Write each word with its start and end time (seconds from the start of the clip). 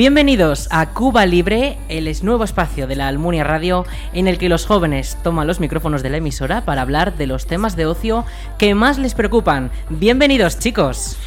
Bienvenidos 0.00 0.66
a 0.70 0.94
Cuba 0.94 1.26
Libre, 1.26 1.76
el 1.90 2.10
nuevo 2.22 2.42
espacio 2.42 2.86
de 2.86 2.96
la 2.96 3.06
Almunia 3.06 3.44
Radio 3.44 3.84
en 4.14 4.28
el 4.28 4.38
que 4.38 4.48
los 4.48 4.64
jóvenes 4.64 5.18
toman 5.22 5.46
los 5.46 5.60
micrófonos 5.60 6.02
de 6.02 6.08
la 6.08 6.16
emisora 6.16 6.64
para 6.64 6.80
hablar 6.80 7.18
de 7.18 7.26
los 7.26 7.46
temas 7.46 7.76
de 7.76 7.84
ocio 7.84 8.24
que 8.56 8.74
más 8.74 8.96
les 8.96 9.12
preocupan. 9.12 9.70
Bienvenidos, 9.90 10.58
chicos. 10.58 11.18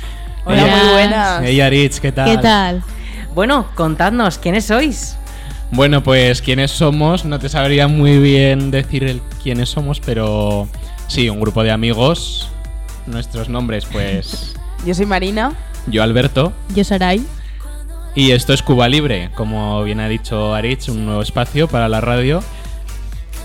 Hola, 0.44 0.66
muy 0.66 0.92
buenas. 0.92 1.42
Hey 1.44 1.62
Aritz, 1.62 2.00
¿qué 2.00 2.12
tal? 2.12 2.32
¿Qué 2.32 2.42
tal? 2.42 2.84
Bueno, 3.36 3.68
contadnos, 3.76 4.40
¿quiénes 4.40 4.66
sois? 4.66 5.18
Bueno, 5.70 6.02
pues 6.02 6.42
quiénes 6.42 6.72
somos, 6.72 7.26
no 7.26 7.38
te 7.38 7.50
sabría 7.50 7.88
muy 7.88 8.18
bien 8.18 8.72
decir 8.72 9.04
el 9.04 9.22
quiénes 9.44 9.70
somos, 9.70 10.00
pero 10.00 10.68
sí, 11.06 11.30
un 11.30 11.40
grupo 11.40 11.62
de 11.62 11.70
amigos. 11.70 12.50
Nuestros 13.06 13.50
nombres, 13.50 13.86
pues 13.86 14.56
Yo 14.84 14.96
soy 14.96 15.06
Marina. 15.06 15.54
yo 15.86 16.02
Alberto. 16.02 16.54
Yo 16.74 16.84
Sarai. 16.84 17.24
Y 18.16 18.32
esto 18.32 18.54
es 18.54 18.62
Cuba 18.62 18.88
Libre, 18.88 19.32
como 19.34 19.84
bien 19.84 20.00
ha 20.00 20.08
dicho 20.08 20.54
Aritz, 20.54 20.88
un 20.90 21.06
nuevo 21.06 21.22
espacio 21.24 21.68
para 21.68 21.90
la 21.90 22.00
radio. 22.00 22.42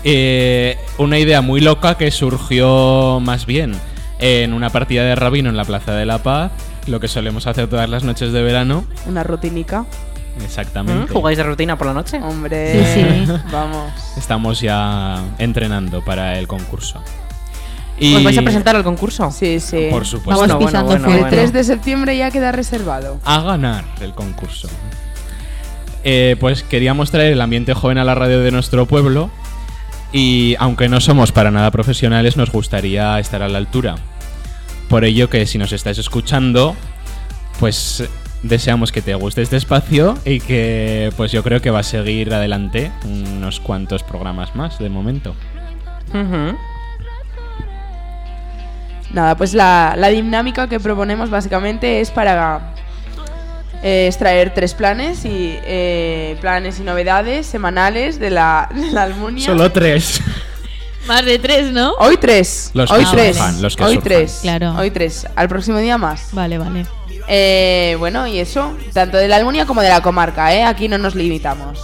Eh, 0.03 0.77
una 0.99 1.17
idea 1.17 1.41
muy 1.41 1.59
loca 1.59 1.97
que 1.97 2.11
surgió 2.11 3.19
más 3.19 3.47
bien 3.47 3.73
en 4.19 4.53
una 4.53 4.69
partida 4.69 5.03
de 5.03 5.15
rabino 5.15 5.49
en 5.49 5.57
la 5.57 5.65
Plaza 5.65 5.93
de 5.93 6.05
la 6.05 6.19
Paz, 6.19 6.51
lo 6.85 6.99
que 6.99 7.07
solemos 7.07 7.47
hacer 7.47 7.67
todas 7.67 7.89
las 7.89 8.03
noches 8.03 8.31
de 8.31 8.43
verano. 8.43 8.85
Una 9.07 9.23
rutinica. 9.23 9.85
Exactamente. 10.43 11.11
¿Mm? 11.11 11.15
¿Jugáis 11.15 11.37
de 11.37 11.43
rutina 11.43 11.75
por 11.75 11.87
la 11.87 11.93
noche? 11.93 12.19
Hombre. 12.21 12.85
Sí, 12.93 13.25
sí. 13.25 13.33
Vamos. 13.51 13.91
Estamos 14.17 14.61
ya 14.61 15.21
entrenando 15.39 16.05
para 16.05 16.37
el 16.37 16.47
concurso. 16.47 17.01
Y 17.99 18.15
¿Os 18.15 18.23
vais 18.23 18.37
a 18.37 18.41
presentar 18.41 18.75
al 18.75 18.83
concurso? 18.83 19.29
Sí, 19.31 19.59
sí. 19.59 19.87
Por 19.91 20.05
supuesto. 20.05 20.41
Vamos 20.41 20.55
Bueno, 20.55 20.59
pisando 20.67 20.85
bueno, 20.91 21.05
fuerte. 21.05 21.35
El 21.35 21.51
3 21.51 21.53
de 21.53 21.63
septiembre 21.63 22.17
ya 22.17 22.31
queda 22.31 22.51
reservado. 22.51 23.19
a 23.25 23.41
ganar 23.41 23.83
el 24.01 24.13
concurso. 24.13 24.69
Eh, 26.03 26.37
pues 26.39 26.63
queríamos 26.63 27.11
traer 27.11 27.33
el 27.33 27.41
ambiente 27.41 27.73
joven 27.73 27.97
a 27.97 28.05
la 28.05 28.15
radio 28.15 28.39
de 28.39 28.51
nuestro 28.51 28.85
pueblo 28.85 29.29
y 30.13 30.55
aunque 30.59 30.87
no 30.87 31.01
somos 31.01 31.33
para 31.33 31.51
nada 31.51 31.71
profesionales 31.71 32.37
nos 32.37 32.51
gustaría 32.51 33.19
estar 33.19 33.41
a 33.43 33.49
la 33.49 33.57
altura. 33.57 33.95
Por 34.87 35.03
ello 35.03 35.29
que 35.29 35.45
si 35.45 35.57
nos 35.57 35.73
estáis 35.73 35.97
escuchando, 35.97 36.75
pues 37.59 38.05
deseamos 38.43 38.93
que 38.93 39.01
te 39.01 39.13
guste 39.15 39.41
este 39.41 39.57
espacio 39.57 40.17
y 40.23 40.39
que 40.39 41.11
pues 41.17 41.33
yo 41.33 41.43
creo 41.43 41.61
que 41.61 41.69
va 41.69 41.79
a 41.79 41.83
seguir 41.83 42.33
adelante 42.33 42.91
unos 43.03 43.59
cuantos 43.59 44.01
programas 44.03 44.55
más 44.55 44.79
de 44.79 44.89
momento. 44.89 45.35
Ujú. 46.13 46.57
Nada, 49.11 49.35
pues 49.35 49.53
la, 49.53 49.95
la 49.97 50.09
dinámica 50.09 50.67
que 50.67 50.79
proponemos 50.79 51.29
básicamente 51.29 51.99
es 51.99 52.11
para 52.11 52.73
eh, 53.81 54.07
extraer 54.07 54.53
tres 54.53 54.73
planes 54.73 55.25
y 55.25 55.57
eh, 55.63 56.37
planes 56.41 56.79
y 56.79 56.83
novedades 56.83 57.47
semanales 57.47 58.19
de 58.19 58.29
la, 58.29 58.69
de 58.73 58.91
la 58.91 59.03
Almunia. 59.03 59.45
Solo 59.45 59.71
tres. 59.71 60.21
Más 61.07 61.25
de 61.25 61.39
tres, 61.39 61.71
¿no? 61.71 61.93
Hoy 61.97 62.17
tres. 62.17 62.69
Los 62.73 62.91
Hoy 62.91 63.03
que 63.05 63.11
tres. 63.11 63.61
los 63.61 63.75
que 63.75 63.83
Hoy 63.83 63.97
tres. 63.97 64.39
Claro. 64.43 64.75
Hoy 64.77 64.91
tres. 64.91 65.25
Al 65.35 65.49
próximo 65.49 65.79
día 65.79 65.97
más. 65.97 66.29
Vale, 66.33 66.59
vale. 66.59 66.85
Eh, 67.27 67.95
bueno, 67.97 68.27
y 68.27 68.37
eso, 68.39 68.77
tanto 68.93 69.17
de 69.17 69.27
la 69.27 69.37
Almunia 69.37 69.65
como 69.65 69.81
de 69.81 69.89
la 69.89 70.01
comarca, 70.01 70.53
¿eh? 70.53 70.63
Aquí 70.63 70.87
no 70.87 70.99
nos 70.99 71.15
limitamos. 71.15 71.79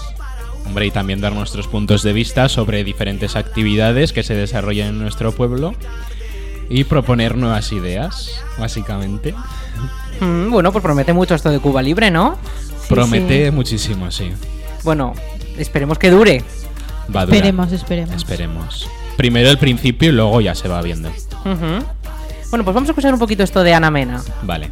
Hombre, 0.66 0.88
y 0.88 0.91
también 0.91 1.22
dar 1.22 1.34
nuestros 1.34 1.68
puntos 1.68 2.03
de 2.03 2.14
vista 2.14 2.50
sobre 2.50 2.84
diferentes 2.84 3.35
actividades 3.35 4.14
que 4.14 4.22
se 4.22 4.35
desarrollan 4.35 4.90
en 4.90 5.00
nuestro 5.00 5.31
pueblo 5.31 5.74
y 6.70 6.84
proponer 6.84 7.38
nuevas 7.38 7.72
ideas, 7.72 8.42
básicamente. 8.58 9.34
Mm, 10.20 10.52
bueno, 10.52 10.72
pues 10.72 10.81
promete 10.81 11.14
mucho 11.14 11.36
esto 11.36 11.50
de 11.50 11.59
Cuba 11.59 11.81
Libre, 11.81 12.12
¿no? 12.12 12.38
Promete 12.90 13.52
muchísimo, 13.52 14.12
sí. 14.12 14.31
Bueno, 14.84 15.14
esperemos 15.58 15.98
que 15.98 16.09
dure. 16.09 16.44
Va 17.14 17.22
a 17.22 17.26
durar. 17.26 17.38
Esperemos, 17.38 17.72
esperemos. 17.72 18.16
Esperemos. 18.16 18.90
Primero 19.18 19.50
el 19.50 19.58
principio 19.58 20.09
y 20.09 20.12
luego 20.12 20.42
ya 20.42 20.56
se 20.56 20.68
va 20.68 20.81
viendo. 20.81 21.12
Bueno, 21.44 22.64
pues 22.64 22.74
vamos 22.74 22.90
a 22.90 22.92
escuchar 22.92 23.14
un 23.14 23.20
poquito 23.20 23.44
esto 23.44 23.64
de 23.64 23.74
Ana 23.74 23.92
Mena. 23.92 24.22
Vale. 24.44 24.72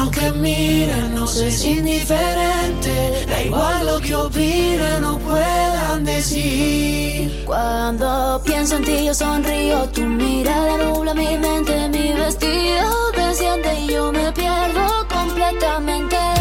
aunque 0.00 0.32
miren, 0.32 1.14
no 1.14 1.26
sé 1.26 1.50
si 1.50 1.78
indiferente. 1.78 3.26
Da 3.28 3.42
igual 3.42 3.86
lo 3.86 4.00
que 4.00 4.14
opinen 4.14 5.02
no 5.02 5.18
puedan 5.18 6.04
decir. 6.04 7.44
Cuando 7.44 8.40
pienso 8.44 8.76
en 8.76 8.84
ti, 8.84 9.04
yo 9.04 9.14
sonrío. 9.14 9.88
Tu 9.90 10.02
mirada 10.02 10.78
nubla 10.78 11.12
mi 11.14 11.36
mente, 11.36 11.88
mi 11.88 12.12
vestido 12.14 13.12
desciende 13.12 13.74
y 13.80 13.92
yo 13.92 14.10
me 14.12 14.32
pierdo 14.32 14.86
completamente. 15.08 16.39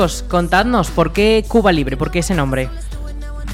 Chicos, 0.00 0.24
contadnos, 0.28 0.90
¿por 0.90 1.12
qué 1.12 1.44
Cuba 1.46 1.72
Libre? 1.72 1.98
¿Por 1.98 2.10
qué 2.10 2.20
ese 2.20 2.34
nombre? 2.34 2.70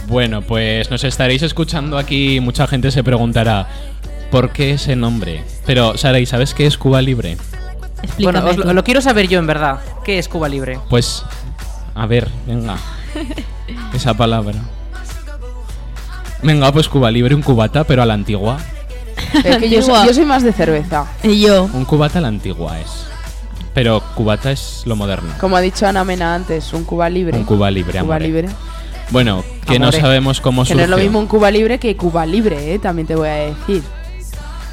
Bueno, 0.07 0.43
pues 0.43 0.93
nos 0.93 1.03
estaréis 1.03 1.43
escuchando 1.43 1.99
aquí. 1.99 2.39
Mucha 2.39 2.69
gente 2.69 2.93
se 2.93 3.03
preguntará 3.03 3.67
¿por 4.31 4.51
qué 4.51 4.75
ese 4.75 4.95
nombre? 4.95 5.43
Pero, 5.65 5.99
Sara, 5.99 6.21
¿y 6.21 6.27
sabes 6.27 6.55
qué 6.55 6.67
es 6.67 6.79
Cuba 6.79 7.03
Libre? 7.03 7.37
Explícame. 8.01 8.41
Bueno, 8.43 8.63
os 8.63 8.75
lo, 8.75 8.85
quiero 8.85 9.01
saber 9.01 9.27
yo 9.27 9.41
en 9.41 9.49
verdad. 9.49 9.81
¿Qué 10.05 10.21
es 10.21 10.29
Cuba 10.29 10.49
Libre? 10.49 10.79
Pues, 10.89 11.25
a 11.97 12.07
ver, 12.07 12.29
venga. 12.47 12.77
Esa 13.93 14.15
palabra. 14.15 14.55
Venga, 16.45 16.71
pues 16.71 16.89
Cuba 16.89 17.11
Libre, 17.11 17.35
un 17.35 17.43
cubata, 17.43 17.83
pero 17.83 18.03
a 18.03 18.07
la 18.07 18.15
antigua. 18.15 18.59
Es 19.43 19.57
que 19.57 19.69
yo, 19.69 19.83
soy, 19.83 19.95
Antigua. 19.95 20.07
yo 20.07 20.15
soy 20.15 20.25
más 20.27 20.45
de 20.45 20.53
cerveza. 20.53 21.07
Y 21.25 21.41
yo. 21.41 21.65
Un 21.65 21.85
cubata 21.85 22.21
a 22.21 22.23
la 22.23 22.29
antigua 22.29 22.79
es. 22.79 23.06
Cubata 24.17 24.51
es 24.51 24.83
lo 24.87 24.97
moderno. 24.97 25.33
Como 25.39 25.57
ha 25.57 25.61
dicho 25.61 25.87
Ana 25.87 26.03
Mena 26.05 26.35
antes, 26.35 26.73
un 26.73 26.83
Cuba 26.85 27.09
libre. 27.09 27.37
Un 27.39 27.45
Cuba 27.45 27.71
Libre, 27.71 27.93
Cuba 28.01 28.17
amore. 28.17 28.27
libre. 28.27 28.49
Bueno, 29.11 29.45
que 29.69 29.79
no 29.79 29.93
sabemos 29.93 30.41
cómo 30.41 30.65
Que 30.65 30.75
no 30.75 30.81
es 30.83 30.89
lo 30.89 30.97
surgió. 30.97 31.05
mismo 31.11 31.21
un 31.21 31.27
Cuba 31.27 31.51
libre 31.53 31.79
que 31.79 31.97
Cuba 31.97 32.27
libre, 32.27 32.75
¿eh? 32.75 32.79
También 32.81 33.07
te 33.07 33.15
voy 33.15 33.29
a 33.29 33.35
decir. 33.35 33.85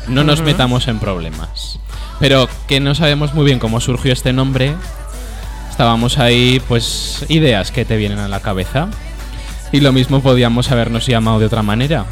No 0.08 0.24
nos 0.24 0.42
metamos 0.42 0.88
en 0.88 0.98
problemas. 1.00 1.78
Pero 2.20 2.48
que 2.68 2.80
no 2.80 2.96
sabemos 2.96 3.34
muy 3.34 3.46
bien 3.46 3.60
cómo 3.60 3.80
surgió 3.80 4.12
este 4.14 4.34
nombre. 4.34 4.74
Estábamos 5.70 6.18
ahí, 6.20 6.62
pues, 6.68 7.26
ideas 7.30 7.72
que 7.72 7.84
te 7.86 7.98
vienen 7.98 8.20
a 8.20 8.28
la 8.28 8.40
cabeza. 8.40 8.88
Y 9.72 9.82
lo 9.82 9.92
mismo 9.92 10.22
podíamos 10.22 10.72
habernos 10.72 11.06
llamado 11.06 11.40
de 11.40 11.46
otra 11.48 11.64
manera. 11.64 12.06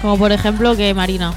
Como 0.00 0.16
por 0.16 0.32
ejemplo 0.32 0.74
que 0.76 0.94
Marina. 0.94 1.34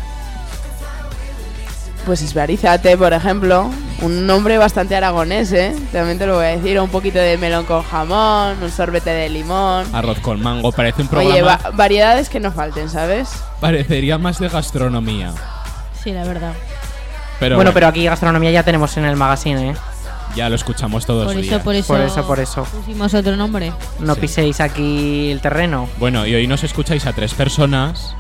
Pues 2.06 2.22
Isbarizate, 2.22 2.98
por 2.98 3.14
ejemplo. 3.14 3.70
Un 4.02 4.28
nombre 4.28 4.58
bastante 4.58 4.96
aragonés, 4.96 5.54
¿eh? 5.54 5.74
También 5.94 6.18
te 6.20 6.26
lo 6.28 6.36
voy 6.36 6.46
a 6.46 6.58
decir. 6.58 6.78
Un 6.80 6.90
poquito 6.90 7.20
de 7.20 7.38
melón 7.38 7.64
con 7.66 7.82
jamón, 7.84 8.62
un 8.62 8.70
sorbete 8.70 9.10
de 9.12 9.30
limón. 9.30 9.86
Arroz 9.96 10.20
con 10.20 10.42
mango, 10.42 10.72
parece 10.74 11.02
un 11.04 11.08
programa. 11.08 11.34
Oye, 11.34 11.42
va- 11.42 11.60
variedades 11.74 12.28
que 12.28 12.42
no 12.42 12.52
falten, 12.52 12.90
¿sabes? 12.90 13.30
Parecería 13.62 14.18
más 14.18 14.40
de 14.40 14.50
gastronomía. 14.50 15.32
Sí, 16.04 16.12
la 16.12 16.26
verdad. 16.26 16.52
Pero 17.40 17.56
bueno, 17.56 17.70
bueno, 17.70 17.72
pero 17.74 17.88
aquí 17.88 18.04
gastronomía 18.04 18.52
ya 18.52 18.64
tenemos 18.64 18.96
en 18.98 19.06
el 19.06 19.16
magazine, 19.16 19.70
¿eh? 19.72 19.76
ya 20.36 20.50
lo 20.50 20.56
escuchamos 20.56 21.06
todos 21.06 21.26
Por 21.26 21.36
los 21.36 21.44
eso, 21.44 21.52
días. 21.52 21.64
por 21.64 21.76
eso. 21.76 21.88
Por 21.94 22.02
eso, 22.02 22.28
por 22.28 22.40
eso. 22.40 22.64
Pusimos 22.66 23.14
otro 23.14 23.36
nombre. 23.38 23.72
No 24.00 24.16
Sí. 24.16 24.22
piséis 24.22 24.60
aquí 24.60 25.32
el 25.32 25.40
terreno. 25.42 25.88
Bueno, 26.00 26.26
y 26.26 26.34
hoy 26.36 26.48
nos 26.48 26.64
escucháis 26.64 27.06
a 27.06 27.14
tres 27.14 27.34
personas. 27.36 28.16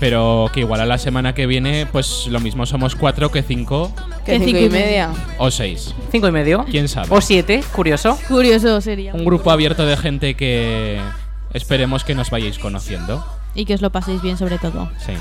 Pero 0.00 0.50
que 0.52 0.60
igual 0.60 0.80
a 0.80 0.86
la 0.86 0.96
semana 0.98 1.34
que 1.34 1.46
viene, 1.46 1.86
pues 1.86 2.26
lo 2.28 2.40
mismo 2.40 2.64
somos 2.64 2.96
cuatro 2.96 3.30
que 3.30 3.42
cinco 3.42 3.92
Que 4.24 4.32
cinco 4.32 4.46
cinco 4.46 4.58
y 4.60 4.64
y 4.64 4.70
media. 4.70 5.10
o 5.38 5.50
seis. 5.50 5.94
Cinco 6.10 6.26
y 6.26 6.32
medio. 6.32 6.64
¿Quién 6.70 6.88
sabe? 6.88 7.08
O 7.10 7.20
siete, 7.20 7.62
curioso. 7.72 8.18
Curioso 8.26 8.80
sería. 8.80 9.12
Un 9.14 9.26
grupo 9.26 9.50
abierto 9.50 9.84
de 9.84 9.96
gente 9.98 10.34
que 10.34 10.98
esperemos 11.52 12.02
que 12.02 12.14
nos 12.14 12.30
vayáis 12.30 12.58
conociendo. 12.58 13.24
Y 13.54 13.64
que 13.66 13.74
os 13.74 13.82
lo 13.82 13.90
paséis 13.90 14.22
bien 14.22 14.38
sobre 14.38 14.58
todo. 14.58 14.90
Sí. 15.04 15.12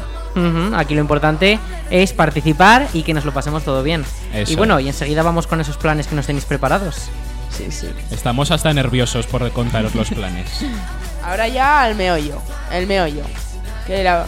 Aquí 0.75 0.93
lo 0.95 1.01
importante 1.01 1.59
es 1.89 2.13
participar 2.13 2.87
y 2.93 3.01
que 3.03 3.13
nos 3.13 3.25
lo 3.25 3.33
pasemos 3.33 3.63
todo 3.63 3.83
bien. 3.83 4.05
Eso. 4.33 4.53
Y 4.53 4.55
bueno, 4.55 4.79
y 4.79 4.87
enseguida 4.87 5.23
vamos 5.23 5.45
con 5.47 5.59
esos 5.59 5.75
planes 5.77 6.07
que 6.07 6.15
nos 6.15 6.27
tenéis 6.27 6.45
preparados. 6.45 7.09
Sí, 7.49 7.65
sí. 7.71 7.87
Estamos 8.11 8.51
hasta 8.51 8.71
nerviosos 8.73 9.25
por 9.27 9.51
contaros 9.51 9.93
los 9.95 10.09
planes. 10.11 10.63
Ahora 11.25 11.47
ya 11.47 11.81
al 11.83 11.95
meollo. 11.95 12.39
El 12.71 12.85
meollo. 12.87 13.23
Que 13.87 14.03
la, 14.03 14.25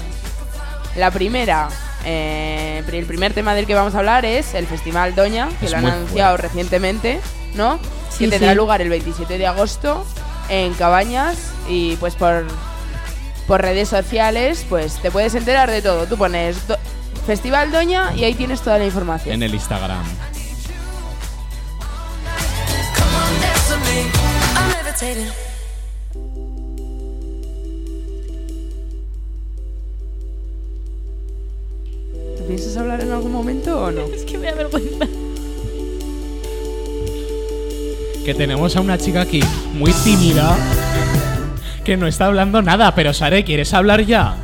la 0.95 1.11
primera. 1.11 1.69
eh, 2.03 2.83
el 2.91 3.05
primer 3.05 3.33
tema 3.33 3.53
del 3.55 3.65
que 3.67 3.75
vamos 3.75 3.93
a 3.95 3.99
hablar 3.99 4.25
es 4.25 4.53
el 4.53 4.65
Festival 4.67 5.13
Doña, 5.15 5.49
que 5.59 5.65
Es 5.67 5.71
lo 5.71 5.77
han 5.77 5.85
anunciado 5.85 6.31
fuerte. 6.35 6.47
recientemente, 6.47 7.19
¿no? 7.53 7.79
Sí, 8.09 8.25
que 8.25 8.31
tendrá 8.31 8.51
sí. 8.51 8.57
lugar 8.57 8.81
el 8.81 8.89
27 8.89 9.37
de 9.37 9.47
agosto 9.47 10.05
en 10.49 10.73
Cabañas 10.73 11.37
y 11.69 11.95
pues 11.97 12.15
por, 12.15 12.45
por 13.47 13.61
redes 13.61 13.87
sociales 13.87 14.65
pues 14.67 14.95
te 15.01 15.11
puedes 15.11 15.35
enterar 15.35 15.69
de 15.71 15.81
todo. 15.81 16.05
Tú 16.07 16.17
pones 16.17 16.67
Do- 16.67 16.77
Festival 17.25 17.71
Doña 17.71 18.13
y 18.15 18.23
ahí 18.23 18.33
tienes 18.33 18.61
toda 18.61 18.77
la 18.79 18.85
información. 18.85 19.35
en 19.35 19.43
el 19.43 19.53
Instagram. 19.53 20.03
Piensas 32.55 32.77
hablar 32.77 33.01
en 33.01 33.11
algún 33.11 33.31
momento 33.31 33.81
o 33.81 33.91
no? 33.91 34.01
Es 34.15 34.23
que 34.23 34.37
me 34.37 34.47
da 34.47 34.55
vergüenza. 34.55 35.05
Que 38.25 38.33
tenemos 38.35 38.75
a 38.75 38.81
una 38.81 38.97
chica 38.97 39.21
aquí 39.21 39.41
muy 39.73 39.91
tímida 39.93 40.55
que 41.83 41.97
no 41.97 42.05
está 42.07 42.25
hablando 42.27 42.61
nada. 42.61 42.93
Pero 42.93 43.13
Sare, 43.13 43.43
¿quieres 43.43 43.73
hablar 43.73 44.01
ya? 44.05 44.35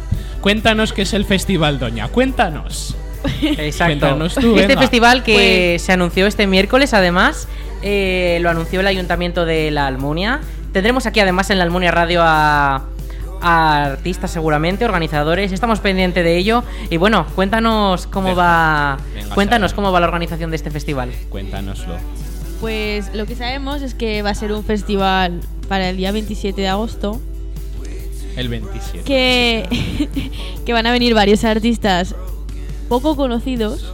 Cuéntanos 0.42 0.94
qué 0.94 1.04
es 1.04 1.14
el 1.14 1.26
Festival 1.26 1.78
Doña. 1.80 2.08
Cuéntanos. 2.08 2.96
Exacto. 3.42 4.00
Cuéntanos 4.00 4.36
tú, 4.36 4.56
este 4.56 4.68
venga. 4.68 4.82
festival 4.82 5.24
que 5.24 5.74
Pues- 5.76 5.82
se 5.84 5.92
anunció 5.92 6.26
este 6.28 6.48
miércoles, 6.48 6.94
además, 6.94 7.48
eh, 7.84 8.40
lo 8.42 8.50
anunció 8.50 8.80
el 8.80 8.88
Ayuntamiento 8.88 9.46
de 9.46 9.70
la 9.70 9.86
Almunia. 9.86 10.40
Tendremos 10.72 11.06
aquí 11.06 11.20
además 11.20 11.50
en 11.50 11.58
la 11.60 11.64
Almunia 11.66 11.92
Radio 11.92 12.22
a, 12.24 12.86
a 13.42 13.86
artistas 13.86 14.32
seguramente, 14.32 14.86
organizadores. 14.86 15.52
Estamos 15.52 15.80
pendientes 15.80 16.24
de 16.24 16.38
ello. 16.38 16.64
Y 16.90 16.98
bueno, 16.98 17.26
cuéntanos 17.36 18.08
cómo 18.08 18.36
va. 18.36 18.98
Venga, 19.14 19.36
cuéntanos 19.36 19.74
cómo 19.74 19.92
va 19.92 20.00
la 20.00 20.08
organización 20.08 20.50
de 20.52 20.56
este 20.58 20.72
festival. 20.72 21.12
Cuéntanoslo. 21.30 21.96
Pues 22.62 23.14
lo 23.14 23.26
que 23.26 23.36
sabemos 23.36 23.82
es 23.82 23.94
que 23.94 24.22
va 24.24 24.32
a 24.32 24.36
ser 24.36 24.52
un 24.52 24.64
festival 24.64 25.42
para 25.68 25.90
el 25.90 25.98
día 25.98 26.12
27 26.12 26.60
de 26.62 26.68
agosto. 26.68 27.20
El 28.36 28.50
27. 28.50 29.04
Que, 29.04 30.30
que 30.66 30.74
van 30.74 30.86
a 30.88 30.92
venir 30.92 31.14
varios 31.14 31.44
artistas 31.44 32.16
poco 32.90 33.16
conocidos, 33.16 33.92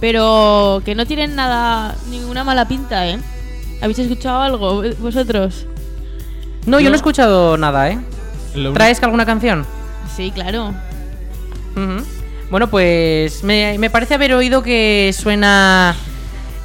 pero 0.00 0.82
que 0.84 0.94
no 0.94 1.06
tienen 1.06 1.34
nada, 1.36 1.94
ninguna 2.10 2.44
mala 2.44 2.66
pinta, 2.68 3.08
¿eh? 3.08 3.18
¿Habéis 3.80 3.98
escuchado 3.98 4.40
algo 4.40 4.82
vosotros? 5.00 5.66
No, 6.66 6.78
yo 6.78 6.84
No. 6.84 6.90
no 6.90 6.94
he 6.94 6.96
escuchado 6.96 7.56
nada, 7.56 7.90
¿eh? 7.90 7.98
¿Traes 8.74 9.02
alguna 9.02 9.24
canción? 9.26 9.64
Sí, 10.14 10.30
claro. 10.30 10.72
Bueno, 12.50 12.68
pues 12.68 13.42
me, 13.44 13.78
me 13.78 13.88
parece 13.90 14.14
haber 14.14 14.34
oído 14.34 14.62
que 14.62 15.14
suena. 15.18 15.96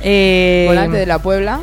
eh, 0.01 0.65
Volante 0.67 0.97
de 0.97 1.05
la 1.05 1.19
Puebla. 1.19 1.59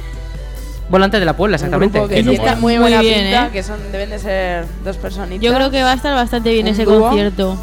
Volante 0.88 1.19
de 1.19 1.25
la 1.25 1.37
Puebla, 1.37 1.54
Un 1.57 1.61
exactamente. 1.61 1.99
grupo 1.99 2.09
que 2.09 2.23
tiene 2.23 2.38
mola. 2.38 2.57
muy 2.57 2.75
Muy 2.75 2.81
buena 2.83 3.00
bien, 3.00 3.23
pinta, 3.25 3.47
¿eh? 3.47 3.50
que 3.52 3.62
son, 3.62 3.78
deben 3.93 4.11
de 4.11 4.19
ser 4.19 4.66
dos 4.85 4.97
personitas. 4.99 5.43
Yo 5.43 5.54
creo 5.54 5.71
que 5.71 5.83
va 5.83 5.93
a 5.93 5.95
estar 5.95 6.14
bastante 6.14 6.52
bien 6.52 6.66
¿Un 6.66 6.73
ese 6.73 6.85
dúo? 6.85 7.00
concierto. 7.00 7.57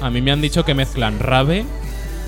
A 0.00 0.10
mí 0.10 0.20
me 0.20 0.32
han 0.32 0.40
dicho 0.40 0.64
que 0.64 0.74
mezclan 0.74 1.18
rave 1.20 1.64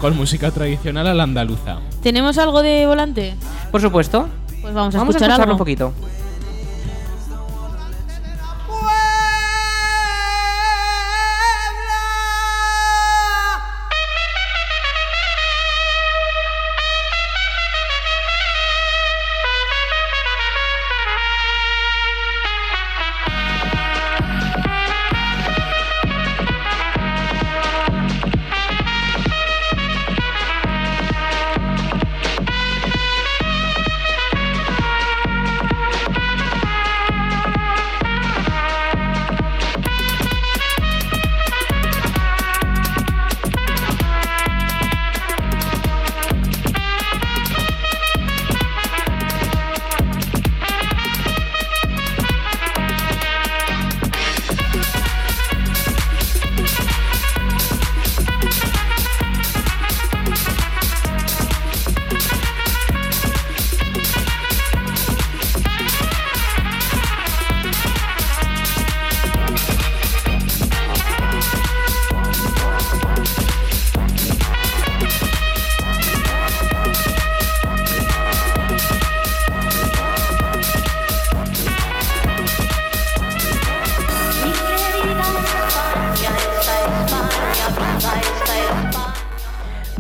con 0.01 0.17
música 0.17 0.51
tradicional 0.53 1.07
a 1.09 1.15
la 1.15 1.25
andaluza. 1.25 1.79
¿Tenemos 2.03 2.39
algo 2.39 2.63
de 2.63 2.87
volante? 2.87 3.35
Por 3.73 3.81
supuesto. 3.81 4.29
Pues 4.63 4.73
vamos 4.75 4.95
a 4.95 4.99
Vamos 4.99 5.15
a 5.15 5.19
escuchar 5.19 5.31
escucharlo 5.31 5.43
algo. 5.43 5.53
un 5.55 5.59
poquito. 5.59 5.93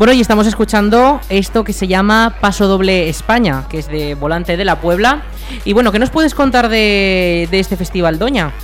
Bueno, 0.08 0.20
y 0.20 0.22
estamos 0.22 0.46
escuchando 0.46 1.20
esto 1.28 1.64
que 1.64 1.74
se 1.74 1.86
llama 1.86 2.36
Paso 2.40 2.66
Doble 2.66 3.10
España, 3.10 3.66
que 3.68 3.78
es 3.78 3.88
de 3.88 4.14
Volante 4.14 4.56
de 4.56 4.64
la 4.64 4.80
Puebla. 4.80 5.24
Y 5.66 5.74
bueno, 5.74 5.92
¿qué 5.92 5.98
nos 5.98 6.08
puedes 6.08 6.34
contar 6.34 6.70
de 6.70 7.46
este 7.52 7.76
festival, 7.76 8.18
Doña? 8.18 8.54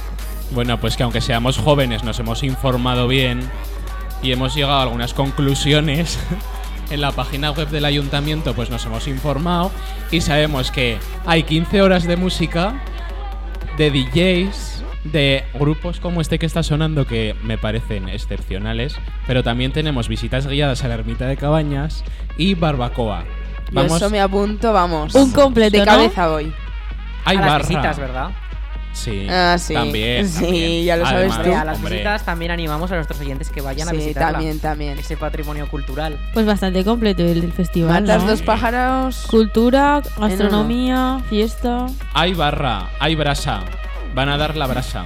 Bueno, 0.52 0.80
pues 0.80 0.96
que 0.96 1.02
aunque 1.02 1.20
seamos 1.20 1.58
jóvenes 1.58 2.02
nos 2.02 2.18
hemos 2.18 2.42
informado 2.44 3.08
bien 3.08 3.42
y 4.22 4.32
hemos 4.32 4.54
llegado 4.54 4.78
a 4.78 4.82
algunas 4.84 5.12
conclusiones. 5.12 6.18
En 6.90 7.02
la 7.02 7.12
página 7.12 7.50
web 7.50 7.68
del 7.68 7.84
ayuntamiento 7.84 8.54
pues 8.54 8.70
nos 8.70 8.84
hemos 8.86 9.06
informado 9.08 9.70
y 10.10 10.20
sabemos 10.20 10.70
que 10.70 10.98
hay 11.26 11.42
15 11.42 11.82
horas 11.82 12.04
de 12.04 12.16
música 12.16 12.74
de 13.76 13.90
DJs, 13.90 14.83
de 15.04 15.44
grupos 15.54 16.00
como 16.00 16.20
este 16.20 16.38
que 16.38 16.46
está 16.46 16.62
sonando 16.62 17.06
que 17.06 17.34
me 17.42 17.58
parecen 17.58 18.08
excepcionales, 18.08 18.96
pero 19.26 19.42
también 19.42 19.72
tenemos 19.72 20.08
visitas 20.08 20.46
guiadas 20.46 20.82
a 20.84 20.88
la 20.88 20.94
ermita 20.94 21.26
de 21.26 21.36
Cabañas 21.36 22.02
y 22.38 22.54
barbacoa. 22.54 23.24
Yo 23.72 23.82
eso 23.82 24.08
me 24.10 24.20
apunto, 24.20 24.72
vamos. 24.72 25.14
Un 25.14 25.30
completo, 25.32 25.78
De 25.78 25.84
¿no? 25.84 25.90
cabeza 25.92 26.28
voy. 26.28 26.52
hay 27.24 27.36
a 27.36 27.40
las 27.40 27.48
barra. 27.50 27.58
visitas, 27.68 27.98
¿verdad? 27.98 28.30
Sí, 28.92 29.26
Ah, 29.28 29.56
sí. 29.58 29.74
también. 29.74 30.28
Sí, 30.28 30.40
también. 30.44 30.84
ya 30.84 30.96
lo 30.96 31.04
sabes 31.04 31.32
Además, 31.32 31.42
tú. 31.42 31.54
a 31.60 31.64
las 31.64 31.76
hombre, 31.78 31.90
visitas 31.94 32.24
también 32.24 32.50
animamos 32.52 32.92
a 32.92 32.94
nuestros 32.94 33.18
oyentes 33.20 33.50
que 33.50 33.60
vayan 33.60 33.88
a 33.88 33.90
Sí, 33.90 33.96
visitarla. 33.96 34.32
también, 34.38 34.60
también. 34.60 34.98
Ese 35.00 35.16
patrimonio 35.16 35.68
cultural. 35.68 36.16
Pues 36.32 36.46
bastante 36.46 36.84
completo 36.84 37.22
el, 37.24 37.42
el 37.42 37.52
festival. 37.52 38.02
Matas 38.04 38.22
¿no? 38.22 38.30
dos 38.30 38.42
pájaros. 38.42 39.26
Cultura, 39.28 40.00
gastronomía, 40.16 41.20
fiesta. 41.28 41.86
Hay 42.12 42.34
barra, 42.34 42.88
hay 43.00 43.16
brasa. 43.16 43.62
Van 44.14 44.28
a 44.28 44.36
dar 44.36 44.56
la 44.56 44.66
brasa. 44.66 45.04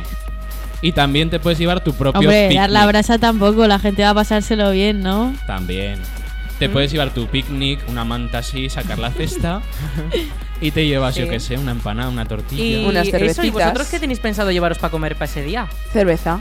Y 0.80 0.92
también 0.92 1.30
te 1.30 1.40
puedes 1.40 1.58
llevar 1.58 1.82
tu 1.82 1.92
propio 1.94 2.20
Hombre, 2.20 2.54
dar 2.54 2.70
la 2.70 2.80
picnic. 2.80 2.88
brasa 2.88 3.18
tampoco, 3.18 3.66
la 3.66 3.78
gente 3.78 4.02
va 4.02 4.10
a 4.10 4.14
pasárselo 4.14 4.70
bien, 4.70 5.02
¿no? 5.02 5.34
También. 5.46 6.00
Mm. 6.00 6.58
Te 6.58 6.68
puedes 6.68 6.90
llevar 6.92 7.10
tu 7.10 7.26
picnic, 7.26 7.80
una 7.88 8.04
manta 8.04 8.38
así, 8.38 8.68
sacar 8.68 8.98
la 8.98 9.10
cesta 9.10 9.62
y 10.60 10.70
te 10.72 10.86
llevas, 10.86 11.14
yo 11.14 11.28
que 11.28 11.40
sé, 11.40 11.56
una 11.56 11.72
empanada, 11.72 12.08
una 12.08 12.26
tortilla. 12.26 12.62
Y 12.62 12.84
Unas 12.84 13.06
eso, 13.06 13.16
¿y 13.16 13.20
cervecitas. 13.20 13.52
vosotros 13.52 13.88
qué 13.88 14.00
tenéis 14.00 14.20
pensado 14.20 14.50
llevaros 14.50 14.78
para 14.78 14.90
comer 14.90 15.14
para 15.14 15.26
ese 15.26 15.42
día? 15.42 15.68
Cerveza. 15.92 16.40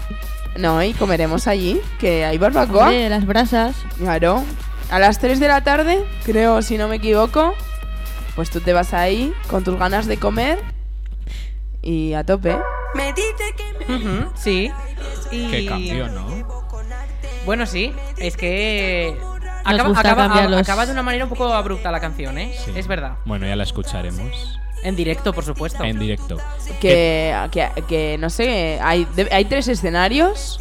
No, 0.57 0.81
y 0.83 0.93
comeremos 0.93 1.47
allí, 1.47 1.79
que 1.99 2.25
hay 2.25 2.37
barbacoa. 2.37 2.85
Hombre, 2.85 3.09
las 3.09 3.25
brasas. 3.25 3.75
Claro. 3.99 4.43
A 4.89 4.99
las 4.99 5.19
3 5.19 5.39
de 5.39 5.47
la 5.47 5.61
tarde, 5.63 6.03
creo, 6.25 6.61
si 6.61 6.77
no 6.77 6.87
me 6.87 6.95
equivoco, 6.95 7.53
pues 8.35 8.49
tú 8.49 8.59
te 8.59 8.73
vas 8.73 8.93
ahí 8.93 9.33
con 9.47 9.63
tus 9.63 9.77
ganas 9.77 10.07
de 10.07 10.17
comer 10.17 10.59
y 11.89 12.13
a 12.13 12.23
tope. 12.23 12.55
Me 12.95 13.13
dice 13.13 13.53
que 13.55 13.85
me 13.87 13.95
Ujú, 13.95 14.31
sí. 14.35 14.71
Y... 15.31 15.47
Qué 15.49 15.65
cambio, 15.65 16.07
¿no? 16.09 16.25
Bueno, 17.45 17.65
sí. 17.65 17.93
Es 18.17 18.35
que... 18.35 19.17
Acaba, 19.63 19.89
gusta 19.89 19.99
acaba- 20.01 20.27
cambiar 20.27 20.49
los- 20.49 20.61
acaba 20.61 20.85
de 20.85 20.91
una 20.93 21.03
manera 21.03 21.25
un 21.25 21.29
poco 21.29 21.53
abrupta 21.53 21.91
la 21.91 21.99
canción, 21.99 22.37
¿eh? 22.37 22.55
Sí. 22.65 22.71
Es 22.75 22.87
verdad. 22.87 23.13
Bueno, 23.25 23.45
ya 23.47 23.55
la 23.55 23.63
escucharemos 23.63 24.59
En 24.83 24.95
directo, 24.95 25.33
por 25.33 25.43
supuesto. 25.43 25.83
en 25.83 25.99
directo. 25.99 26.37
Que, 26.79 27.35
que, 27.51 27.69
que, 27.87 28.17
no 28.17 28.29
sé, 28.29 28.79
hay, 28.81 29.05
de- 29.15 29.29
hay 29.31 29.45
tres 29.45 29.67
escenarios. 29.67 30.59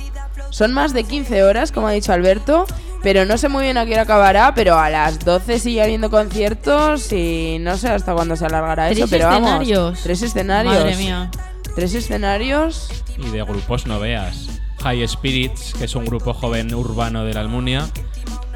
Son 0.50 0.72
más 0.72 0.92
de 0.92 1.04
15 1.04 1.42
horas, 1.44 1.70
como 1.72 1.86
ha 1.88 1.92
dicho 1.92 2.12
Alberto. 2.12 2.66
Pero 3.06 3.24
no 3.24 3.38
sé 3.38 3.48
muy 3.48 3.62
bien 3.62 3.78
a 3.78 3.86
qué 3.86 3.92
hora 3.92 4.02
acabará. 4.02 4.52
Pero 4.52 4.76
a 4.76 4.90
las 4.90 5.20
12 5.20 5.60
sigue 5.60 5.80
habiendo 5.80 6.10
conciertos. 6.10 7.12
Y 7.12 7.58
no 7.60 7.76
sé 7.76 7.88
hasta 7.88 8.12
cuándo 8.12 8.34
se 8.34 8.46
alargará 8.46 8.86
¿Tres 8.86 8.98
eso. 8.98 9.06
Pero 9.08 9.26
vamos. 9.26 9.48
escenarios? 9.48 10.00
Tres 10.02 10.22
escenarios. 10.22 10.74
Madre 10.74 10.96
mía. 10.96 11.30
Tres 11.76 11.94
escenarios. 11.94 12.88
Y 13.16 13.30
de 13.30 13.44
grupos 13.44 13.86
no 13.86 14.00
veas. 14.00 14.60
High 14.82 15.06
Spirits, 15.06 15.74
que 15.74 15.84
es 15.84 15.94
un 15.94 16.04
grupo 16.04 16.34
joven 16.34 16.74
urbano 16.74 17.24
de 17.24 17.34
la 17.34 17.42
Almunia. 17.42 17.88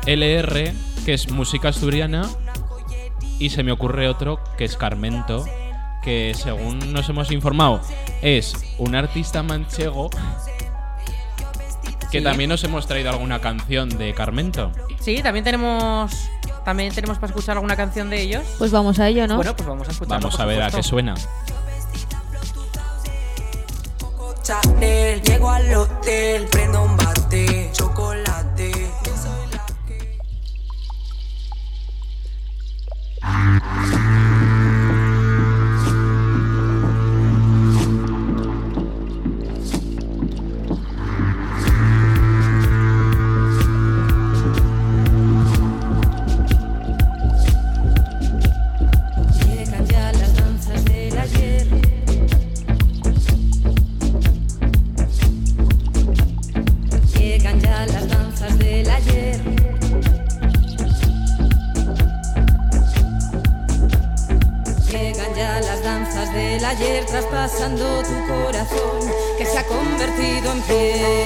LR, 0.07 0.73
que 1.04 1.14
es 1.14 1.30
música 1.30 1.69
asturiana. 1.69 2.28
Y 3.38 3.50
se 3.50 3.62
me 3.62 3.71
ocurre 3.71 4.09
otro, 4.09 4.40
que 4.59 4.64
es 4.64 4.76
Carmento, 4.76 5.45
que 6.02 6.33
según 6.35 6.92
nos 6.92 7.09
hemos 7.09 7.30
informado, 7.30 7.80
es 8.21 8.57
un 8.78 8.97
artista 8.97 9.45
manchego. 9.45 10.11
Que 12.11 12.19
Sí. 12.19 12.25
también 12.25 12.50
nos 12.50 12.62
hemos 12.64 12.87
traído 12.87 13.11
alguna 13.11 13.40
canción 13.40 13.88
de 13.88 14.12
Carmento. 14.14 14.73
Sí, 15.00 15.23
también 15.23 15.45
tenemos... 15.45 16.12
También 16.64 16.93
tenemos 16.95 17.19
para 17.19 17.29
escuchar 17.31 17.57
alguna 17.57 17.76
canción 17.76 18.11
de 18.11 18.21
ellos. 18.21 18.43
Pues 18.59 18.71
vamos 18.71 18.99
a 18.99 19.09
ello, 19.09 19.26
¿no? 19.26 19.37
Bueno, 19.37 19.57
pues 19.57 19.67
vamos 19.69 19.88
a 19.88 19.93
escucharlo. 19.93 20.21
Vamos 20.26 20.38
a 20.40 20.45
ver 20.45 20.62
a 20.62 20.71
qué 20.71 20.83
suena. 20.83 21.14
Chanel, 24.43 25.23
llego 25.23 25.50
al 25.50 25.73
hotel, 25.75 26.47
prendo 26.50 26.83
un 26.83 26.97
bate, 26.97 27.71
chocolate. 27.73 28.73
Yo 28.73 29.17
soy 29.17 29.50
la 29.52 29.67
que 29.87 30.19
del 66.61 66.64
ayer 66.67 67.07
traspasando 67.07 68.02
tu 68.02 68.26
corazón 68.26 69.00
que 69.38 69.47
se 69.47 69.59
ha 69.59 69.67
convertido 69.67 70.52
en 70.52 70.61
piedra. 70.62 71.19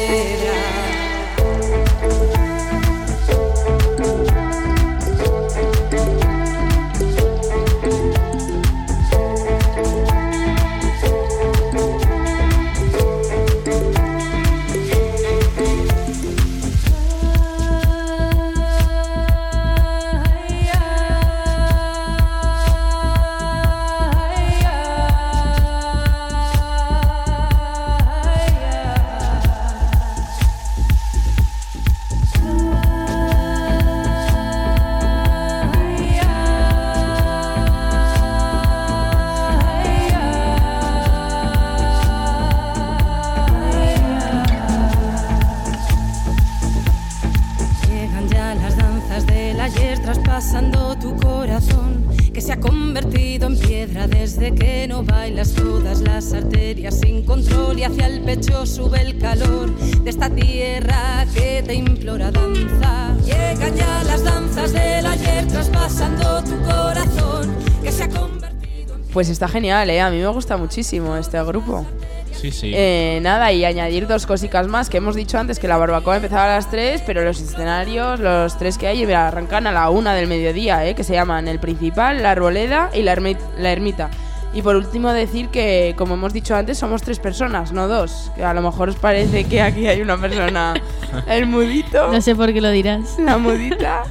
Está 69.35 69.49
genial, 69.49 69.91
¿eh? 69.91 70.01
A 70.01 70.09
mí 70.11 70.19
me 70.19 70.27
gusta 70.29 70.57
muchísimo 70.57 71.17
este 71.17 71.43
grupo. 71.45 71.85
Sí, 72.33 72.51
sí. 72.51 72.73
Eh, 72.75 73.21
nada, 73.23 73.53
y 73.53 73.65
añadir 73.65 74.07
dos 74.07 74.27
cositas 74.27 74.67
más 74.67 74.89
que 74.91 74.97
hemos 74.99 75.15
dicho 75.15 75.39
antes 75.39 75.59
que 75.59 75.69
la 75.69 75.77
barbacoa 75.77 76.17
empezaba 76.17 76.45
a 76.45 76.57
las 76.57 76.71
3, 76.71 77.03
pero 77.07 77.23
los 77.25 77.41
escenarios, 77.41 78.19
los 78.21 78.59
tres 78.59 78.77
que 78.77 78.87
hay, 78.89 79.05
arrancan 79.13 79.67
a 79.67 79.73
la 79.73 79.89
una 79.91 80.15
del 80.15 80.27
mediodía, 80.27 80.85
¿eh? 80.87 80.95
que 80.95 81.05
se 81.05 81.13
llaman 81.15 81.47
el 81.49 81.61
principal, 81.61 82.23
la 82.23 82.33
arboleda 82.33 82.91
y 82.93 83.03
la, 83.03 83.15
ermi- 83.17 83.39
la 83.59 83.71
ermita. 83.71 84.11
Y 84.53 84.63
por 84.63 84.77
último 84.77 85.13
decir 85.13 85.49
que, 85.49 85.95
como 85.99 86.15
hemos 86.15 86.33
dicho 86.33 86.55
antes, 86.55 86.79
somos 86.79 87.03
tres 87.03 87.19
personas, 87.19 87.73
no 87.73 87.89
dos. 87.89 88.31
Que 88.37 88.45
a 88.45 88.55
lo 88.55 88.63
mejor 88.63 88.89
os 88.89 88.97
parece 88.97 89.45
que 89.45 89.61
aquí 89.63 89.87
hay 89.89 90.01
una 90.01 90.17
persona, 90.17 90.75
el 91.29 91.47
mudito, 91.47 92.13
No 92.13 92.21
sé 92.21 92.35
por 92.37 92.53
qué 92.53 92.61
lo 92.61 92.71
dirás. 92.71 93.19
la 93.19 93.37
mudita. 93.39 94.05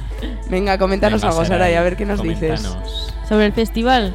Venga, 0.50 0.76
coméntanos 0.76 1.22
Venga, 1.22 1.32
algo, 1.32 1.44
Sara, 1.46 1.70
y 1.70 1.74
a 1.74 1.82
ver 1.82 1.96
qué 1.96 2.04
nos 2.04 2.22
dices. 2.22 2.60
coméntanos. 2.62 3.12
¿Sobre 3.28 3.46
el 3.46 3.52
festival? 3.54 4.14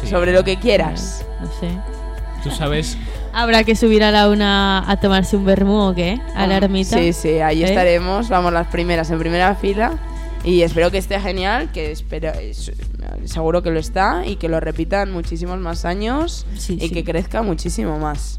Sí. 0.00 0.08
Sobre 0.08 0.32
lo 0.32 0.44
que 0.44 0.58
quieras. 0.58 1.24
No 1.40 1.46
sé. 1.60 1.70
Tú 2.42 2.50
sabes, 2.50 2.96
¿Habrá 3.32 3.64
que 3.64 3.74
subir 3.76 4.02
a 4.04 4.10
la 4.10 4.30
una 4.30 4.88
a 4.90 4.96
tomarse 4.98 5.36
un 5.36 5.44
vermú 5.44 5.76
o 5.90 5.94
qué? 5.94 6.18
¿A 6.34 6.46
la 6.46 6.56
ermita? 6.56 6.96
Sí, 6.96 7.12
sí, 7.12 7.38
ahí 7.40 7.62
¿Eh? 7.62 7.66
estaremos, 7.66 8.28
vamos 8.30 8.52
las 8.52 8.66
primeras 8.68 9.10
en 9.10 9.18
primera 9.18 9.54
fila. 9.56 9.92
Y 10.44 10.62
espero 10.62 10.90
que 10.90 10.98
esté 10.98 11.18
genial, 11.20 11.70
que 11.72 11.90
espero, 11.90 12.30
es- 12.32 12.72
seguro 13.24 13.62
que 13.62 13.70
lo 13.70 13.78
está 13.80 14.22
y 14.24 14.36
que 14.36 14.48
lo 14.48 14.60
repitan 14.60 15.10
muchísimos 15.12 15.58
más 15.58 15.84
años 15.84 16.46
Sí, 16.56 16.78
y 16.80 16.88
sí. 16.88 16.90
que 16.94 17.04
crezca 17.04 17.42
muchísimo 17.42 17.98
más. 17.98 18.36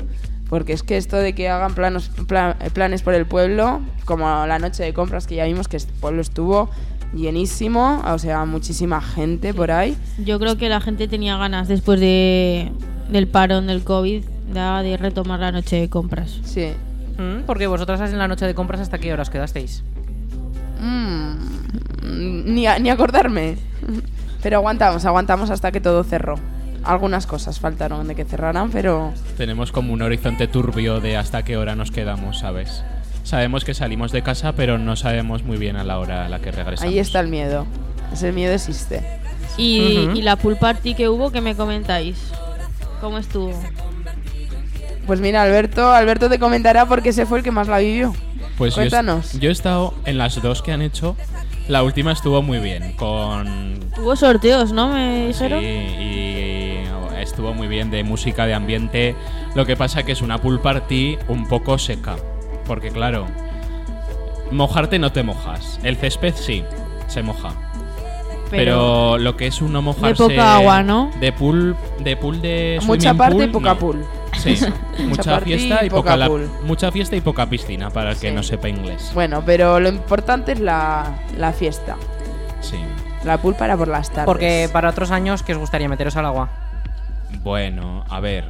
Porque 0.50 0.72
es 0.74 0.82
que 0.84 0.96
esto 0.98 1.18
de 1.18 1.36
que 1.36 1.50
hagan 1.50 1.76
planos, 1.76 2.10
pla- 2.28 2.56
planes 2.74 3.02
por 3.02 3.14
el 3.14 3.26
pueblo, 3.26 3.82
como 4.06 4.46
la 4.48 4.58
noche 4.60 4.84
de 4.84 4.94
compras 4.94 5.28
que 5.28 5.36
ya 5.36 5.44
vimos 5.46 5.68
que 5.68 5.78
el 5.78 5.84
pueblo 6.00 6.22
estuvo 6.22 6.70
llenísimo, 7.14 8.02
o 8.06 8.18
sea, 8.20 8.46
muchísima 8.46 9.02
gente 9.02 9.54
por 9.54 9.72
ahí. 9.72 9.96
Yo 10.24 10.40
creo 10.40 10.58
que 10.58 10.70
la 10.70 10.82
gente 10.82 11.08
tenía 11.08 11.38
ganas 11.38 11.68
después 11.68 12.00
de, 12.00 12.72
del 13.10 13.28
parón 13.28 13.68
del 13.68 13.84
COVID 13.84 14.24
ya 14.54 14.82
de 14.82 14.98
retomar 14.98 15.40
la 15.40 15.52
noche 15.52 15.76
de 15.80 15.90
compras. 15.90 16.40
Sí. 16.44 16.70
Mm, 17.18 17.44
Porque 17.46 17.68
vosotras 17.68 18.00
en 18.12 18.18
la 18.18 18.28
noche 18.28 18.46
de 18.46 18.54
compras 18.56 18.80
hasta 18.82 18.98
qué 18.98 19.12
horas 19.14 19.30
quedasteis. 19.30 19.84
Mm, 20.82 22.54
ni, 22.54 22.68
a- 22.68 22.80
ni 22.80 22.90
acordarme. 22.90 23.58
Pero 24.44 24.58
aguantamos, 24.58 25.04
aguantamos 25.06 25.50
hasta 25.50 25.72
que 25.72 25.82
todo 25.82 26.04
cerró. 26.04 26.36
Algunas 26.84 27.26
cosas 27.28 27.60
faltaron 27.60 28.08
de 28.08 28.16
que 28.16 28.24
cerraran, 28.24 28.70
pero 28.70 29.12
Tenemos 29.36 29.74
como 29.74 29.92
un 29.92 30.02
horizonte 30.04 30.48
turbio 30.48 31.02
de 31.02 31.18
hasta 31.18 31.44
qué 31.44 31.58
hora 31.58 31.76
nos 31.76 31.92
quedamos, 31.92 32.40
¿sabes? 32.40 32.82
Sabemos 33.28 33.66
que 33.66 33.74
salimos 33.74 34.14
de 34.14 34.22
casa, 34.22 34.54
pero 34.54 34.78
no 34.78 34.96
sabemos 34.96 35.44
muy 35.44 35.58
bien 35.58 35.76
a 35.76 35.84
la 35.84 36.00
hora 36.00 36.26
a 36.26 36.30
la 36.30 36.40
que 36.40 36.50
regresamos. 36.50 36.90
ahí 36.94 36.98
está 36.98 37.20
el 37.20 37.28
miedo. 37.28 37.66
Ese 38.14 38.32
miedo 38.32 38.54
existe. 38.54 39.04
Y, 39.58 40.06
Ujú. 40.08 40.18
y 40.18 40.22
la 40.22 40.38
pool 40.38 40.56
party 40.56 40.94
que 40.94 41.10
hubo, 41.10 41.30
¿qué 41.30 41.42
me 41.42 41.54
comentáis? 41.54 42.32
¿Cómo 43.02 43.18
estuvo? 43.18 43.52
Pues 45.06 45.20
mira, 45.20 45.44
Alberto, 45.44 45.92
Alberto 45.92 46.30
te 46.30 46.40
comentará 46.40 46.86
porque 46.86 47.10
ese 47.10 47.26
fue 47.26 47.40
el 47.40 47.44
que 47.44 47.52
más 47.52 47.68
la 47.68 47.80
vivió. 47.80 48.14
Pues 48.58 48.74
yo, 48.76 48.82
Cuéntanos. 48.84 49.34
yo 49.40 49.50
he 49.50 49.52
estado 49.52 49.94
en 50.06 50.18
las 50.18 50.42
dos 50.42 50.62
que 50.62 50.72
han 50.72 50.82
hecho. 50.82 51.18
La 51.68 51.84
última 51.84 52.14
estuvo 52.14 52.42
muy 52.42 52.60
bien, 52.60 52.94
con 52.94 53.80
Hubo 53.98 54.16
sorteos, 54.16 54.72
¿no? 54.72 54.94
Me 54.94 55.34
Sí, 55.34 55.44
dijeron. 55.44 55.64
y 55.66 56.78
estuvo 57.22 57.54
muy 57.54 57.68
bien 57.68 57.92
de 57.92 58.06
música, 58.06 58.46
de 58.46 58.54
ambiente. 58.54 59.16
Lo 59.54 59.66
que 59.66 59.76
pasa 59.76 60.04
que 60.04 60.14
es 60.14 60.22
una 60.22 60.38
pool 60.38 60.62
party 60.62 61.18
un 61.28 61.46
poco 61.50 61.78
seca. 61.78 62.16
Porque 62.68 62.90
claro, 62.92 63.26
mojarte 64.52 65.00
no 65.00 65.12
te 65.12 65.24
mojas. 65.24 65.80
El 65.84 65.96
césped 65.98 66.34
sí, 66.36 66.64
se 67.08 67.24
moja. 67.24 67.50
Pero, 68.50 69.18
lo 69.18 69.36
que 69.36 69.48
es 69.48 69.62
uno 69.62 69.82
mojarse... 69.82 70.24
poca 70.24 70.56
agua, 70.56 70.82
¿no? 70.82 71.12
De 71.20 71.34
pool 71.34 71.76
de, 72.00 72.16
pool 72.16 72.42
de 72.42 72.80
Mucha 72.86 73.10
swimming 73.10 73.18
parte 73.18 73.36
pool, 73.36 73.44
y 73.44 73.48
poca 73.52 73.74
no. 73.74 73.80
pool. 73.80 74.06
Sí, 74.38 74.58
mucha 75.06 75.42
fiesta 75.42 75.84
y 75.86 75.90
poca 75.90 76.16
la- 76.16 76.28
pool. 76.28 76.50
mucha 76.64 76.90
fiesta 76.92 77.16
y 77.18 77.22
poca 77.22 77.50
piscina 77.50 77.90
para 77.90 78.12
el 78.12 78.18
que 78.18 78.30
Sí. 78.30 78.34
no 78.36 78.44
sepa 78.44 78.70
inglés. 78.70 79.12
Bueno, 79.14 79.44
pero 79.46 79.82
lo 79.82 79.90
importante 79.90 80.54
es 80.54 80.60
la, 80.62 81.18
la 81.38 81.52
fiesta. 81.52 81.98
Sí. 82.62 82.78
La 83.26 83.38
pool 83.40 83.56
para 83.56 83.76
por 83.76 83.90
las 83.90 84.10
tardes. 84.10 84.26
Porque 84.26 84.70
para 84.72 84.90
otros 84.92 85.12
años, 85.12 85.44
que 85.44 85.52
os 85.52 85.58
gustaría 85.60 85.90
meteros 85.90 86.16
al 86.16 86.26
agua? 86.26 86.50
Bueno, 87.44 88.06
a 88.10 88.22
ver. 88.22 88.46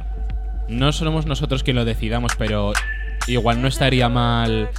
No 0.68 0.92
somos 0.92 1.26
nosotros 1.26 1.64
quien 1.64 1.74
lo 1.74 1.84
decidamos, 1.84 2.32
pero 2.38 2.72
igual 3.28 3.60
no 3.62 3.68
estaría 3.68 4.08
mal 4.08 4.70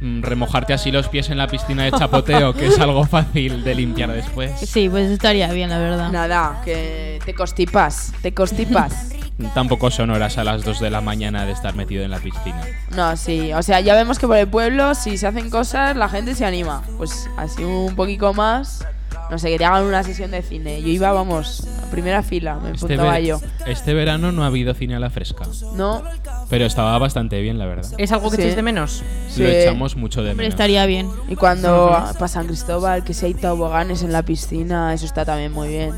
mm, 0.00 0.22
remojarte 0.22 0.72
así 0.72 0.90
los 0.90 1.08
pies 1.08 1.30
en 1.30 1.38
la 1.38 1.46
piscina 1.46 1.84
de 1.84 1.92
chapoteo, 1.92 2.54
que 2.54 2.66
es 2.66 2.78
algo 2.78 3.04
fácil 3.04 3.64
de 3.64 3.74
limpiar 3.74 4.12
después. 4.12 4.52
Sí, 4.60 4.88
pues 4.88 5.10
estaría 5.10 5.52
bien, 5.52 5.70
la 5.70 5.78
verdad. 5.78 6.10
Nada, 6.10 6.60
que 6.64 7.20
te 7.24 7.34
constipas, 7.34 8.12
te 8.22 8.32
constipas. 8.32 9.10
Tampoco 9.52 9.90
son 9.90 10.10
horas 10.10 10.38
a 10.38 10.44
las 10.44 10.64
2 10.64 10.78
de 10.80 10.90
la 10.90 11.00
mañana 11.00 11.44
de 11.44 11.52
estar 11.52 11.74
metido 11.74 12.04
en 12.04 12.10
la 12.10 12.18
piscina. 12.18 12.62
No, 12.94 13.16
sí, 13.16 13.52
o 13.52 13.62
sea, 13.62 13.80
ya 13.80 13.94
vemos 13.94 14.18
que 14.18 14.28
por 14.28 14.36
el 14.36 14.46
pueblo, 14.46 14.94
si 14.94 15.18
se 15.18 15.26
hacen 15.26 15.50
cosas, 15.50 15.96
la 15.96 16.08
gente 16.08 16.36
se 16.36 16.44
anima. 16.44 16.82
Pues 16.96 17.28
así 17.36 17.64
un 17.64 17.96
poquito 17.96 18.32
más, 18.32 18.86
no 19.30 19.38
sé, 19.38 19.50
que 19.50 19.58
te 19.58 19.64
hagan 19.64 19.84
una 19.84 20.04
sesión 20.04 20.30
de 20.30 20.42
cine. 20.42 20.80
Yo 20.82 20.88
iba, 20.88 21.12
vamos, 21.12 21.66
a 21.66 21.83
primera 21.94 22.22
fila, 22.22 22.56
me 22.56 22.72
Este, 22.72 22.84
apuntaba 22.86 23.20
yo. 23.20 23.40
este 23.66 23.94
verano 23.94 24.32
no 24.32 24.44
ha 24.44 24.46
habido 24.46 24.74
cine 24.74 24.94
a 24.96 25.00
la 25.00 25.10
fresca, 25.10 25.44
No, 25.74 26.02
pero 26.50 26.66
estaba 26.66 26.96
bastante 26.98 27.40
bien, 27.40 27.58
la 27.58 27.66
verdad. 27.66 27.90
¿Es 27.98 28.12
algo 28.12 28.30
que 28.30 28.36
Sí. 28.36 28.42
echéis 28.42 28.56
de 28.56 28.62
menos? 28.62 29.02
Sí. 29.28 29.42
Lo 29.42 29.48
echamos 29.48 29.96
mucho 29.96 30.22
de 30.22 30.30
Hombre, 30.30 30.44
menos. 30.44 30.54
estaría 30.54 30.84
bien. 30.86 31.08
y 31.28 31.36
cuando 31.36 31.90
pa 32.18 32.28
San 32.28 32.46
Cristóbal, 32.46 33.04
que 33.04 33.14
se 33.14 33.26
hay 33.26 33.34
toboganes 33.34 34.02
en 34.02 34.12
la 34.12 34.22
piscina, 34.22 34.92
eso 34.94 35.06
está 35.06 35.24
también 35.24 35.52
muy 35.52 35.68
bien. 35.68 35.92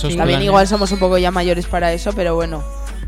También 0.00 0.18
planes- 0.20 0.44
igual 0.44 0.66
somos 0.66 0.90
un 0.92 0.98
poco 0.98 1.18
ya 1.18 1.30
mayores 1.30 1.66
para 1.66 1.92
eso, 1.92 2.12
pero 2.14 2.34
bueno, 2.34 2.62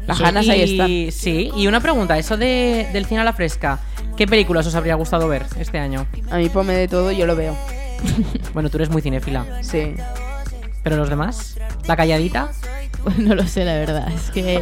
las 0.06 0.18
ganas 0.20 0.48
ahí 0.48 0.62
están. 0.62 0.88
Sí, 1.12 1.50
y 1.56 1.66
una 1.66 1.80
pregunta, 1.80 2.16
eso 2.18 2.36
de, 2.36 2.88
del 2.92 3.06
cine 3.06 3.20
a 3.20 3.24
la 3.24 3.32
fresca, 3.32 3.78
¿qué 4.16 4.26
películas 4.26 4.66
os 4.66 4.74
habría 4.74 4.94
gustado 4.94 5.26
ver 5.28 5.44
este 5.58 5.78
año? 5.78 6.06
A 6.30 6.36
mí 6.36 6.48
ponme 6.48 6.74
de 6.74 6.86
todo, 6.88 7.10
yo 7.12 7.26
lo 7.26 7.34
veo. 7.36 7.56
Bueno, 8.52 8.68
tú 8.70 8.76
eres 8.78 8.90
muy 8.90 9.00
cinéfila, 9.02 9.44
Sí. 9.62 9.94
Pero 10.86 10.98
los 10.98 11.08
demás, 11.10 11.58
la 11.88 11.96
calladita, 11.96 12.52
Pues 13.02 13.18
no 13.18 13.34
lo 13.34 13.44
sé, 13.48 13.64
la 13.64 13.74
verdad. 13.74 14.08
Es 14.12 14.30
que 14.30 14.60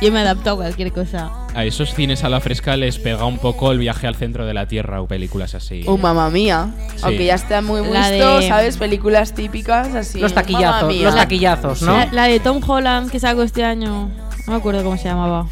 yo 0.00 0.10
me 0.10 0.18
adapto 0.18 0.50
a 0.50 0.56
cualquier 0.56 0.90
cosa. 0.90 1.30
A 1.54 1.64
esos 1.64 1.94
cines 1.94 2.24
a 2.24 2.28
la 2.28 2.40
fresca 2.40 2.76
les 2.76 2.98
pega 2.98 3.24
un 3.24 3.38
poco 3.38 3.70
el 3.70 3.78
viaje 3.78 4.08
al 4.08 4.16
centro 4.16 4.46
de 4.46 4.52
la 4.52 4.66
Tierra 4.66 5.00
o 5.00 5.06
películas 5.06 5.54
así. 5.54 5.84
Oh, 5.86 5.96
mamá 5.96 6.28
mía. 6.28 6.70
Sí. 6.96 7.02
Aunque 7.02 7.24
ya 7.26 7.36
está 7.36 7.62
muy 7.62 7.82
visto, 7.82 8.38
de- 8.40 8.48
¿sabes? 8.48 8.78
Películas 8.78 9.32
típicas 9.32 9.94
así. 9.94 10.18
los 10.18 10.34
taquillazos, 10.34 10.92
los 10.92 11.14
taquillazos, 11.14 11.82
¿no? 11.82 11.96
La, 11.96 12.06
la 12.10 12.24
de 12.24 12.40
Tom 12.40 12.60
Holland 12.68 13.12
que 13.12 13.20
sacó 13.20 13.44
este 13.44 13.62
año. 13.62 14.08
No 14.46 14.52
me 14.52 14.56
acuerdo 14.56 14.82
cómo 14.82 14.96
se 14.96 15.04
llamaba. 15.04 15.46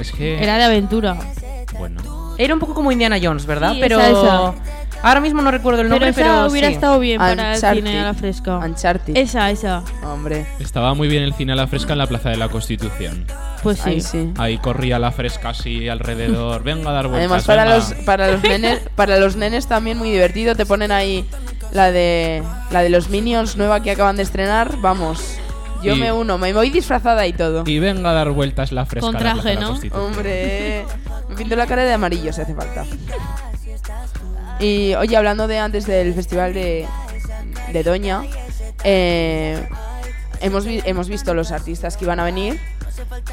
Es 0.00 0.12
que... 0.12 0.42
Era 0.42 0.56
de 0.56 0.64
aventura. 0.64 1.18
Bueno. 1.78 2.34
Era 2.38 2.54
un 2.54 2.60
poco 2.60 2.72
como 2.72 2.90
Indiana 2.90 3.18
Jones, 3.22 3.44
¿verdad? 3.44 3.72
Sí, 3.72 3.78
pero 3.80 3.98
esa, 4.00 4.10
esa. 4.10 4.54
Ahora 5.02 5.20
mismo 5.20 5.42
no 5.42 5.50
recuerdo 5.50 5.80
el 5.82 5.86
Pero 5.88 5.94
nombre, 5.96 6.10
esa 6.10 6.20
pero, 6.20 6.50
hubiera 6.50 6.68
sí. 6.68 6.74
estado 6.74 6.98
bien 6.98 7.18
para 7.18 7.32
el 7.32 7.54
Uncharted. 7.56 7.76
cine 7.84 8.00
a 8.00 8.04
la 8.04 8.14
fresca. 8.14 8.58
Uncharted. 8.58 9.16
Esa, 9.16 9.50
esa. 9.50 9.82
Hombre. 10.04 10.46
Estaba 10.60 10.94
muy 10.94 11.08
bien 11.08 11.22
el 11.22 11.34
cine 11.34 11.52
a 11.52 11.56
la 11.56 11.66
fresca 11.66 11.92
en 11.92 11.98
la 11.98 12.06
Plaza 12.06 12.30
de 12.30 12.36
la 12.36 12.48
Constitución. 12.48 13.24
Pues 13.62 13.78
sí. 13.80 13.90
Ahí 13.90 14.00
sí. 14.00 14.32
Ahí 14.38 14.58
corría 14.58 14.98
la 14.98 15.10
fresca 15.10 15.50
así 15.50 15.88
alrededor. 15.88 16.62
Venga 16.62 16.90
a 16.90 16.92
dar 16.92 17.08
vueltas. 17.08 17.26
Además, 17.30 17.44
para 17.44 17.64
venga. 17.64 17.76
los, 17.76 17.92
para 18.04 18.30
los 18.32 18.42
nenes, 18.44 18.80
para 18.94 19.18
los 19.18 19.36
nenes 19.36 19.66
también 19.66 19.98
muy 19.98 20.10
divertido. 20.10 20.54
Te 20.54 20.64
ponen 20.66 20.92
ahí 20.92 21.24
la 21.72 21.90
de 21.90 22.42
la 22.70 22.82
de 22.82 22.88
los 22.90 23.08
Minions 23.10 23.56
nueva 23.56 23.80
que 23.82 23.90
acaban 23.90 24.16
de 24.16 24.22
estrenar. 24.22 24.76
Vamos. 24.80 25.38
Yo 25.82 25.94
Y- 25.94 26.00
me 26.00 26.10
uno, 26.12 26.38
me 26.38 26.52
voy 26.52 26.70
disfrazada 26.70 27.24
y 27.26 27.32
todo. 27.32 27.62
Y 27.66 27.78
venga 27.78 28.10
a 28.10 28.12
dar 28.12 28.30
vueltas 28.30 28.72
la 28.72 28.84
fresca. 28.86 29.06
Con 29.06 29.14
la 29.14 29.20
traje, 29.20 29.48
de 29.50 29.54
la 29.56 29.60
¿no? 29.60 29.68
Constitución. 29.68 30.06
Hombre, 30.06 30.84
me 31.28 31.36
pinto 31.36 31.54
la 31.56 31.66
cara 31.66 31.84
de 31.84 31.92
amarillo 31.92 32.32
si 32.32 32.40
hace 32.40 32.54
falta. 32.54 32.84
Y 34.60 34.94
oye, 34.94 35.16
hablando 35.16 35.46
de 35.46 35.58
antes 35.58 35.86
del 35.86 36.14
festival 36.14 36.54
de, 36.54 36.86
Doña, 37.84 38.22
eh, 38.84 39.62
hemos, 40.40 40.64
hemos 40.66 41.08
visto 41.08 41.34
los 41.34 41.52
artistas 41.52 41.96
que 41.96 42.04
iban 42.04 42.20
a 42.20 42.24
venir. 42.24 42.58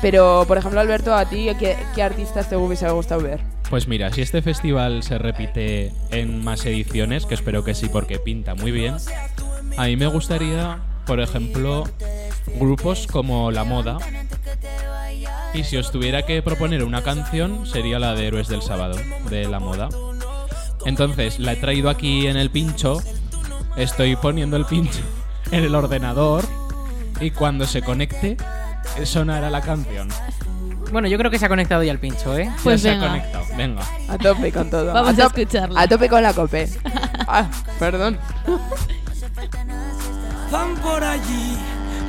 Pero, 0.02 0.46
por 0.48 0.58
ejemplo, 0.58 0.80
Alberto, 0.80 1.16
a 1.16 1.26
ti, 1.26 1.50
¿qué, 1.60 1.76
qué 1.96 2.04
artistas 2.04 2.50
te 2.50 2.56
hubiese 2.56 2.88
gustado 2.90 3.22
ver? 3.22 3.40
Pues 3.70 3.88
mira, 3.88 4.12
si 4.12 4.22
este 4.22 4.42
festival 4.42 5.02
se 5.02 5.18
repite 5.18 5.92
en 6.12 6.44
más 6.44 6.66
ediciones, 6.66 7.26
que 7.26 7.34
espero 7.34 7.64
que 7.64 7.74
sí 7.74 7.90
porque 7.90 8.20
pinta 8.20 8.54
muy 8.54 8.72
bien, 8.72 8.96
a 9.78 9.86
mí 9.86 9.98
me 9.98 10.06
gustaría, 10.08 10.80
por 11.08 11.20
ejemplo, 11.20 11.86
grupos 12.60 13.08
como 13.08 13.52
La 13.52 13.64
Moda. 13.64 13.98
Y 15.54 15.64
si 15.64 15.78
os 15.78 15.92
tuviera 15.92 16.26
que 16.26 16.42
proponer 16.42 16.84
una 16.84 17.02
canción, 17.02 17.66
sería 17.66 17.98
la 17.98 18.14
de 18.14 18.28
Héroes 18.28 18.48
del 18.48 18.62
Sábado, 18.62 18.98
de 19.30 19.48
La 19.48 19.60
Moda. 19.60 19.90
Entonces, 20.86 21.40
la 21.40 21.54
he 21.54 21.56
traído 21.56 21.90
aquí 21.90 22.28
en 22.28 22.38
el 22.38 22.50
pincho, 22.52 23.02
estoy 23.76 24.16
poniendo 24.16 24.56
el 24.58 24.66
pincho 24.66 25.00
en 25.52 25.64
el 25.64 25.74
ordenador 25.76 26.46
y 27.20 27.32
cuando 27.32 27.66
se 27.66 27.82
conecte, 27.82 28.38
sonará 29.04 29.50
la 29.50 29.62
canción. 29.62 30.10
Bueno, 30.92 31.08
yo 31.08 31.18
creo 31.18 31.32
que 31.32 31.40
se 31.40 31.46
ha 31.46 31.50
conectado 31.50 31.82
ya 31.84 31.92
el 31.92 32.00
pincho, 32.00 32.38
¿eh? 32.38 32.50
Pues 32.64 32.84
ya 32.84 32.92
se 32.92 32.98
ha 32.98 33.08
conectado, 33.08 33.46
venga. 33.58 33.82
A 34.08 34.18
tope 34.20 34.52
con 34.52 34.70
todo. 34.70 34.94
Vamos 34.94 35.18
a, 35.20 35.24
a 35.26 35.28
tope- 35.30 35.42
escucharla. 35.42 35.82
A 35.82 35.88
tope 35.88 36.08
con 36.08 36.22
la 36.22 36.34
cope. 36.34 36.70
Ah, 37.28 37.50
perdón. 37.80 38.20
Van 40.52 40.76
por 40.76 41.04
allí 41.04 41.58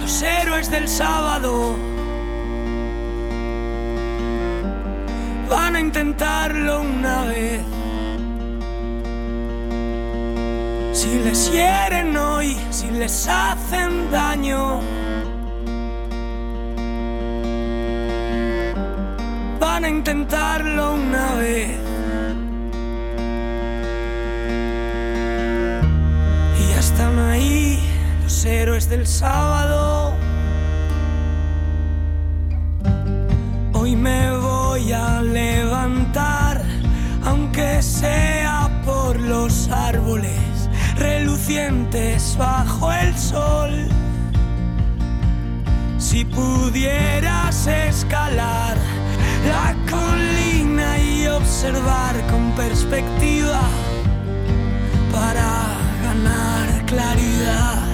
los 0.02 0.22
héroes 0.22 0.70
del 0.70 0.86
sábado. 0.88 1.74
Van 5.48 5.76
a 5.76 5.80
intentarlo 5.80 6.82
una 6.82 7.24
vez. 7.24 7.60
Si 10.96 11.18
les 11.18 11.52
hieren 11.52 12.16
hoy, 12.16 12.56
si 12.70 12.90
les 12.90 13.28
hacen 13.28 14.11
daño. 14.11 14.80
Van 19.61 19.85
a 19.85 19.88
intentarlo 19.90 20.94
una 20.94 21.35
vez. 21.35 21.76
Y 26.61 26.68
ya 26.70 26.78
están 26.78 27.18
ahí 27.18 27.78
los 28.22 28.44
héroes 28.46 28.88
del 28.88 29.06
sábado. 29.06 30.14
Hoy 33.74 33.94
me 33.94 34.35
voy 34.38 34.92
a 34.92 35.20
levantar, 35.20 36.62
aunque 37.22 37.82
sea 37.82 38.70
por 38.87 39.20
los 39.20 39.68
árboles, 39.68 40.45
relucientes 40.96 42.37
bajo 42.38 42.92
el 42.92 43.16
sol. 43.16 43.88
Si 45.98 46.24
pudieras 46.24 47.66
escalar 47.66 48.76
la 49.48 49.74
colina 49.90 50.98
y 50.98 51.26
observar 51.26 52.14
con 52.30 52.52
perspectiva 52.52 53.61
para 55.12 55.76
ganar 56.02 56.87
claridad. 56.87 57.85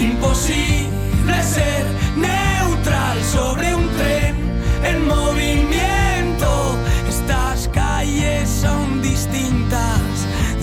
Imposible 0.00 1.42
ser 1.42 1.84
neutral 2.16 3.22
sobre 3.22 3.74
un 3.74 3.88
tren 3.96 4.34
en 4.84 5.06
movimiento. 5.06 6.76
Estas 7.08 7.68
calles 7.68 8.48
son 8.48 9.00
distintas, 9.00 9.93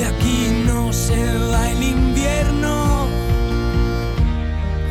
de 0.01 0.07
aquí 0.07 0.63
no 0.65 0.91
se 0.91 1.21
va 1.51 1.69
el 1.69 1.83
invierno. 1.83 3.07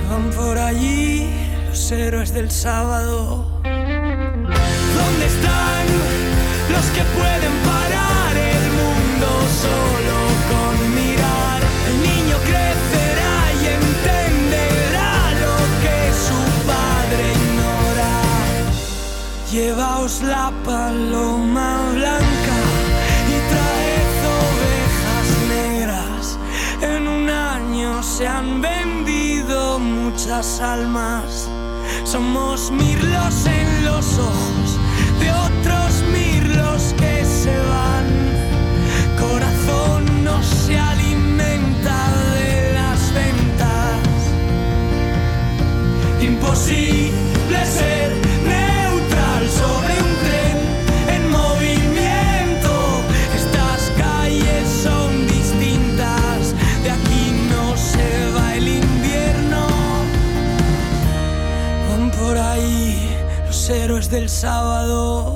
Van 0.09 0.31
por 0.31 0.57
allí 0.57 1.29
los 1.69 1.91
héroes 1.91 2.33
del 2.33 2.49
sábado. 2.51 3.61
¿Dónde 4.99 5.27
están 5.27 6.10
almas. 30.61 31.49
Somos 32.05 32.71
mirlos 32.71 33.47
en 33.47 33.85
los 33.85 34.19
ojos 34.19 34.79
de 35.21 35.31
otros 35.31 36.03
mirlos 36.13 36.95
que 36.99 37.25
se 37.25 37.57
van. 37.59 38.07
Corazón 39.19 40.25
no 40.25 40.43
se 40.43 40.79
alimenta 40.79 41.97
de 42.35 42.73
las 42.75 43.15
ventas. 43.15 44.01
Imposible 46.21 47.00
del 64.21 64.29
sábado. 64.29 65.30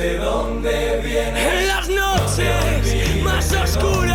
Olvides 0.00 0.12
de 0.12 0.18
dónde 0.18 1.00
vienes. 1.04 1.52
En 1.52 1.68
las 1.68 1.88
noches 1.88 3.22
más 3.22 3.52
oscuras, 3.52 4.09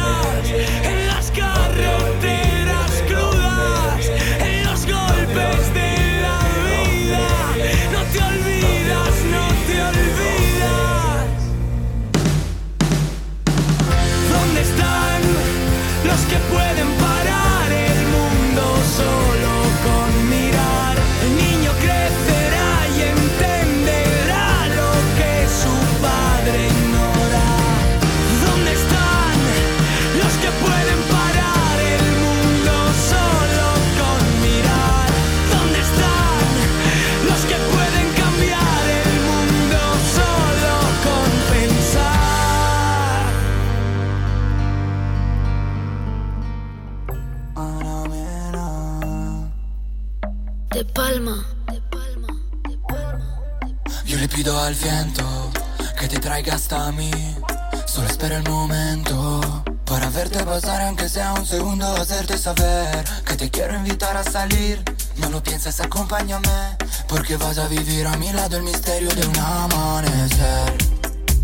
hacerte 62.16 62.38
saber 62.38 63.04
que 63.26 63.36
te 63.36 63.50
quiero 63.50 63.76
invitar 63.76 64.16
a 64.16 64.24
salir. 64.24 64.82
No 65.18 65.30
lo 65.30 65.44
pienses, 65.44 65.82
acompáñame, 65.82 66.78
porque 67.10 67.36
vas 67.36 67.58
a 67.58 67.68
vivir 67.68 68.08
a 68.08 68.16
mi 68.16 68.32
lado 68.32 68.56
el 68.56 68.64
misterio 68.64 69.10
de 69.10 69.28
un 69.28 69.38
amanecer. 69.38 70.74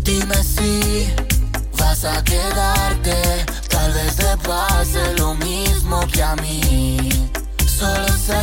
Dime 0.02 0.42
si 0.42 1.12
vas 1.78 2.06
a 2.06 2.24
quedarte, 2.24 3.44
tal 3.68 3.92
vez 3.92 4.16
te 4.16 4.36
pase 4.48 5.14
lo 5.18 5.34
mismo 5.34 6.06
que 6.10 6.22
a 6.22 6.36
mí. 6.36 7.28
Solo 7.66 8.08
sé 8.08 8.42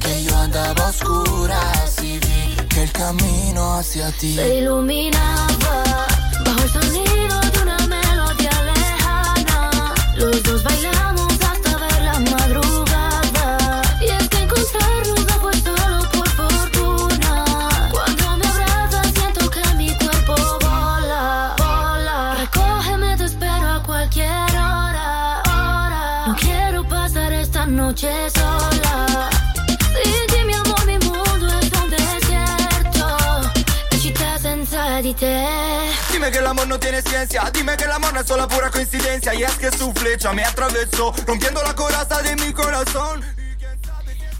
que 0.00 0.24
yo 0.24 0.36
andaba 0.36 0.86
a 0.86 0.90
oscuras 0.90 1.96
y 2.02 2.18
vi 2.18 2.56
que 2.68 2.82
el 2.82 2.92
camino 2.92 3.78
hacia 3.78 4.10
ti 4.12 4.34
Se 4.34 4.58
iluminaba 4.58 6.06
bajo 6.44 6.62
el 6.62 6.70
sonido 6.70 7.40
de 7.40 7.62
una 7.62 7.78
melodía 7.86 8.62
lejana. 8.64 9.94
Los 10.16 10.42
dos 10.42 10.62
bailamos 10.62 10.97
Dime 36.28 36.36
que 36.40 36.44
el 36.44 36.46
amor 36.50 36.68
no 36.68 36.78
tiene 36.78 37.00
ciencia, 37.00 37.50
dime 37.54 37.74
que 37.78 37.84
el 37.84 37.90
amor 37.90 38.12
no 38.12 38.20
es 38.20 38.26
solo 38.26 38.46
pura 38.48 38.70
coincidencia 38.70 39.32
Y 39.34 39.44
es 39.44 39.52
que 39.56 39.70
su 39.72 39.90
flecha 39.94 40.30
me 40.34 40.44
atravesó, 40.44 41.14
rompiendo 41.26 41.62
la 41.62 41.74
coraza 41.74 42.20
de 42.20 42.36
mi 42.36 42.52
corazón 42.52 43.22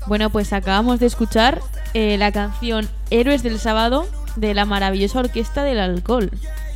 Bueno, 0.07 0.29
pues 0.29 0.53
acabamos 0.53 1.01
de 1.01 1.07
escuchar 1.07 1.62
eh, 1.94 2.18
la 2.18 2.31
canción 2.31 2.87
Héroes 3.09 3.42
del 3.42 3.59
Sábado 3.59 4.07
de 4.37 4.53
la 4.53 4.66
maravillosa 4.66 5.20
orquesta 5.20 5.62
del 5.64 5.79
alcohol. 5.81 6.31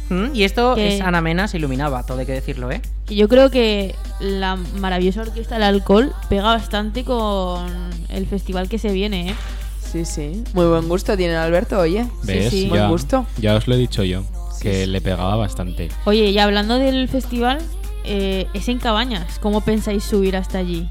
Mm, 0.09 0.29
Y 0.35 0.45
esto 0.45 0.77
Que- 0.77 0.97
es 0.97 1.03
Ana 1.03 1.21
Mena, 1.21 1.47
se 1.47 1.59
iluminaba, 1.59 2.05
todo 2.07 2.21
hay 2.21 2.27
que 2.27 2.33
decirlo, 2.33 2.71
¿eh? 2.71 2.81
Yo 3.09 3.29
creo 3.29 3.51
que 3.51 3.95
la 4.19 4.57
maravillosa 4.57 5.21
orquesta 5.21 5.57
del 5.57 5.65
alcohol 5.65 6.15
pega 6.31 6.45
bastante 6.45 7.05
con 7.05 7.67
el 8.09 8.27
festival 8.27 8.71
que 8.71 8.79
se 8.79 8.91
viene, 8.91 9.29
¿eh? 9.31 9.35
Sí, 9.93 10.07
sí. 10.07 10.43
Muy 10.55 10.65
buen 10.65 10.89
gusto 10.89 11.19
tiene 11.19 11.37
Alberto, 11.37 11.79
oye. 11.79 12.07
¿Ves? 12.23 12.49
sí. 12.49 12.63
Ya, 12.65 12.69
Buen 12.71 12.89
gusto. 12.89 13.27
ya 13.37 13.55
os 13.57 13.69
lo 13.69 13.75
he 13.75 13.79
dicho 13.79 14.03
yo, 14.05 14.23
que 14.63 14.87
le 14.87 15.01
pegaba 15.01 15.37
bastante. 15.37 15.91
Oye, 16.05 16.31
y 16.31 16.39
hablando 16.39 16.79
del 16.79 17.09
festival, 17.09 17.59
eh, 18.05 18.47
es 18.55 18.69
en 18.69 18.79
Cabañas. 18.79 19.39
¿Cómo 19.41 19.61
pensáis 19.61 20.05
subir 20.05 20.37
hasta 20.37 20.59
allí? 20.59 20.89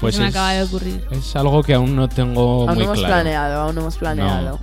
Pues 0.00 0.14
se 0.16 0.20
me 0.22 0.28
es- 0.28 0.34
acaba 0.34 0.52
de 0.52 0.62
ocurrir. 0.62 1.04
Es 1.10 1.34
algo 1.36 1.62
que 1.62 1.74
aún 1.74 1.96
no 1.96 2.08
tengo 2.08 2.60
Aún 2.62 2.66
no 2.68 2.74
muy 2.74 2.84
hemos 2.84 2.98
claro. 2.98 3.14
planeado, 3.14 3.60
aún 3.62 3.74
no 3.74 3.80
hemos 3.80 3.96
planeado. 3.96 4.58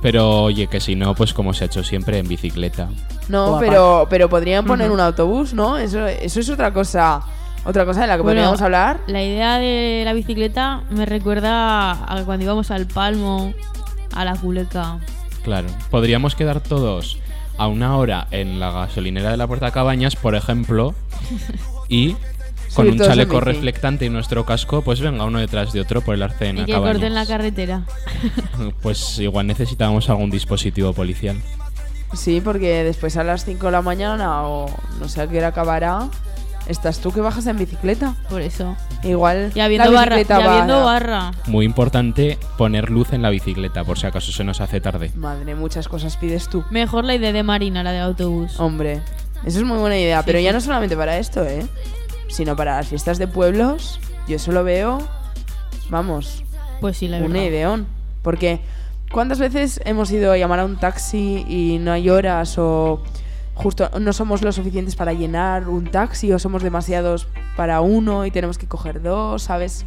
Pero 0.00 0.42
oye, 0.44 0.66
que 0.66 0.80
si 0.80 0.94
no, 0.96 1.14
pues 1.14 1.32
como 1.32 1.52
se 1.54 1.64
ha 1.64 1.66
hecho 1.66 1.82
siempre 1.82 2.18
en 2.18 2.28
bicicleta. 2.28 2.88
No, 3.28 3.56
pero, 3.58 4.06
pero 4.10 4.28
podrían 4.28 4.64
poner 4.66 4.90
un 4.90 5.00
autobús, 5.00 5.54
¿no? 5.54 5.78
Eso, 5.78 6.06
eso 6.06 6.40
es 6.40 6.48
otra 6.50 6.72
cosa. 6.72 7.22
Otra 7.64 7.86
cosa 7.86 8.02
de 8.02 8.08
la 8.08 8.16
que 8.16 8.22
Bueno, 8.22 8.40
podríamos 8.40 8.60
hablar. 8.60 9.00
La 9.06 9.22
idea 9.22 9.56
de 9.58 10.02
la 10.04 10.12
bicicleta 10.12 10.82
me 10.90 11.06
recuerda 11.06 11.92
a 11.92 12.22
cuando 12.26 12.44
íbamos 12.44 12.70
al 12.70 12.86
Palmo, 12.86 13.54
a 14.14 14.24
la 14.26 14.36
Culeca. 14.36 14.98
Claro. 15.44 15.68
Podríamos 15.90 16.34
quedar 16.34 16.60
todos 16.60 17.18
a 17.58 17.66
una 17.68 17.96
hora 17.96 18.26
en 18.30 18.58
la 18.58 18.70
gasolinera 18.72 19.30
de 19.30 19.36
la 19.36 19.46
Puerta 19.46 19.70
Cabañas, 19.70 20.16
por 20.16 20.34
ejemplo, 20.34 20.94
y 21.88 22.16
con 22.74 22.88
un 22.88 22.98
chaleco 22.98 23.40
reflectante 23.40 24.06
y 24.06 24.08
nuestro 24.10 24.44
casco, 24.44 24.82
pues 24.82 25.00
venga 25.00 25.24
uno 25.24 25.38
detrás 25.38 25.72
de 25.72 25.80
otro 25.80 26.00
por 26.00 26.14
el 26.16 26.22
arcén 26.22 26.58
Y 26.58 26.60
a 26.62 26.64
que 26.66 26.72
corten 26.72 27.14
la 27.14 27.24
Cabañas. 27.24 27.28
carretera. 27.28 27.82
Pues 28.82 29.18
igual 29.18 29.46
necesitábamos 29.46 30.08
algún 30.10 30.30
dispositivo 30.30 30.92
policial. 30.92 31.36
Sí, 32.14 32.40
porque 32.42 32.82
después 32.84 33.16
a 33.16 33.24
las 33.24 33.44
5 33.44 33.66
de 33.66 33.72
la 33.72 33.82
mañana 33.82 34.42
o 34.44 34.66
no 35.00 35.08
sé 35.08 35.20
a 35.22 35.28
qué 35.28 35.38
hora 35.38 35.48
acabará, 35.48 36.08
estás 36.66 36.98
tú 37.00 37.12
que 37.12 37.20
bajas 37.20 37.46
en 37.46 37.56
bicicleta. 37.58 38.14
Por 38.28 38.40
eso. 38.42 38.76
Igual 39.02 39.52
Y 39.54 39.60
habiendo 39.60 39.90
la 39.90 40.00
barra. 40.00 40.20
Y 40.20 40.26
habiendo 40.32 40.84
barra. 40.84 41.30
Muy 41.46 41.64
importante 41.64 42.38
poner 42.56 42.90
luz 42.90 43.12
en 43.12 43.22
la 43.22 43.30
bicicleta, 43.30 43.84
por 43.84 43.98
si 43.98 44.06
acaso 44.06 44.32
se 44.32 44.44
nos 44.44 44.60
hace 44.60 44.80
tarde. 44.80 45.10
Madre, 45.16 45.54
muchas 45.54 45.88
cosas 45.88 46.16
pides 46.16 46.48
tú. 46.48 46.64
Mejor 46.70 47.04
la 47.04 47.14
idea 47.14 47.32
de 47.32 47.42
Marina, 47.42 47.82
la 47.82 47.92
de 47.92 48.00
autobús. 48.00 48.58
Hombre, 48.58 49.02
eso 49.44 49.58
es 49.58 49.64
muy 49.64 49.78
buena 49.78 49.98
idea, 49.98 50.20
Sí, 50.20 50.24
pero 50.26 50.38
ya 50.40 50.52
no 50.52 50.60
solamente 50.60 50.96
para 50.96 51.18
esto, 51.18 51.44
¿eh? 51.44 51.66
Sino 52.28 52.56
para 52.56 52.76
las 52.76 52.88
fiestas 52.88 53.18
de 53.18 53.28
pueblos, 53.28 54.00
yo 54.26 54.36
eso 54.36 54.50
lo 54.52 54.64
veo, 54.64 54.98
vamos, 55.90 56.42
Pues 56.80 56.96
sí, 56.96 57.08
la 57.08 57.18
un 57.18 57.32
verdad. 57.32 57.46
ideón. 57.46 57.86
Porque, 58.22 58.60
¿cuántas 59.12 59.38
veces 59.38 59.80
hemos 59.84 60.10
ido 60.10 60.32
a 60.32 60.38
llamar 60.38 60.60
a 60.60 60.64
un 60.64 60.76
taxi 60.76 61.44
y 61.46 61.78
no 61.78 61.92
hay 61.92 62.08
horas 62.08 62.56
o 62.58 63.02
justo 63.54 63.90
no 64.00 64.12
somos 64.12 64.42
lo 64.42 64.52
suficientes 64.52 64.96
para 64.96 65.12
llenar 65.12 65.68
un 65.68 65.84
taxi 65.90 66.32
o 66.32 66.38
somos 66.38 66.62
demasiados 66.62 67.26
para 67.56 67.80
uno 67.80 68.26
y 68.26 68.30
tenemos 68.30 68.58
que 68.58 68.66
coger 68.66 69.00
dos, 69.02 69.42
¿sabes? 69.44 69.84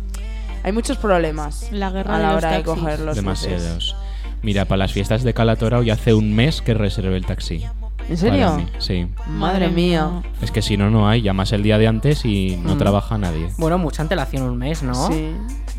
Hay 0.64 0.72
muchos 0.72 0.98
problemas 0.98 1.70
La 1.72 1.90
guerra 1.92 2.16
a 2.16 2.18
de 2.18 2.24
la 2.24 2.30
los 2.34 2.38
hora 2.44 2.52
de 2.58 2.64
coger 2.64 3.00
los 3.00 3.22
buses. 3.24 3.50
Demasiados. 3.52 3.96
Mira, 4.42 4.66
para 4.66 4.78
las 4.80 4.94
fiestas 4.94 5.24
de 5.24 5.34
Calatora 5.34 5.80
hoy 5.80 5.90
hace 5.90 6.14
un 6.14 6.34
mes 6.36 6.62
que 6.62 6.74
reservé 6.74 7.18
el 7.18 7.26
taxi. 7.26 7.64
¿En 8.10 8.16
serio? 8.18 8.66
Sí. 8.80 9.08
Madre 9.28 9.68
mía. 9.68 10.22
Es 10.42 10.52
que 10.52 10.62
si 10.62 10.78
no, 10.78 10.90
no 10.90 11.10
hay. 11.10 11.22
Llamas 11.22 11.52
el 11.52 11.62
día 11.64 11.78
de 11.78 11.88
antes 11.88 12.24
y 12.24 12.56
no 12.64 12.76
Mm. 12.76 12.78
trabaja 12.78 13.18
nadie. 13.18 13.50
Bueno, 13.58 13.78
mucha 13.78 14.02
antelación, 14.02 14.44
un 14.44 14.58
mes, 14.58 14.82
¿no? 14.82 15.08
Sí, 15.10 15.32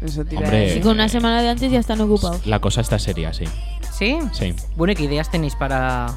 eso 0.04 0.24
te 0.26 0.34
iba 0.34 0.42
a 0.42 0.44
Hombre. 0.44 0.76
Y 0.76 0.80
con 0.80 0.92
una 0.92 1.08
semana 1.08 1.40
de 1.40 1.48
antes 1.48 1.70
ya 1.72 1.78
están 1.78 2.00
ocupados. 2.02 2.46
La 2.46 2.58
cosa 2.60 2.82
está 2.82 2.98
seria, 2.98 3.32
sí. 3.32 3.44
¿Sí? 3.92 4.18
Sí. 4.32 4.54
Bueno, 4.76 4.92
¿y 4.92 4.96
qué 4.96 5.04
ideas 5.04 5.30
tenéis 5.30 5.54
para, 5.54 6.08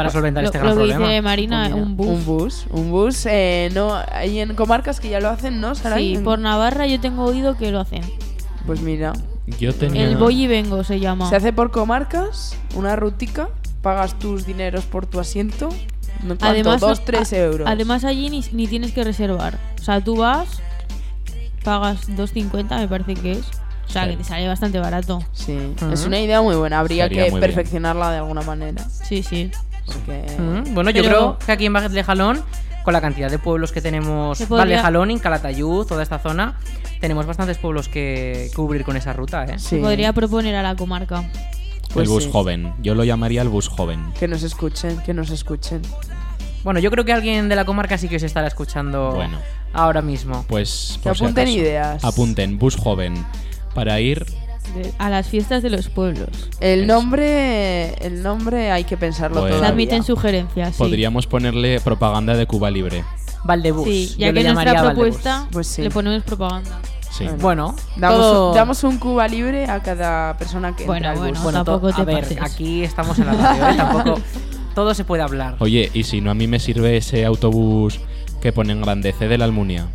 para 0.00 0.10
solventar 0.10 0.42
Lo, 0.42 0.48
este 0.48 0.58
lo 0.58 0.64
gran 0.64 0.74
que 0.74 0.78
problema? 0.80 1.06
dice 1.08 1.22
Marina, 1.22 1.68
Pues 1.70 1.82
un 1.82 1.96
bus. 1.96 2.06
Un 2.08 2.24
bus, 2.24 2.66
un 2.70 2.90
bus. 2.90 3.26
eh, 3.26 3.70
no, 3.74 3.94
hay 4.12 4.40
en 4.40 4.54
comarcas 4.54 5.00
que 5.00 5.08
ya 5.10 5.20
lo 5.20 5.28
hacen, 5.28 5.60
¿no? 5.60 5.74
Saray? 5.74 6.16
Sí, 6.16 6.22
por 6.22 6.38
Navarra 6.38 6.86
yo 6.86 7.00
tengo 7.00 7.24
oído 7.24 7.56
que 7.56 7.70
lo 7.70 7.80
hacen. 7.80 8.02
Pues 8.66 8.80
mira, 8.80 9.12
Yo 9.58 9.74
tenía. 9.74 10.04
El 10.04 10.16
voy 10.16 10.44
y 10.44 10.46
vengo 10.46 10.84
se 10.84 11.00
llama. 11.00 11.28
se 11.28 11.36
hace 11.36 11.52
por 11.52 11.70
comarcas, 11.70 12.56
una 12.74 12.94
rutica, 12.96 13.48
pagas 13.82 14.18
tus 14.18 14.46
dineros 14.46 14.84
por 14.84 15.06
tu 15.06 15.18
asiento. 15.20 15.68
¿no? 16.22 16.28
¿Cuánto? 16.36 16.46
Además, 16.46 16.80
dos, 16.80 17.04
tres 17.04 17.32
euros. 17.32 17.66
Además 17.68 18.04
allí 18.04 18.28
ni, 18.30 18.44
ni 18.52 18.66
tienes 18.66 18.92
que 18.92 19.02
reservar. 19.04 19.58
O 19.80 19.82
sea, 19.82 20.02
tú 20.04 20.16
vas, 20.16 20.60
pagas 21.64 22.08
2.50 22.10 22.78
me 22.78 22.88
parece 22.88 23.14
que 23.14 23.32
es. 23.32 23.44
O 23.88 23.92
sea, 23.92 24.04
Sí. 24.04 24.10
que 24.10 24.16
te 24.18 24.24
sale 24.24 24.46
bastante 24.46 24.78
barato. 24.78 25.20
Sí, 25.32 25.56
Ujú. 25.76 25.90
es 25.92 26.04
una 26.06 26.20
idea 26.20 26.40
muy 26.42 26.54
buena. 26.54 26.78
Habría 26.78 27.04
Estaría 27.06 27.24
que 27.24 27.30
muy 27.32 27.40
bien. 27.40 27.50
perfeccionarla 27.50 28.10
de 28.12 28.18
alguna 28.18 28.42
manera. 28.42 28.84
Sí, 28.88 29.22
sí. 29.24 29.50
Mm, 30.38 30.74
Bueno, 30.74 30.90
yo 30.90 31.02
creo 31.02 31.38
que 31.38 31.52
aquí 31.52 31.66
en 31.66 31.72
Bajet 31.72 31.92
de 31.92 32.02
Jalón, 32.04 32.42
con 32.84 32.92
la 32.92 33.00
cantidad 33.00 33.30
de 33.30 33.38
pueblos 33.38 33.72
que 33.72 33.80
tenemos, 33.80 34.38
Se 34.38 34.46
podría- 34.46 34.64
Valle 34.76 34.78
Jalón, 34.82 35.10
Incalatayud, 35.10 35.86
toda 35.86 36.02
esta 36.02 36.18
zona, 36.18 36.58
tenemos 37.00 37.26
bastantes 37.26 37.58
pueblos 37.58 37.88
que 37.88 38.50
cubrir 38.54 38.84
con 38.84 38.96
esa 38.96 39.12
ruta, 39.12 39.44
¿eh? 39.44 39.58
Sí, 39.58 39.66
Se 39.68 39.78
podría 39.78 40.12
proponer 40.12 40.54
a 40.56 40.62
la 40.62 40.76
comarca. 40.76 41.24
pues 41.92 42.06
el 42.08 42.12
bus 42.14 42.24
sí. 42.24 42.30
joven. 42.32 42.72
Yo 42.80 42.94
lo 42.94 43.02
llamaría 43.04 43.42
el 43.42 43.48
bus 43.48 43.68
joven. 43.68 44.12
Que 44.18 44.28
nos 44.28 44.42
escuchen, 44.44 44.98
que 45.04 45.12
nos 45.12 45.30
escuchen. 45.30 45.82
Bueno, 46.62 46.78
yo 46.78 46.90
creo 46.90 47.04
que 47.04 47.12
alguien 47.12 47.48
de 47.48 47.56
la 47.56 47.64
comarca 47.64 47.96
sí 47.98 48.06
que 48.08 48.16
os 48.16 48.22
estará 48.22 48.46
escuchando 48.46 49.12
Bueno. 49.14 49.38
ahora 49.72 50.00
mismo. 50.02 50.44
Pues. 50.46 50.98
Que 51.02 51.08
por 51.08 51.16
si 51.16 51.24
apunten 51.24 51.44
acaso. 51.48 51.58
ideas. 51.58 52.04
Apunten, 52.04 52.58
bus 52.58 52.76
joven. 52.76 53.14
Para 53.74 53.98
ir. 54.00 54.24
De- 54.74 54.92
a 54.98 55.08
las 55.10 55.28
fiestas 55.28 55.62
de 55.62 55.70
los 55.70 55.88
pueblos. 55.88 56.28
El 56.60 56.84
Eso. 56.84 56.92
nombre, 56.94 57.94
el 58.04 58.22
nombre 58.22 58.70
hay 58.70 58.84
que 58.84 58.96
pensarlo 58.96 59.40
Pues- 59.40 59.52
Se 59.52 59.56
todavía. 59.58 59.72
admiten 59.72 60.02
sugerencias. 60.02 60.72
sí. 60.76 60.78
Podríamos 60.78 61.26
ponerle 61.26 61.80
propaganda 61.80 62.34
de 62.34 62.46
Cuba 62.46 62.70
Libre. 62.70 63.04
Valdebus. 63.44 63.84
Sí, 63.84 64.14
ya 64.18 64.28
yo 64.28 64.34
que 64.34 64.42
le 64.42 64.52
nuestra 64.52 64.72
llamaría 64.72 64.92
propuesta 64.94 65.30
Valdebus. 65.32 65.52
Pues 65.52 65.66
sí. 65.66 65.82
le 65.82 65.90
ponemos 65.90 66.22
propaganda. 66.24 66.78
Sí. 67.10 67.24
Bueno. 67.24 67.38
Bueno, 67.40 67.74
Damos, 67.96 68.18
todo- 68.20 68.48
un, 68.50 68.54
damos 68.54 68.84
un 68.84 68.98
Cuba 68.98 69.26
libre 69.28 69.64
a 69.66 69.80
cada 69.82 70.36
persona 70.36 70.76
que 70.76 70.84
Bueno, 70.86 70.96
entra 71.08 71.10
al 71.12 71.18
bueno. 71.18 71.32
bus. 71.34 71.42
bueno, 71.42 71.64
tampoco 71.64 71.92
te 71.92 72.00
a 72.00 72.04
ver, 72.04 72.20
pases. 72.20 72.38
aquí 72.40 72.84
estamos 72.84 73.18
en 73.18 73.26
la 73.26 73.32
radio, 73.32 73.68
¿eh? 73.70 73.76
Tampoco 73.76 74.20
todo 74.74 74.94
se 74.94 75.04
puede 75.04 75.22
hablar. 75.22 75.56
Oye, 75.58 75.90
y 75.92 76.04
si 76.04 76.20
no, 76.20 76.30
a 76.30 76.34
mí 76.34 76.46
me 76.46 76.60
sirve 76.60 76.96
ese 76.96 77.24
autobús 77.24 77.98
que 78.40 78.52
pone 78.52 78.72
en 78.72 78.80
grande 78.82 79.12
C 79.12 79.26
de 79.26 79.38
la 79.38 79.44
Almunia. 79.46 79.88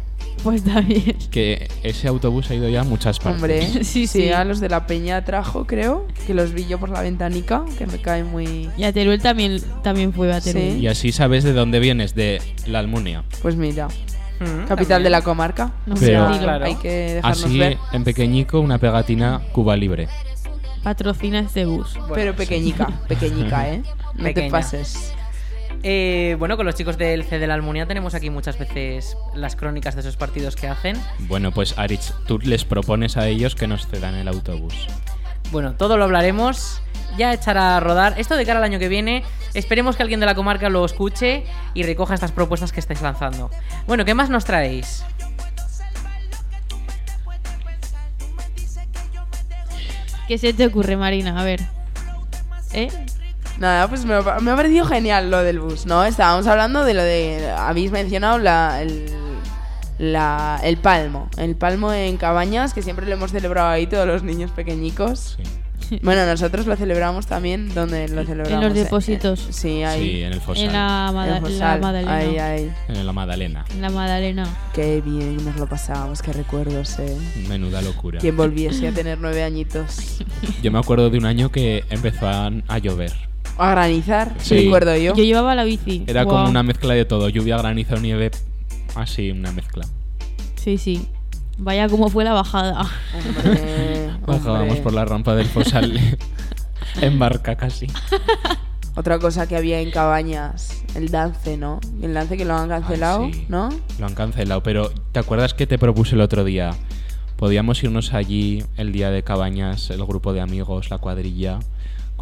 Pues 0.45 0.63
está 0.63 0.79
bien. 0.79 1.17
Que 1.31 1.67
ese 1.83 2.07
autobús 2.07 2.49
ha 2.51 2.55
ido 2.55 2.69
ya 2.69 2.81
a 2.81 2.83
muchas 2.83 3.17
partes. 3.19 3.41
Hombre, 3.41 3.67
Sí, 3.83 3.83
sí, 3.83 4.07
sí. 4.07 4.29
a 4.31 4.45
los 4.45 4.59
de 4.59 4.69
la 4.69 4.85
Peña 4.87 5.25
trajo, 5.25 5.65
creo, 5.65 6.05
que 6.27 6.33
los 6.35 6.53
vi 6.53 6.67
yo 6.67 6.79
por 6.79 6.89
la 6.89 7.01
ventanica, 7.01 7.65
que 7.77 7.87
me 7.87 7.99
cae 7.99 8.23
muy... 8.23 8.69
Y 8.77 8.83
a 8.83 8.93
Teruel 8.93 9.19
también, 9.21 9.59
también 9.83 10.13
fue 10.13 10.31
a 10.31 10.39
Teruel. 10.39 10.73
Sí. 10.75 10.79
Y 10.81 10.87
así 10.87 11.11
sabes 11.11 11.43
de 11.43 11.51
dónde 11.53 11.79
vienes, 11.79 12.13
de 12.15 12.41
la 12.67 12.79
Almunia. 12.79 13.23
Pues 13.41 13.55
mira, 13.57 13.87
Mm, 14.39 14.67
capital 14.67 14.77
también. 14.77 15.03
de 15.03 15.09
la 15.11 15.21
comarca. 15.21 15.71
No 15.85 15.95
Pero- 15.95 16.33
sé, 16.33 16.39
Claro. 16.41 16.65
Hay 16.65 16.75
que 16.75 16.91
dejarnos 17.15 17.43
Así, 17.45 17.57
ver. 17.57 17.77
en 17.93 18.03
pequeñico, 18.03 18.59
una 18.59 18.77
pegatina 18.77 19.41
Cuba 19.53 19.75
Libre. 19.77 20.09
Patrocina 20.83 21.39
este 21.39 21.65
bus. 21.65 21.93
Bueno, 21.95 22.13
Pero 22.13 22.35
pequeñica, 22.35 22.87
pequeñica, 23.07 23.69
¿eh? 23.73 23.81
No 24.13 24.33
te 24.33 24.49
pases. 24.51 25.13
Eh, 25.87 26.35
bueno, 26.39 26.57
con 26.57 26.65
los 26.65 26.73
chicos 26.73 26.97
del 26.97 27.23
C 27.25 27.37
de 27.37 27.45
la 27.45 27.53
Almunia 27.53 27.85
tenemos 27.85 28.15
aquí 28.15 28.31
muchas 28.31 28.57
veces 28.57 29.15
las 29.35 29.55
crónicas 29.55 29.93
de 29.93 30.01
esos 30.01 30.17
partidos 30.17 30.55
que 30.55 30.67
hacen. 30.67 30.99
Bueno, 31.19 31.51
pues 31.51 31.77
Arich, 31.77 32.11
tú 32.25 32.39
les 32.39 32.65
propones 32.65 33.17
a 33.17 33.27
ellos 33.27 33.53
que 33.53 33.67
nos 33.67 33.85
cedan 33.85 34.15
el 34.15 34.27
autobús. 34.27 34.87
Bueno, 35.51 35.75
todo 35.75 35.97
lo 35.97 36.05
hablaremos. 36.05 36.81
Ya 37.19 37.31
echará 37.33 37.77
a 37.77 37.79
rodar. 37.81 38.19
Esto 38.19 38.35
de 38.35 38.47
cara 38.47 38.57
al 38.57 38.65
año 38.65 38.79
que 38.79 38.89
viene, 38.89 39.23
esperemos 39.53 39.95
que 39.95 40.01
alguien 40.01 40.19
de 40.19 40.25
la 40.25 40.33
comarca 40.33 40.69
lo 40.69 40.83
escuche 40.83 41.43
y 41.75 41.83
recoja 41.83 42.15
estas 42.15 42.31
propuestas 42.31 42.71
que 42.71 42.79
estáis 42.79 43.03
lanzando. 43.03 43.51
Bueno, 43.85 44.05
¿qué 44.05 44.15
más 44.15 44.31
nos 44.31 44.43
traéis? 44.43 45.05
¿Qué 50.27 50.39
se 50.39 50.51
te 50.51 50.65
ocurre, 50.65 50.97
Marina? 50.97 51.39
A 51.39 51.43
ver. 51.43 51.61
¿Eh? 52.73 52.89
Nada, 53.59 53.87
pues 53.87 54.05
me, 54.05 54.13
ha- 54.15 54.39
me 54.41 54.51
ha 54.51 54.55
parecido 54.55 54.85
genial 54.85 55.31
lo 55.31 55.41
del 55.43 55.59
bus, 55.59 55.85
¿no? 55.85 56.03
Estábamos 56.03 56.45
hablando 56.47 56.83
de 56.83 56.93
lo 56.93 57.03
de... 57.03 57.49
Habéis 57.57 57.91
mencionado 57.91 58.37
la, 58.37 58.81
el, 58.81 59.05
la- 59.97 60.59
el 60.63 60.77
palmo. 60.77 61.29
El 61.37 61.55
palmo 61.55 61.93
en 61.93 62.17
Cabañas, 62.17 62.73
que 62.73 62.81
siempre 62.81 63.05
lo 63.05 63.13
hemos 63.13 63.31
celebrado 63.31 63.69
ahí 63.69 63.87
todos 63.87 64.05
los 64.07 64.23
niños 64.23 64.51
pequeñicos. 64.51 65.37
Sí. 65.89 65.99
Bueno, 66.01 66.25
nosotros 66.25 66.65
lo 66.65 66.75
celebramos 66.75 67.27
también 67.27 67.71
donde 67.75 68.07
lo 68.07 68.25
celebramos. 68.25 68.73
depósitos. 68.73 69.39
Eh, 69.49 69.53
sí, 69.53 69.83
ahí. 69.83 70.01
Sí, 70.01 70.21
en 70.23 70.33
el 70.33 70.41
Fosal. 70.41 70.65
En 70.65 70.73
la, 70.73 71.05
en 71.09 71.15
Mada- 71.15 71.37
el 71.37 71.45
en 71.45 71.59
la. 71.59 71.77
Madalena. 71.77 72.15
Ahí, 72.15 72.37
ahí. 72.39 72.73
En 72.87 73.05
la 73.05 73.13
Madalena. 73.13 73.65
En 73.69 73.81
la 73.83 73.89
Madalena. 73.91 74.47
Qué 74.73 75.01
bien 75.01 75.45
nos 75.45 75.55
lo 75.57 75.67
pasábamos, 75.67 76.23
qué 76.23 76.33
recuerdos, 76.33 76.97
eh. 76.97 77.15
Menuda 77.47 77.83
locura. 77.83 78.19
Quien 78.19 78.35
volviese 78.35 78.87
a 78.87 78.91
tener 78.93 79.19
nueve 79.21 79.43
añitos. 79.43 80.23
Yo 80.63 80.71
me 80.71 80.79
acuerdo 80.79 81.09
de 81.11 81.19
un 81.19 81.25
año 81.25 81.51
que 81.51 81.83
empezó 81.91 82.27
a, 82.27 82.49
a 82.67 82.77
llover. 82.79 83.13
A 83.57 83.71
granizar, 83.71 84.33
Sí. 84.39 84.65
recuerdo 84.65 84.95
yo. 84.97 85.15
Yo 85.15 85.23
llevaba 85.23 85.55
la 85.55 85.63
bici. 85.63 86.03
Era 86.07 86.25
como 86.25 86.49
una 86.49 86.63
mezcla 86.63 86.93
de 86.93 87.05
todo. 87.05 87.29
Lluvia, 87.29 87.57
granizo, 87.57 87.95
nieve. 87.97 88.31
Así, 88.95 89.31
una 89.31 89.51
mezcla. 89.51 89.85
Sí, 90.55 90.77
sí. 90.77 91.07
Vaya 91.57 91.87
cómo 91.87 92.09
fue 92.09 92.23
la 92.25 92.33
bajada. 92.33 92.81
Hombre, 93.15 94.09
Bajábamos 94.25 94.61
hombre. 94.69 94.81
por 94.81 94.93
la 94.93 95.05
rampa 95.05 95.35
del 95.35 95.45
Fosal 95.47 95.99
en 97.01 97.19
barca 97.19 97.55
casi. 97.55 97.87
Otra 98.97 99.19
cosa 99.19 99.45
que 99.47 99.57
había 99.57 99.81
en 99.81 99.91
Cabañas, 99.91 100.83
el 100.95 101.09
dance, 101.11 101.57
¿no? 101.57 101.81
El 102.01 102.13
dance 102.13 102.37
que 102.37 102.45
lo 102.45 102.55
han 102.55 102.69
cancelado, 102.69 103.25
Ay, 103.25 103.33
sí. 103.33 103.45
¿no? 103.49 103.67
Lo 103.99 104.05
han 104.05 104.15
cancelado, 104.15 104.63
pero 104.63 104.89
¿te 105.11 105.19
acuerdas 105.19 105.53
que 105.53 105.67
te 105.67 105.77
propuse 105.77 106.15
el 106.15 106.21
otro 106.21 106.45
día? 106.45 106.71
Podíamos 107.35 107.83
irnos 107.83 108.13
allí 108.13 108.63
el 108.77 108.93
día 108.93 109.11
de 109.11 109.21
Cabañas, 109.23 109.89
el 109.89 110.05
grupo 110.05 110.31
de 110.31 110.39
amigos, 110.39 110.89
la 110.89 110.97
cuadrilla, 110.97 111.59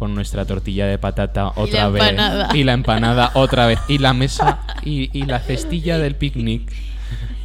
con 0.04 0.14
nuestra 0.14 0.44
tortilla 0.44 0.86
de 0.86 0.98
patata 0.98 1.48
otra 1.56 1.84
la 1.84 1.88
vez. 1.88 2.02
empanada. 2.02 2.48
Y 2.54 2.64
la 2.64 2.74
empanada 2.74 3.30
otra 3.32 3.64
vez. 3.66 3.78
Y 3.88 3.96
la 3.96 4.12
mesa 4.12 4.60
y, 4.82 5.08
y 5.18 5.24
la 5.24 5.38
cestilla 5.48 5.96
del 5.96 6.14
picnic. 6.14 6.70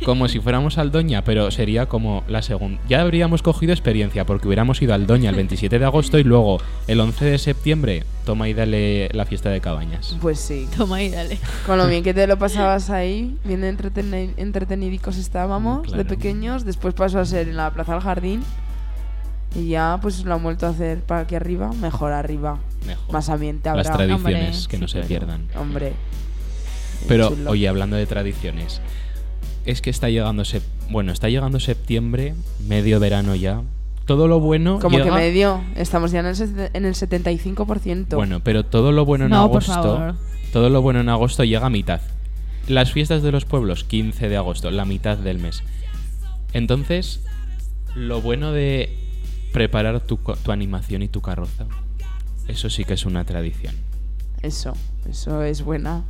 como 0.04 0.28
si 0.28 0.40
fuéramos 0.42 0.78
al 0.78 0.92
Doña, 0.92 1.24
pero 1.24 1.52
sería 1.52 1.86
como 1.86 2.24
la 2.28 2.42
segunda. 2.42 2.82
Ya 2.90 3.00
habríamos 3.02 3.42
cogido 3.44 3.72
experiencia 3.72 4.26
porque 4.26 4.48
hubiéramos 4.48 4.82
ido 4.82 4.94
al 4.94 5.08
Doña 5.08 5.30
el 5.30 5.36
27 5.38 5.80
de 5.80 5.86
agosto 5.86 6.18
y 6.20 6.24
luego 6.26 6.62
el 6.88 7.00
11 7.00 7.24
de 7.26 7.38
septiembre, 7.38 8.04
toma 8.26 8.50
y 8.50 8.54
dale 8.54 9.08
la 9.14 9.26
fiesta 9.26 9.50
de 9.50 9.62
cabañas. 9.62 10.18
Pues 10.22 10.40
sí. 10.40 10.68
Toma 10.78 11.02
y 11.02 11.10
dale. 11.10 11.38
Con 11.66 11.78
lo 11.78 11.88
bien 11.88 12.04
que 12.04 12.14
te 12.14 12.28
lo 12.28 12.38
pasabas 12.38 12.90
ahí, 12.90 13.38
bien 13.46 13.62
entreteni- 13.64 14.34
entretenidicos 14.38 15.18
estábamos 15.18 15.84
Claro. 15.84 15.98
de 15.98 16.06
pequeños. 16.06 16.66
Después 16.66 16.94
pasó 16.94 17.20
a 17.20 17.26
ser 17.26 17.48
en 17.48 17.56
la 17.58 17.72
Plaza 17.72 17.94
del 17.94 18.02
Jardín. 18.02 18.44
Y 19.56 19.70
ya 19.70 19.98
pues 20.02 20.24
lo 20.26 20.34
han 20.36 20.44
vuelto 20.44 20.68
a 20.68 20.70
hacer 20.70 21.02
para 21.02 21.22
aquí 21.22 21.36
arriba. 21.36 21.72
Mejor 21.74 22.12
arriba. 22.12 22.60
Mejor. 22.86 23.12
Más 23.14 23.30
ambiente 23.30 23.70
Las 23.74 23.88
habrá. 23.88 24.06
tradiciones 24.06 24.58
Hombre, 24.66 24.68
que 24.70 24.78
no 24.78 24.88
sí, 24.88 24.92
se 24.94 24.98
Pero, 25.00 25.08
pierdan. 25.08 25.48
Hombre. 25.58 25.94
Pero, 27.08 27.30
chulo. 27.30 27.52
oye, 27.52 27.68
hablando 27.68 27.96
de 27.96 28.06
tradiciones, 28.06 28.82
es 29.66 29.82
que 29.82 29.90
está 29.90 30.10
llegando, 30.10 30.44
sep- 30.44 30.62
bueno, 30.90 31.12
está 31.12 31.30
llegando 31.30 31.60
septiembre, 31.60 32.36
medio 32.68 33.00
verano 33.00 33.36
ya. 33.36 33.62
Todo 34.06 34.28
lo 34.28 34.40
bueno 34.40 34.80
Como 34.80 34.98
que 34.98 35.12
medio. 35.12 35.64
Estamos 35.76 36.12
ya 36.12 36.20
en 36.22 36.26
el, 36.28 36.36
sete- 36.36 36.72
en 36.74 36.86
el 36.86 36.96
75%. 36.96 38.16
Bueno, 38.16 38.42
pero 38.44 38.66
todo 38.66 38.92
lo 38.92 39.06
bueno 39.06 39.26
en 39.26 39.32
No, 39.32 39.48
por 39.52 39.64
agosto, 39.64 39.74
favor. 39.74 40.16
todo 40.52 40.70
lo 40.70 40.82
bueno 40.82 41.00
en 41.00 41.10
agosto 41.10 41.44
llega 41.44 41.68
a 41.68 41.70
mitad. 41.70 42.02
Las 42.68 42.92
fiestas 42.92 43.24
de 43.24 43.32
los 43.32 43.46
pueblos, 43.46 43.84
15 43.84 44.28
de 44.30 44.38
agosto, 44.38 44.70
la 44.72 44.86
mitad 44.86 45.18
del 45.18 45.40
mes. 45.40 45.64
Entonces, 46.54 47.22
lo 47.96 48.22
bueno 48.22 48.52
de 48.52 48.96
preparar 49.52 50.00
tu, 50.02 50.18
co- 50.22 50.36
tu 50.36 50.52
animación 50.52 51.02
y 51.02 51.08
tu 51.08 51.22
carroza, 51.22 51.66
eso 52.48 52.70
sí 52.70 52.84
que 52.86 52.94
es 52.94 53.06
una 53.06 53.24
tradición. 53.26 53.76
Eso, 54.42 54.74
eso 55.10 55.44
es 55.44 55.64
buena. 55.64 56.04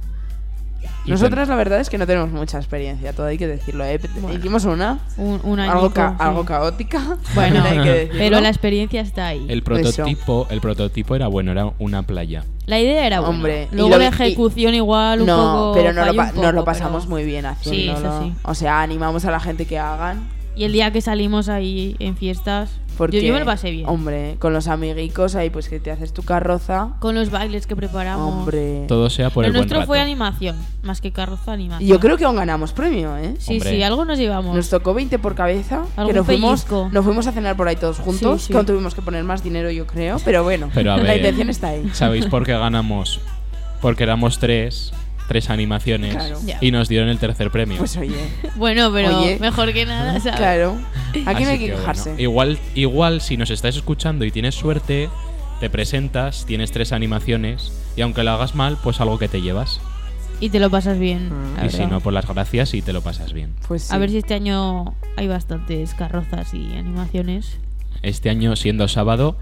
Y 1.04 1.12
Nosotras 1.12 1.50
la 1.50 1.56
verdad 1.56 1.82
es 1.82 1.90
que 1.90 1.98
no 1.98 2.08
tenemos 2.08 2.30
mucha 2.32 2.58
experiencia, 2.58 3.12
todo 3.12 3.26
hay 3.26 3.38
que 3.38 3.48
decirlo. 3.48 3.84
¿eh? 3.84 4.00
Hicimos 4.34 4.64
una, 4.64 5.00
Un, 5.18 5.42
un 5.44 5.60
algo, 5.60 5.74
añico, 5.88 5.94
ca- 5.94 6.12
sí. 6.12 6.16
algo 6.20 6.46
caótica. 6.46 7.18
Bueno, 7.36 7.62
hay 7.66 7.80
que 7.82 7.90
decirlo. 7.90 8.20
pero 8.20 8.40
la 8.40 8.48
experiencia 8.48 9.02
está 9.02 9.28
ahí. 9.28 9.46
El 9.50 9.62
prototipo, 9.62 10.48
el 10.50 10.62
prototipo 10.62 11.16
era 11.18 11.28
bueno, 11.28 11.52
era 11.52 11.74
una 11.80 12.04
playa. 12.04 12.46
La 12.66 12.80
idea 12.80 13.06
era 13.06 13.20
buena. 13.20 13.36
Hombre, 13.36 13.68
Luego 13.72 13.98
la 13.98 14.06
y- 14.06 14.08
ejecución 14.08 14.74
igual 14.74 15.22
un 15.22 15.28
no, 15.28 15.36
poco 15.38 15.74
pero 15.74 15.92
no 15.92 16.06
lo, 16.06 16.14
pa- 16.16 16.32
nos 16.32 16.54
lo 16.54 16.64
pasamos 16.64 17.04
pero- 17.04 17.10
muy 17.10 17.26
bien 17.26 17.46
Sí, 17.62 17.90
eso 17.90 17.92
haciéndolo. 17.98 18.24
sí. 18.24 18.34
O 18.44 18.56
sea, 18.56 18.82
animamos 18.82 19.26
a 19.26 19.32
la 19.32 19.40
gente 19.42 19.66
que 19.66 19.78
hagan. 19.80 20.30
Y 20.56 20.64
el 20.64 20.72
día 20.72 20.92
que 20.94 21.02
salimos 21.02 21.50
ahí 21.50 21.98
en 22.00 22.16
fiestas, 22.16 22.70
Porque, 23.00 23.22
yo, 23.22 23.30
yo 23.30 23.34
me 23.34 23.40
lo 23.40 23.46
pasé 23.46 23.72
bien. 23.72 23.88
Hombre, 23.88 24.36
con 24.40 24.52
los 24.52 24.68
amiguicos 24.68 25.36
ahí, 25.36 25.50
pues 25.50 25.70
que 25.70 25.80
te 25.80 25.90
haces 25.90 26.12
tu 26.12 26.22
carroza. 26.22 26.96
Con 27.00 27.16
los 27.16 27.32
bailes 27.32 27.66
que 27.66 27.74
preparamos. 27.74 28.30
Hombre. 28.32 28.84
Todo 28.90 29.10
sea 29.10 29.30
por 29.30 29.44
Lo 29.44 29.48
el 29.48 29.54
buen 29.54 29.62
nuestro 29.62 29.78
rato. 29.80 29.88
fue 29.88 30.02
animación, 30.02 30.58
más 30.84 31.00
que 31.00 31.14
carroza 31.14 31.54
animación. 31.54 31.90
Yo 31.90 31.98
creo 32.02 32.18
que 32.18 32.26
aún 32.26 32.36
ganamos 32.36 32.74
premio, 32.74 33.16
¿eh? 33.16 33.36
Sí, 33.40 33.54
Hombre. 33.54 33.70
sí, 33.70 33.84
algo 33.84 34.04
nos 34.04 34.20
llevamos. 34.20 34.54
Nos 34.54 34.70
tocó 34.70 34.94
20 34.94 35.18
por 35.18 35.34
cabeza. 35.34 35.84
Que 36.06 36.12
nos 36.12 36.26
fuimos, 36.26 36.68
nos 36.92 37.06
fuimos 37.06 37.26
a 37.26 37.32
cenar 37.32 37.56
por 37.56 37.70
ahí 37.70 37.78
todos 37.78 38.00
juntos. 38.00 38.42
Sí, 38.42 38.48
sí. 38.48 38.52
Que 38.52 38.58
aún 38.58 38.66
tuvimos 38.66 38.94
que 38.94 39.02
poner 39.02 39.24
más 39.24 39.44
dinero, 39.46 39.72
yo 39.72 39.88
creo. 39.88 40.18
Pero 40.26 40.44
bueno, 40.44 40.70
Pero 40.74 40.92
a 40.92 40.98
la 40.98 41.04
ver, 41.04 41.18
intención 41.18 41.50
está 41.50 41.70
ahí. 41.70 41.90
¿Sabéis 41.94 42.26
por 42.26 42.46
qué 42.46 42.52
ganamos? 42.52 43.22
Porque 43.82 44.04
éramos 44.04 44.40
tres, 44.40 44.92
tres 45.30 45.50
animaciones 45.50 46.14
Claro. 46.16 46.40
Y 46.60 46.72
nos 46.72 46.90
dieron 46.90 47.08
el 47.08 47.18
tercer 47.18 47.50
premio. 47.52 47.78
Pues 47.78 47.96
oye, 47.96 48.14
Bueno, 48.58 48.92
pero 48.92 49.20
Oye. 49.22 49.38
mejor 49.40 49.72
que 49.72 49.86
nada, 49.86 50.20
¿sabes? 50.20 50.38
claro. 50.38 50.78
Aquí 51.26 51.46
no 51.46 51.50
hay 51.52 51.60
que 51.60 51.66
bueno, 51.68 51.78
quejarse. 51.78 52.16
igual, 52.18 52.60
igual 52.76 53.22
si 53.22 53.38
nos 53.38 53.50
estás 53.50 53.78
escuchando 53.78 54.26
y 54.26 54.32
tienes 54.32 54.56
suerte, 54.56 55.10
te 55.62 55.70
presentas, 55.70 56.46
tienes 56.46 56.72
tres 56.72 56.92
animaciones 56.92 57.72
y 57.96 58.02
aunque 58.02 58.24
lo 58.24 58.32
hagas 58.32 58.56
mal, 58.56 58.78
pues 58.84 59.00
algo 59.00 59.18
que 59.18 59.30
te 59.30 59.42
llevas. 59.42 59.80
Y 60.42 60.50
te 60.50 60.60
lo 60.60 60.70
pasas 60.70 60.98
bien. 61.00 61.30
la 61.58 61.66
y 61.66 61.70
si 61.70 61.86
no, 61.86 62.00
por 62.00 62.14
las 62.14 62.26
gracias 62.28 62.74
y 62.74 62.82
te 62.82 62.94
lo 62.94 63.02
pasas 63.02 63.34
bien. 63.34 63.54
Pues 63.68 63.84
sí. 63.84 63.94
A 63.94 63.98
ver 63.98 64.10
si 64.10 64.18
este 64.18 64.34
año 64.36 64.94
hay 65.18 65.28
bastantes 65.28 65.94
carrozas 65.94 66.54
y 66.54 66.76
animaciones. 66.78 67.58
Este 68.02 68.30
año, 68.30 68.56
siendo 68.56 68.88
sábado, 68.88 69.36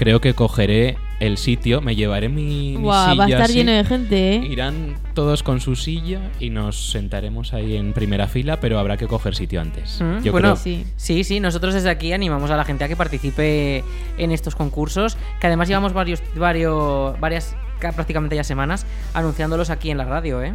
creo 0.00 0.18
que 0.22 0.32
cogeré 0.32 0.96
el 1.20 1.36
sitio, 1.36 1.82
me 1.82 1.94
llevaré 1.94 2.30
mi, 2.30 2.78
mi 2.78 2.86
va 2.88 3.10
a 3.10 3.12
estar 3.26 3.42
así, 3.42 3.52
lleno 3.58 3.72
de 3.72 3.84
gente, 3.84 4.36
¿eh? 4.36 4.46
Irán 4.48 4.94
todos 5.12 5.42
con 5.42 5.60
su 5.60 5.76
silla 5.76 6.30
y 6.40 6.48
nos 6.48 6.90
sentaremos 6.92 7.52
ahí 7.52 7.76
en 7.76 7.92
primera 7.92 8.26
fila, 8.26 8.58
pero 8.60 8.78
habrá 8.78 8.96
que 8.96 9.06
coger 9.06 9.34
sitio 9.34 9.60
antes. 9.60 10.00
Mm, 10.00 10.22
Yo 10.22 10.32
bueno, 10.32 10.54
creo. 10.54 10.56
Sí. 10.56 10.86
Sí, 10.96 11.22
sí, 11.22 11.38
nosotros 11.40 11.74
desde 11.74 11.90
aquí 11.90 12.14
animamos 12.14 12.50
a 12.50 12.56
la 12.56 12.64
gente 12.64 12.84
a 12.84 12.88
que 12.88 12.96
participe 12.96 13.84
en 14.16 14.32
estos 14.32 14.54
concursos, 14.56 15.18
que 15.38 15.46
además 15.48 15.68
llevamos 15.68 15.92
varios, 15.92 16.22
varios, 16.34 17.20
varias, 17.20 17.54
ca- 17.78 17.92
prácticamente 17.92 18.34
ya 18.36 18.42
semanas, 18.44 18.86
anunciándolos 19.12 19.68
aquí 19.68 19.90
en 19.90 19.98
la 19.98 20.04
radio, 20.06 20.42
¿eh? 20.42 20.54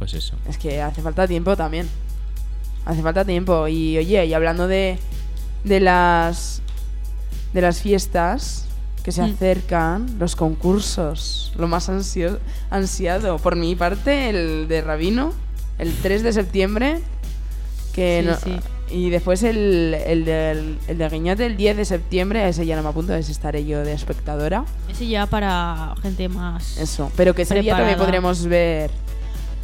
Pues 0.00 0.14
eso. 0.14 0.34
Es 0.48 0.58
que 0.58 0.82
hace 0.82 1.00
falta 1.00 1.28
tiempo 1.28 1.54
también. 1.56 1.88
Hace 2.86 3.02
falta 3.02 3.24
tiempo. 3.24 3.68
Y 3.68 3.96
oye, 3.98 4.26
y 4.26 4.34
hablando 4.34 4.66
de, 4.66 4.98
de 5.62 5.78
las 5.78 6.61
de 7.52 7.60
las 7.60 7.80
fiestas 7.80 8.66
que 9.02 9.12
se 9.12 9.22
Mm. 9.22 9.32
acercan, 9.34 10.18
los 10.18 10.36
concursos, 10.36 11.52
lo 11.56 11.66
más 11.68 11.88
ansio- 11.88 12.38
ansiado. 12.70 13.38
Por 13.38 13.56
mi 13.56 13.74
parte, 13.74 14.30
el 14.30 14.68
de 14.68 14.80
Rabino, 14.80 15.32
el 15.78 15.92
3 16.02 16.22
de 16.22 16.32
septiembre. 16.32 17.00
Que 17.94 18.20
Sí, 18.22 18.28
no- 18.50 18.56
sí. 18.58 18.60
Y 18.94 19.10
después 19.10 19.42
el, 19.42 19.94
el, 20.06 20.24
del, 20.24 20.78
el 20.86 20.98
de 20.98 21.08
Guiñote, 21.08 21.46
el 21.46 21.56
10 21.56 21.76
de 21.76 21.84
septiembre. 21.84 22.42
A 22.42 22.48
ese 22.48 22.64
ya 22.66 22.76
no 22.76 22.82
me 22.82 22.88
apunto, 22.90 23.14
ese 23.14 23.32
estaré 23.32 23.64
yo 23.64 23.82
de 23.84 23.92
espectadora. 23.94 24.64
Ese 24.90 25.06
ya 25.06 25.26
para 25.26 25.94
gente 26.02 26.28
más. 26.28 26.76
Eso, 26.78 27.10
pero 27.16 27.34
que 27.34 27.42
ese 27.42 27.54
día 27.60 27.72
también 27.76 27.96
Preparada. 27.96 28.06
podremos 28.22 28.46
ver 28.46 28.90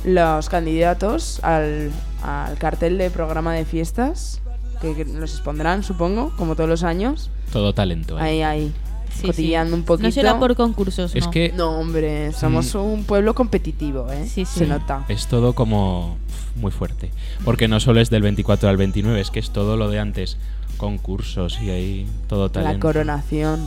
los 0.05 0.49
candidatos 0.49 1.41
al, 1.43 1.91
al 2.23 2.57
cartel 2.59 2.97
de 2.99 3.11
programa 3.11 3.53
de 3.55 3.65
fiestas, 3.65 4.41
que, 4.81 4.95
que 4.95 5.05
los 5.05 5.33
expondrán, 5.33 5.83
supongo, 5.83 6.33
como 6.37 6.55
todos 6.55 6.69
los 6.71 6.83
años. 6.83 7.31
Todo 7.53 7.73
talento. 7.73 8.19
¿eh? 8.19 8.23
Ahí, 8.23 8.43
ahí, 8.43 8.73
Sí, 9.15 9.27
cotilleando 9.27 9.75
un 9.75 9.83
poquito. 9.83 10.09
No 10.09 10.13
será 10.13 10.39
por 10.39 10.55
concursos, 10.55 11.15
Es 11.17 11.25
no. 11.25 11.31
que 11.31 11.53
No, 11.57 11.79
hombre, 11.81 12.33
somos 12.33 12.75
un 12.77 13.05
pueblo 13.05 13.35
competitivo, 13.35 14.11
¿eh? 14.13 14.25
Sí, 14.27 14.45
sí. 14.45 14.61
Se 14.61 14.67
nota. 14.67 15.05
es 15.09 15.27
todo 15.27 15.55
como 15.55 16.17
muy 16.57 16.71
fuerte. 16.71 17.11
Porque 17.45 17.67
no 17.69 17.81
solo 17.81 18.01
es 18.01 18.11
del 18.11 18.23
24 18.23 18.69
al 18.69 18.77
29, 18.77 19.21
es 19.21 19.31
que 19.31 19.41
es 19.41 19.51
todo 19.51 19.77
lo 19.77 19.89
de 19.91 19.99
antes. 19.99 20.37
Concursos 20.77 21.61
y 21.61 21.71
ahí 21.71 22.07
todo 22.29 22.51
talento. 22.51 22.75
La 22.75 22.81
coronación. 22.81 23.61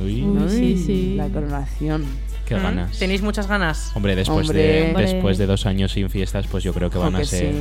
Uy, 0.00 0.22
Uy, 0.22 0.48
sí, 0.48 0.76
sí. 0.78 1.14
La 1.16 1.28
coronación. 1.28 2.04
qué 2.46 2.54
¿Mm? 2.56 2.62
ganas. 2.62 2.98
¿Tenéis 2.98 3.22
muchas 3.22 3.48
ganas? 3.48 3.90
Hombre, 3.96 4.14
después, 4.14 4.48
Hombre. 4.48 4.62
De, 4.62 4.86
Hombre. 4.88 5.02
después 5.12 5.38
de 5.38 5.46
dos 5.46 5.66
años 5.66 5.90
sin 5.92 6.08
fiestas, 6.10 6.46
pues 6.48 6.62
yo 6.62 6.72
creo 6.72 6.90
que 6.90 6.98
van 6.98 7.16
a 7.16 7.24
ser... 7.24 7.52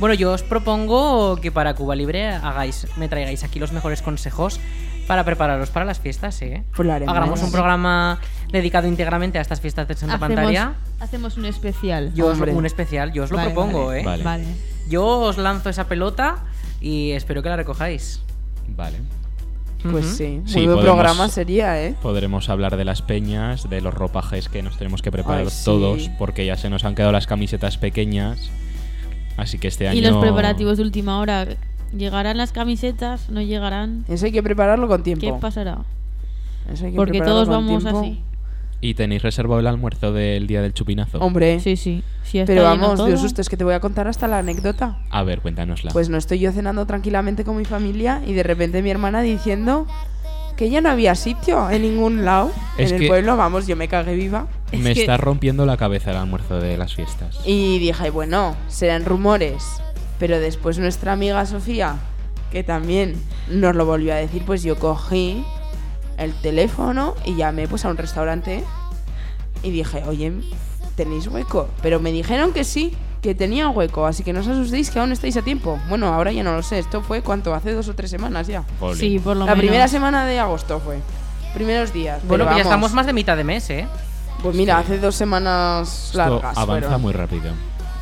Bueno, 0.00 0.14
yo 0.14 0.32
os 0.32 0.42
propongo 0.44 1.36
que 1.40 1.50
para 1.50 1.74
Cuba 1.74 1.96
Libre 1.96 2.28
hagáis, 2.28 2.86
me 2.96 3.08
traigáis 3.08 3.42
aquí 3.42 3.58
los 3.58 3.72
mejores 3.72 4.00
consejos 4.00 4.60
para 5.08 5.24
prepararos 5.24 5.70
para 5.70 5.84
las 5.84 5.98
fiestas, 5.98 6.40
¿eh? 6.42 6.62
Pues 6.76 6.86
lo 6.86 6.92
haremos. 6.92 7.16
Hagamos 7.16 7.42
un 7.42 7.50
programa 7.50 8.20
dedicado 8.52 8.86
íntegramente 8.86 9.38
a 9.38 9.40
estas 9.40 9.60
fiestas 9.60 9.88
de 9.88 9.94
Santa 9.94 10.14
hacemos, 10.16 10.34
Pantalla. 10.36 10.74
hacemos 11.00 11.36
un 11.36 11.46
especial. 11.46 12.12
Yo 12.14 12.26
os, 12.28 12.38
un 12.38 12.66
especial, 12.66 13.12
yo 13.12 13.24
os 13.24 13.30
lo 13.30 13.38
Vale, 13.38 13.50
propongo, 13.50 13.86
vale. 13.86 14.00
¿eh? 14.00 14.04
Vale. 14.04 14.22
Vale. 14.24 14.44
Yo 14.88 15.04
os 15.06 15.36
lanzo 15.36 15.68
esa 15.70 15.88
pelota 15.88 16.44
y 16.80 17.10
espero 17.12 17.42
que 17.42 17.48
la 17.48 17.56
recojáis. 17.56 18.20
Vale. 18.68 18.98
Pues 19.90 20.06
sí, 20.16 20.40
muy 20.42 20.48
Sí, 20.48 20.54
buen 20.64 20.76
podemos- 20.78 20.84
programa 20.84 21.28
sería, 21.28 21.82
¿eh? 21.84 21.94
Podremos 22.02 22.48
hablar 22.48 22.76
de 22.76 22.84
las 22.84 23.00
peñas, 23.02 23.68
de 23.70 23.80
los 23.80 23.94
ropajes 23.94 24.48
que 24.48 24.62
nos 24.62 24.76
tenemos 24.76 25.02
que 25.02 25.10
preparar 25.10 25.44
Ay, 25.44 25.50
sí. 25.50 25.64
todos, 25.64 26.08
porque 26.18 26.44
ya 26.46 26.56
se 26.56 26.68
nos 26.68 26.84
han 26.84 26.94
quedado 26.94 27.12
las 27.12 27.26
camisetas 27.26 27.78
pequeñas. 27.78 28.50
Así 29.38 29.58
que 29.58 29.68
este 29.68 29.88
año... 29.88 29.98
Y 29.98 30.02
los 30.02 30.16
preparativos 30.18 30.76
de 30.76 30.82
última 30.82 31.18
hora. 31.20 31.46
¿Llegarán 31.96 32.36
las 32.36 32.52
camisetas? 32.52 33.30
¿No 33.30 33.40
llegarán? 33.40 34.04
Eso 34.08 34.26
hay 34.26 34.32
que 34.32 34.42
prepararlo 34.42 34.88
con 34.88 35.02
tiempo. 35.02 35.24
¿Qué 35.24 35.32
pasará? 35.40 35.78
Eso 36.70 36.84
hay 36.84 36.90
que 36.90 36.96
Porque 36.96 37.12
prepararlo 37.12 37.44
todos 37.44 37.48
con 37.56 37.66
vamos 37.66 37.82
tiempo. 37.82 38.00
así. 38.00 38.20
¿Y 38.80 38.94
tenéis 38.94 39.22
reservado 39.22 39.58
el 39.60 39.66
almuerzo 39.66 40.12
del 40.12 40.46
día 40.46 40.60
del 40.62 40.72
chupinazo? 40.74 41.18
Hombre, 41.18 41.58
Sí, 41.60 41.76
sí. 41.76 42.02
Pero 42.46 42.62
vamos, 42.62 42.96
todo. 42.96 43.06
Dios, 43.06 43.20
susto, 43.20 43.40
es 43.40 43.48
que 43.48 43.56
te 43.56 43.64
voy 43.64 43.74
a 43.74 43.80
contar 43.80 44.06
hasta 44.06 44.28
la 44.28 44.38
anécdota. 44.40 44.98
A 45.10 45.22
ver, 45.22 45.40
cuéntanosla. 45.40 45.90
Pues 45.92 46.10
no 46.10 46.18
estoy 46.18 46.38
yo 46.40 46.52
cenando 46.52 46.84
tranquilamente 46.86 47.42
con 47.42 47.56
mi 47.56 47.64
familia 47.64 48.20
y 48.26 48.34
de 48.34 48.42
repente 48.42 48.82
mi 48.82 48.90
hermana 48.90 49.22
diciendo 49.22 49.86
que 50.58 50.68
ya 50.68 50.80
no 50.80 50.90
había 50.90 51.14
sitio 51.14 51.70
en 51.70 51.82
ningún 51.82 52.24
lado. 52.24 52.50
Es 52.76 52.90
en 52.90 53.02
el 53.02 53.08
pueblo, 53.08 53.36
vamos, 53.36 53.66
yo 53.68 53.76
me 53.76 53.86
cagué 53.86 54.16
viva. 54.16 54.48
Me 54.72 54.90
es 54.90 54.96
que- 54.96 55.00
está 55.02 55.16
rompiendo 55.16 55.64
la 55.64 55.76
cabeza 55.76 56.10
el 56.10 56.16
almuerzo 56.16 56.60
de 56.60 56.76
las 56.76 56.94
fiestas. 56.94 57.38
Y 57.44 57.78
dije, 57.78 58.10
bueno, 58.10 58.56
serán 58.68 59.04
rumores. 59.04 59.64
Pero 60.18 60.40
después 60.40 60.78
nuestra 60.80 61.12
amiga 61.12 61.46
Sofía, 61.46 61.94
que 62.50 62.64
también 62.64 63.14
nos 63.48 63.76
lo 63.76 63.86
volvió 63.86 64.12
a 64.12 64.16
decir, 64.16 64.42
pues 64.44 64.64
yo 64.64 64.76
cogí 64.76 65.44
el 66.16 66.34
teléfono 66.34 67.14
y 67.24 67.36
llamé 67.36 67.68
pues 67.68 67.84
a 67.84 67.88
un 67.88 67.96
restaurante 67.96 68.64
y 69.62 69.70
dije, 69.70 70.02
oye, 70.08 70.32
¿tenéis 70.96 71.28
hueco? 71.28 71.68
Pero 71.82 72.00
me 72.00 72.10
dijeron 72.10 72.52
que 72.52 72.64
sí, 72.64 72.94
que 73.22 73.34
tenía 73.34 73.68
hueco, 73.68 74.06
así 74.06 74.22
que 74.22 74.32
no 74.32 74.40
os 74.40 74.46
asustéis 74.48 74.90
que 74.90 74.98
aún 75.00 75.12
estáis 75.12 75.36
a 75.36 75.42
tiempo. 75.42 75.78
Bueno, 75.88 76.12
ahora 76.14 76.30
ya 76.32 76.42
no 76.44 76.52
lo 76.54 76.62
sé, 76.62 76.78
esto 76.78 77.02
fue 77.02 77.22
cuánto, 77.22 77.54
hace 77.54 77.72
dos 77.72 77.88
o 77.88 77.94
tres 77.94 78.10
semanas 78.10 78.46
ya. 78.46 78.62
Jolín. 78.78 78.98
Sí, 78.98 79.18
por 79.18 79.36
lo 79.36 79.44
La 79.44 79.52
menos. 79.52 79.58
primera 79.62 79.88
semana 79.88 80.24
de 80.26 80.38
agosto 80.38 80.80
fue. 80.80 80.98
Primeros 81.54 81.92
días. 81.92 82.20
Bueno, 82.24 82.44
pero 82.44 82.56
ya 82.56 82.62
vamos. 82.64 82.72
estamos 82.72 82.92
más 82.92 83.06
de 83.06 83.12
mitad 83.12 83.36
de 83.36 83.44
mes, 83.44 83.68
¿eh? 83.70 83.86
Pues 84.42 84.54
mira, 84.54 84.78
hace 84.78 84.98
dos 84.98 85.16
semanas 85.16 86.04
Esto 86.06 86.18
largas. 86.18 86.56
avanza 86.56 86.82
fueron. 86.86 87.02
muy 87.02 87.12
rápido. 87.12 87.50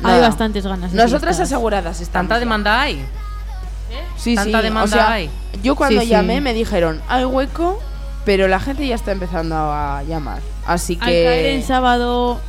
Hay 0.03 0.21
bastantes 0.21 0.65
ganas. 0.67 0.91
de 0.91 0.97
Nosotras 0.97 1.37
fiestas. 1.37 1.47
aseguradas 1.47 1.99
estamos. 2.01 2.11
¿Tanta 2.29 2.35
ya. 2.35 2.39
demanda 2.41 2.81
hay? 2.81 3.03
Sí, 4.17 4.35
¿Tanta 4.35 4.59
sí, 4.59 4.63
demanda 4.63 4.83
o 4.85 4.87
sea, 4.99 5.11
hay? 5.13 5.29
Yo 5.63 5.75
cuando 5.75 6.01
Sí, 6.01 6.05
sí. 6.07 6.11
llamé 6.11 6.41
me 6.41 6.53
dijeron, 6.53 7.01
hay 7.07 7.25
hueco, 7.25 7.79
pero 8.25 8.47
la 8.47 8.59
gente 8.59 8.85
ya 8.85 8.93
está 8.95 9.11
empezando 9.11 9.55
a 9.55 10.03
llamar. 10.03 10.41
Así 10.67 10.93
Al 11.01 11.07
caer 11.07 11.45
en 11.47 11.61
que... 11.61 11.65
sábado, 11.65 12.39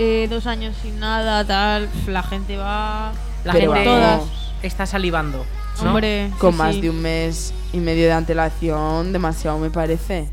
eh, 0.00 0.26
dos 0.28 0.46
años 0.46 0.74
sin 0.82 0.98
nada, 0.98 1.44
tal, 1.44 1.88
la 2.06 2.22
gente 2.22 2.56
va. 2.56 3.12
La 3.44 3.52
Pero 3.52 3.72
gente 3.74 3.88
vamos. 3.88 4.28
está 4.62 4.86
salivando. 4.86 5.44
¿no? 5.82 5.88
Hombre, 5.90 6.30
Con 6.38 6.52
sí, 6.52 6.58
más 6.58 6.74
sí. 6.74 6.80
de 6.82 6.90
un 6.90 7.00
mes 7.00 7.54
y 7.72 7.78
medio 7.78 8.04
de 8.06 8.12
antelación, 8.12 9.12
demasiado 9.12 9.58
me 9.58 9.70
parece. 9.70 10.28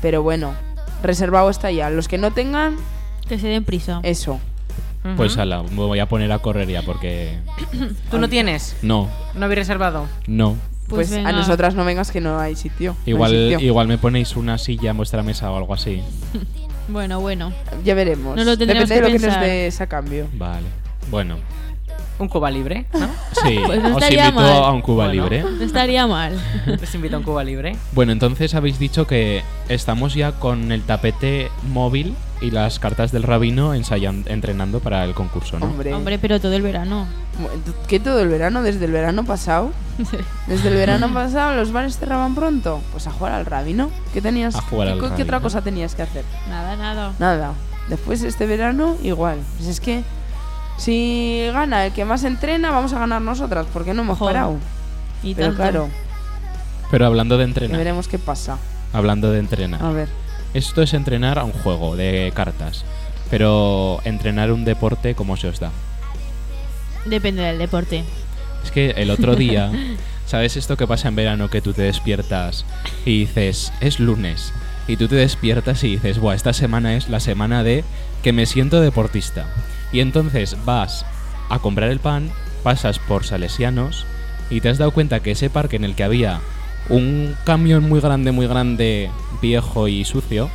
Pero 0.00 0.22
bueno, 0.22 0.54
reservado 1.02 1.50
está 1.50 1.70
ya. 1.70 1.90
Los 1.90 2.08
que 2.08 2.16
no 2.18 2.30
tengan, 2.32 2.76
Que 3.28 3.38
se 3.38 3.48
den 3.48 3.64
prisa. 3.64 4.00
eso. 4.02 4.40
Ujú. 5.04 5.14
Pues 5.16 5.36
ala, 5.38 5.62
me 5.62 5.76
voy 5.76 5.98
a 6.00 6.06
poner 6.06 6.30
a 6.32 6.38
correr 6.38 6.68
ya 6.68 6.82
porque. 6.82 7.38
¿Tú 8.10 8.18
no 8.18 8.28
tienes? 8.28 8.76
No, 8.82 9.08
¿No 9.34 9.44
habéis 9.44 9.58
reservado? 9.60 10.06
no. 10.26 10.56
Pues, 10.88 11.10
venga. 11.10 11.28
a 11.28 11.32
nosotras 11.32 11.74
no 11.74 11.84
vengas 11.84 12.10
que 12.10 12.22
no 12.22 12.40
hay 12.40 12.56
sitio. 12.56 12.92
no 12.92 12.98
hay 13.04 13.10
Igual, 13.12 13.30
sitio. 13.32 13.60
igual 13.60 13.88
me 13.88 13.98
ponéis 13.98 14.36
una 14.36 14.56
silla 14.56 14.88
en 14.92 14.96
vuestra 14.96 15.22
mesa 15.22 15.50
o 15.52 15.56
algo 15.58 15.74
así. 15.74 16.02
Bueno, 16.88 17.20
bueno. 17.20 17.52
Ya 17.84 17.94
veremos. 17.94 18.36
No 18.36 18.44
lo 18.44 18.56
tendremos 18.56 18.88
Depende 18.88 18.94
de 18.94 19.00
lo 19.00 19.06
que 19.06 19.12
que 19.22 19.26
nos 19.26 19.36
pensar. 19.36 19.50
des 19.50 19.80
a 19.80 19.86
cambio. 19.86 20.26
Vale. 20.34 20.66
Bueno, 21.10 21.36
Un 22.18 22.28
Cuba 22.28 22.50
libre, 22.50 22.84
¿no? 22.94 23.08
sí, 23.42 23.58
Pues 23.66 23.80
no 23.82 23.88
os 23.90 24.02
estaría 24.02 24.28
invito 24.28 24.40
mal. 24.42 24.62
a 24.64 24.72
un 24.72 24.82
Cuba 24.82 25.06
Bueno. 25.06 25.22
Libre. 25.22 25.42
No 25.42 25.64
estaría 25.64 26.06
mal. 26.06 26.36
Les 26.66 26.94
invito 26.94 27.16
a 27.16 27.18
un 27.20 27.24
Cuba 27.24 27.44
libre. 27.44 27.76
Bueno, 27.92 28.12
entonces 28.12 28.54
habéis 28.54 28.78
dicho 28.78 29.06
que 29.06 29.42
estamos 29.68 30.14
ya 30.14 30.32
con 30.32 30.72
el 30.72 30.82
tapete 30.82 31.50
móvil 31.72 32.14
y 32.40 32.50
las 32.50 32.78
cartas 32.78 33.12
del 33.12 33.22
rabino 33.22 33.74
ensayan, 33.74 34.24
entrenando 34.26 34.80
para 34.80 35.04
el 35.04 35.14
concurso, 35.14 35.58
¿no? 35.58 35.66
Hombre, 35.66 35.94
Hombre, 35.94 36.18
pero 36.18 36.40
todo 36.40 36.54
el 36.54 36.62
verano. 36.62 37.06
¿Qué 37.86 38.00
todo 38.00 38.20
el 38.20 38.28
verano? 38.28 38.62
¿Desde 38.62 38.84
el 38.84 38.92
verano 38.92 39.24
pasado? 39.24 39.70
Desde 40.46 40.68
el 40.68 40.74
verano 40.74 41.08
pasado 41.14 41.54
los 41.54 41.72
bares 41.72 41.98
cerraban 41.98 42.34
pronto. 42.34 42.80
Pues 42.92 43.06
a 43.06 43.10
jugar 43.12 43.32
al 43.32 43.46
rabino. 43.46 43.90
¿Qué 44.12 44.20
tenías? 44.22 44.54
A 44.56 44.60
jugar 44.62 44.88
¿qué, 44.88 44.92
al 44.94 44.98
co- 45.00 45.14
¿Qué 45.14 45.22
otra 45.22 45.40
cosa 45.40 45.62
tenías 45.62 45.94
que 45.94 46.02
hacer? 46.02 46.24
Nada, 46.48 46.76
nada. 46.76 47.12
Nada. 47.18 47.52
Después 47.88 48.22
este 48.22 48.46
verano 48.46 48.96
igual. 49.02 49.38
Pues 49.56 49.68
es 49.68 49.80
que 49.80 50.02
si 50.76 51.48
gana 51.52 51.86
el 51.86 51.92
que 51.92 52.04
más 52.04 52.24
entrena, 52.24 52.70
vamos 52.70 52.92
a 52.92 52.98
ganar 52.98 53.20
nosotras, 53.22 53.66
porque 53.72 53.94
no 53.94 54.02
hemos 54.02 54.18
Joder. 54.18 54.34
parado. 54.34 54.56
Y 55.22 55.34
Pero 55.34 55.48
tanto. 55.48 55.62
claro, 55.62 55.88
Pero 56.90 57.06
hablando 57.06 57.36
de 57.38 57.44
entrenar, 57.44 57.76
veremos 57.78 58.06
qué 58.08 58.18
pasa. 58.18 58.58
hablando 58.92 59.32
de 59.32 59.40
entrenar. 59.40 59.82
A 59.84 59.90
ver. 59.90 60.08
Esto 60.54 60.80
es 60.82 60.94
entrenar 60.94 61.38
a 61.38 61.44
un 61.44 61.52
juego 61.52 61.96
de 61.96 62.32
cartas. 62.34 62.84
Pero 63.30 64.00
entrenar 64.04 64.52
un 64.52 64.64
deporte, 64.64 65.14
¿cómo 65.14 65.36
se 65.36 65.48
os 65.48 65.60
da? 65.60 65.70
Depende 67.04 67.42
del 67.42 67.58
deporte. 67.58 68.04
Es 68.64 68.70
que 68.70 68.90
el 68.90 69.10
otro 69.10 69.36
día, 69.36 69.70
¿sabes 70.26 70.56
esto 70.56 70.76
que 70.76 70.86
pasa 70.86 71.08
en 71.08 71.16
verano? 71.16 71.50
Que 71.50 71.60
tú 71.60 71.72
te 71.72 71.82
despiertas 71.82 72.64
y 73.04 73.20
dices, 73.20 73.72
es 73.80 74.00
lunes. 74.00 74.52
Y 74.86 74.96
tú 74.96 75.06
te 75.06 75.16
despiertas 75.16 75.84
y 75.84 75.90
dices, 75.90 76.18
buah, 76.18 76.34
esta 76.34 76.52
semana 76.52 76.96
es 76.96 77.08
la 77.08 77.20
semana 77.20 77.62
de 77.62 77.84
que 78.22 78.32
me 78.32 78.46
siento 78.46 78.80
deportista. 78.80 79.46
Y 79.92 80.00
entonces 80.00 80.56
vas 80.64 81.04
a 81.50 81.58
comprar 81.58 81.90
el 81.90 82.00
pan, 82.00 82.30
pasas 82.62 82.98
por 82.98 83.24
Salesianos 83.24 84.06
y 84.50 84.60
te 84.60 84.68
has 84.68 84.78
dado 84.78 84.92
cuenta 84.92 85.20
que 85.20 85.32
ese 85.32 85.50
parque 85.50 85.76
en 85.76 85.84
el 85.84 85.94
que 85.94 86.04
había 86.04 86.40
un 86.88 87.36
camión 87.44 87.88
muy 87.88 88.00
grande, 88.00 88.32
muy 88.32 88.46
grande, 88.46 89.10
viejo 89.42 89.88
y 89.88 90.04
sucio, 90.04 90.50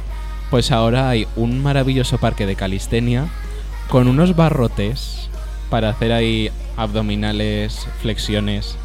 pues 0.49 0.71
ahora 0.71 1.09
hay 1.09 1.27
un 1.35 1.61
maravilloso 1.61 2.17
parque 2.17 2.45
de 2.45 2.55
calistenia 2.55 3.27
con 3.89 4.07
unos 4.07 4.35
barrotes 4.35 5.22
para 5.73 5.89
hacer 5.89 6.11
ahí 6.13 6.51
abdominales, 6.77 7.87
flexiones. 7.99 8.75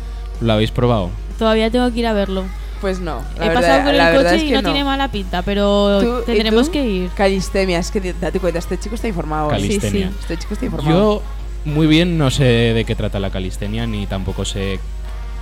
¿Lo 0.41 0.55
habéis 0.55 0.71
probado? 0.71 1.11
Todavía 1.39 1.71
tengo 1.71 1.93
que 1.93 1.99
ir 1.99 2.07
a 2.07 2.15
verlo. 2.15 2.45
Pues 2.81 2.99
no. 2.99 3.21
La 3.37 3.45
He 3.45 3.49
verdad- 3.49 3.61
pasado 3.61 3.85
por 3.85 3.95
el 3.95 4.17
coche 4.17 4.37
es 4.37 4.43
y 4.45 4.49
que 4.49 4.55
no, 4.55 4.63
tiene 4.63 4.85
mala 4.85 5.11
pinta, 5.11 5.43
pero 5.43 6.01
¿Tú- 6.01 6.23
tendremos 6.25 6.65
tú? 6.69 6.73
que 6.73 6.87
ir. 6.87 7.11
Calistemia, 7.11 7.79
es 7.79 7.91
que 7.91 8.15
date 8.15 8.41
cuenta, 8.41 8.59
este 8.59 8.79
chico 8.79 8.95
está 8.95 9.07
informado. 9.07 9.49
¿eh? 9.51 9.57
Calistenia. 9.57 10.09
sí. 10.09 10.15
Este 10.21 10.39
chico 10.39 10.55
está 10.55 10.65
informado. 10.65 11.23
Yo 11.67 11.71
muy 11.71 11.87
bien 11.87 12.17
no 12.17 12.31
sé 12.31 12.45
de 12.45 12.85
qué 12.87 12.95
trata 12.95 13.21
la 13.21 13.29
calistenia 13.29 13.87
ni 13.87 14.07
tampoco 14.07 14.47
sé 14.47 14.81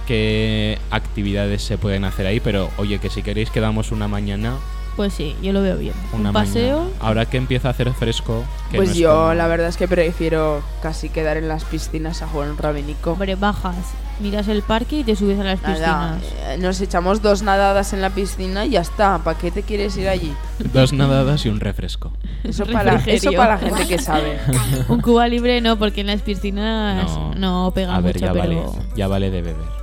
qué 0.08 0.78
actividades 0.90 1.62
se 1.62 1.78
pueden 1.78 2.02
hacer 2.04 2.26
ahí, 2.26 2.40
pero 2.40 2.70
oye, 2.76 2.98
que 2.98 3.08
si 3.08 3.22
queréis 3.22 3.50
quedamos 3.50 3.92
una 3.92 4.08
mañana, 4.08 4.54
Pues 4.96 5.12
sí, 5.12 5.36
yo 5.42 5.52
lo 5.52 5.60
veo 5.60 5.76
bien. 5.76 5.92
una 6.14 6.30
Un 6.30 6.32
paseo. 6.32 6.78
mañana. 6.80 6.96
Ahora 7.00 7.26
que 7.26 7.36
empieza 7.36 7.68
a 7.68 7.72
hacer 7.72 7.92
fresco, 7.92 8.44
que 8.70 8.78
Pues 8.78 8.88
no 8.88 8.92
es 8.94 8.98
yo 8.98 9.10
como- 9.14 9.34
la 9.34 9.46
verdad 9.46 9.68
es 9.68 9.76
que 9.76 9.86
prefiero 9.86 10.62
casi 10.82 11.10
quedar 11.10 11.36
en 11.36 11.48
las 11.48 11.64
piscinas 11.64 12.22
a 12.22 12.26
jugar 12.28 12.48
un 12.50 12.56
rabinico. 12.56 13.12
Hombre, 13.12 13.34
bajas, 13.34 13.76
miras 14.20 14.48
el 14.48 14.62
parque 14.62 15.00
y 15.00 15.04
te 15.04 15.14
subes 15.14 15.38
a 15.38 15.44
las 15.44 15.60
Nada, 15.62 16.16
piscinas. 16.18 16.48
eh, 16.48 16.58
nos 16.58 16.80
echamos 16.80 17.20
dos 17.20 17.42
nadadas 17.42 17.92
en 17.92 18.00
la 18.00 18.08
piscina 18.08 18.64
y 18.64 18.70
ya 18.70 18.80
está. 18.80 19.18
¿Para 19.18 19.36
qué 19.38 19.50
te 19.50 19.62
quieres 19.62 19.94
ir 19.98 20.08
allí? 20.08 20.32
dos 20.72 20.94
nadadas 20.94 21.44
y 21.44 21.50
un 21.50 21.60
refresco. 21.60 22.12
Eso 22.42 22.64
para, 22.64 22.92
eso 22.94 23.04
Refrigerio. 23.04 23.38
para 23.38 23.52
la 23.56 23.58
gente 23.58 23.86
que 23.86 23.98
sabe. 23.98 24.38
Un 24.88 25.02
Cuba 25.02 25.28
libre 25.28 25.60
no, 25.60 25.78
porque 25.78 26.00
en 26.00 26.06
las 26.06 26.22
piscinas 26.22 27.10
no, 27.36 27.70
pega 27.74 27.94
a 27.94 28.00
ver, 28.00 28.14
mucho, 28.14 28.26
ya 28.26 28.32
pero... 28.32 28.42
vale, 28.44 28.62
ya 28.96 29.08
vale 29.08 29.30
de 29.30 29.42
beber. 29.42 29.75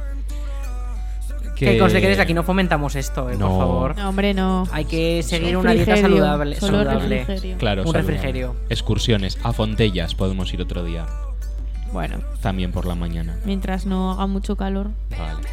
Que 1.55 1.77
conste 1.77 2.01
que 2.01 2.07
desde 2.09 2.21
aquí 2.23 2.33
no 2.33 2.43
fomentamos 2.43 2.95
esto, 2.95 3.29
eh, 3.29 3.35
No. 3.37 3.47
por 3.49 3.57
favor. 3.59 3.95
No, 3.97 4.09
hombre, 4.09 4.33
no. 4.33 4.67
Hay 4.71 4.85
que 4.85 5.21
seguir 5.23 5.55
una 5.57 5.71
dieta 5.73 5.95
saludable. 5.97 6.55
Solo 6.59 6.77
saludable. 6.83 7.19
refrigerio. 7.19 7.57
Claro, 7.57 7.81
Un 7.83 7.87
saludable. 7.87 8.11
refrigerio. 8.13 8.55
Excursiones 8.69 9.37
a 9.43 9.53
Fontellas 9.53 10.15
podemos 10.15 10.53
ir 10.53 10.61
otro 10.61 10.83
día, 10.83 11.05
Bueno, 11.91 12.17
también 12.41 12.71
por 12.71 12.85
la 12.85 12.95
mañana. 12.95 13.37
mientras 13.45 13.85
no 13.85 14.11
haga 14.11 14.25
mucho 14.27 14.55
calor. 14.55 14.89
Vale. 15.11 15.47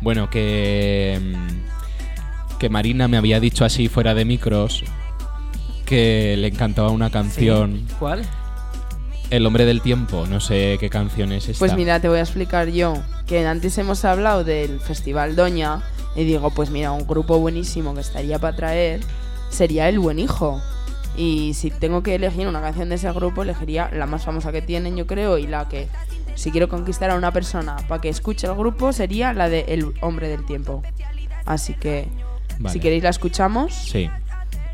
Bueno, 0.00 0.30
que. 0.30 1.20
mm, 1.22 2.58
Que 2.58 2.68
Marina 2.68 3.08
me 3.08 3.16
había 3.16 3.40
dicho 3.40 3.64
así 3.64 3.88
fuera 3.88 4.14
de 4.14 4.24
micros 4.26 4.84
que 5.86 6.36
le 6.38 6.48
encantaba 6.48 6.90
una 6.90 7.08
canción. 7.10 7.84
Sí. 7.88 7.94
¿Cuál? 7.98 8.22
El 9.30 9.46
hombre 9.46 9.64
del 9.64 9.80
tiempo. 9.80 10.26
No 10.26 10.40
sé 10.40 10.76
qué 10.80 10.90
canción 10.90 11.32
es 11.32 11.48
esta. 11.48 11.58
Pues 11.60 11.74
mira, 11.74 12.00
te 12.00 12.08
voy 12.08 12.18
a 12.18 12.22
explicar 12.22 12.68
yo. 12.68 12.94
Que 13.26 13.46
antes 13.46 13.78
hemos 13.78 14.04
hablado 14.04 14.44
del 14.44 14.80
Festival 14.80 15.36
Doña. 15.36 15.82
Y 16.16 16.24
digo, 16.24 16.50
pues 16.50 16.70
mira, 16.70 16.90
un 16.90 17.06
grupo 17.06 17.38
buenísimo 17.38 17.94
que 17.94 18.00
estaría 18.00 18.38
para 18.40 18.56
traer 18.56 19.00
sería 19.50 19.88
El 19.88 20.00
Buen 20.00 20.18
Hijo. 20.18 20.60
Y 21.16 21.54
si 21.54 21.70
tengo 21.70 22.02
que 22.02 22.14
elegir 22.14 22.48
una 22.48 22.60
canción 22.60 22.88
de 22.88 22.96
ese 22.96 23.10
grupo, 23.12 23.42
elegiría 23.42 23.90
la 23.92 24.06
más 24.06 24.24
famosa 24.24 24.52
que 24.52 24.62
tienen, 24.62 24.96
yo 24.96 25.06
creo, 25.06 25.38
y 25.38 25.46
la 25.46 25.68
que, 25.68 25.88
si 26.34 26.50
quiero 26.50 26.68
conquistar 26.68 27.10
a 27.10 27.16
una 27.16 27.32
persona 27.32 27.76
para 27.88 28.00
que 28.00 28.08
escuche 28.08 28.46
el 28.46 28.54
grupo, 28.54 28.92
sería 28.92 29.32
la 29.32 29.48
de 29.48 29.66
El 29.68 29.92
Hombre 30.00 30.28
del 30.28 30.44
Tiempo. 30.46 30.82
Así 31.44 31.74
que, 31.74 32.08
Vale. 32.58 32.72
si 32.72 32.80
queréis, 32.80 33.02
la 33.02 33.10
escuchamos. 33.10 33.74
Sí. 33.74 34.08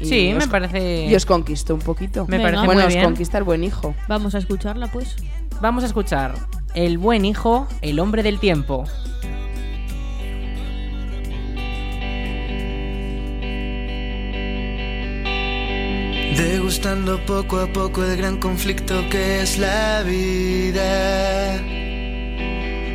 Sí, 0.01 0.33
os- 0.33 0.39
me 0.39 0.49
parece. 0.51 1.07
Y 1.07 1.15
os 1.15 1.25
conquisto 1.27 1.75
un 1.75 1.81
poquito. 1.81 2.27
Me 2.27 2.37
Venga. 2.39 2.51
parece 2.51 2.67
bueno, 2.67 2.81
muy 2.83 2.87
os 2.89 2.95
bien. 2.95 3.05
conquista 3.05 3.39
el 3.39 3.45
Buen 3.45 3.65
Hijo. 3.65 3.95
Vamos 4.09 4.35
a 4.35 4.39
escucharla, 4.39 4.89
pues. 4.89 5.17
Vamos 5.61 5.85
a 5.85 5.87
escuchar 5.87 6.35
El 6.75 6.99
buen 6.99 7.25
hijo, 7.25 7.67
el 7.81 7.99
hombre 8.01 8.23
del 8.23 8.39
tiempo. 8.39 8.85
Degustando 16.37 17.19
poco 17.25 17.61
a 17.61 17.67
poco 17.67 18.05
el 18.05 18.17
gran 18.17 18.37
conflicto 18.39 18.95
que 19.11 19.41
es 19.43 19.59
la 19.59 20.03
vida. 20.03 21.59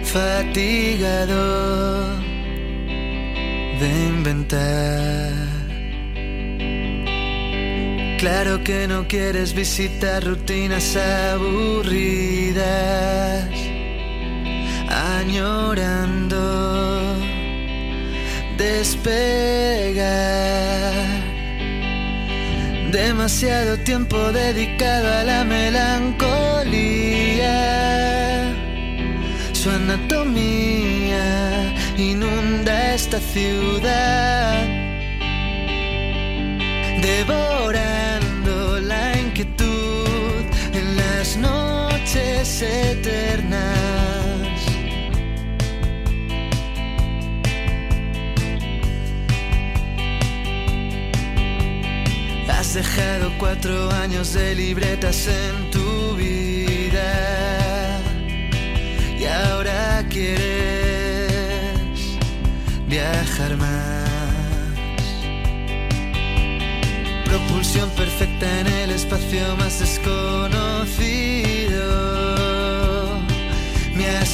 Fatigado 0.03 1.43
de 3.79 3.89
inventar. 4.09 5.60
Claro 8.21 8.63
que 8.63 8.87
no 8.87 9.07
quieres 9.07 9.53
visitar 9.55 10.23
rutinas 10.23 10.95
aburridas. 10.95 12.61
Añorando 15.19 16.41
despegar. 18.59 20.03
Demasiado 22.91 23.79
tiempo 23.79 24.17
dedicado 24.31 25.11
a 25.19 25.23
la 25.23 25.43
melancolía. 25.43 26.61
Su 29.53 29.71
anatomía 29.71 31.25
inunda 31.97 32.93
esta 32.93 33.19
ciudad, 33.19 34.63
eternas. 42.61 43.61
Has 52.49 52.73
dejado 52.75 53.31
cuatro 53.39 53.91
años 53.91 54.33
de 54.33 54.55
libretas 54.55 55.27
en 55.27 55.71
tu 55.71 56.15
vida 56.15 57.99
y 59.19 59.25
ahora 59.25 60.05
quieres 60.09 60.41
viajar 62.87 63.57
más. 63.57 64.01
Propulsión 67.25 67.89
perfecta 67.91 68.59
en 68.59 68.67
el 68.67 68.91
espacio 68.91 69.55
más 69.57 69.79
desconocido. 69.79 71.01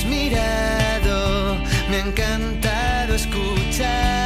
Mirado, 0.09 1.57
me 1.89 1.97
ha 1.97 2.05
encantado 2.05 3.15
escuchar. 3.15 4.16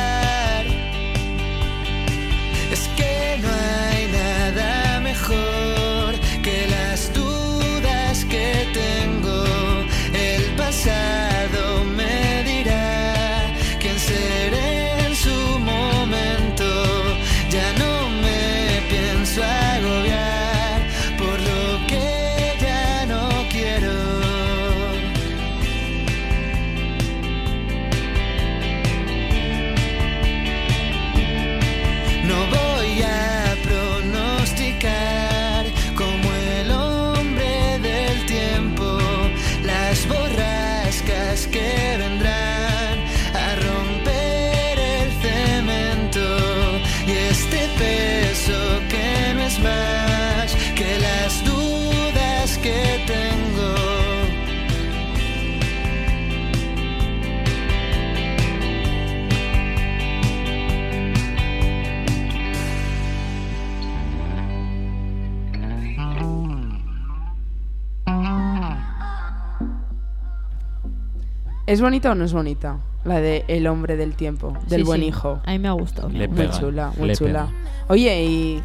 ¿Es 71.72 71.80
bonita 71.82 72.12
o 72.12 72.16
no 72.16 72.26
es 72.26 72.34
bonita? 72.34 72.80
La 73.06 73.22
de 73.22 73.46
El 73.48 73.66
hombre 73.68 73.96
del 73.96 74.14
tiempo, 74.16 74.58
del 74.68 74.82
Sí, 74.82 74.86
buen 74.86 75.02
sí. 75.02 75.08
hijo. 75.08 75.40
A 75.46 75.52
mí 75.52 75.60
me 75.60 75.70
ha 75.70 75.72
gustado. 75.72 76.10
me 76.10 76.28
Muy 76.28 76.38
pega, 76.38 76.60
chula, 76.60 76.92
muy 76.98 77.08
le 77.08 77.16
chula. 77.16 77.46
pega. 77.48 77.86
Oye, 77.88 78.24
y 78.26 78.62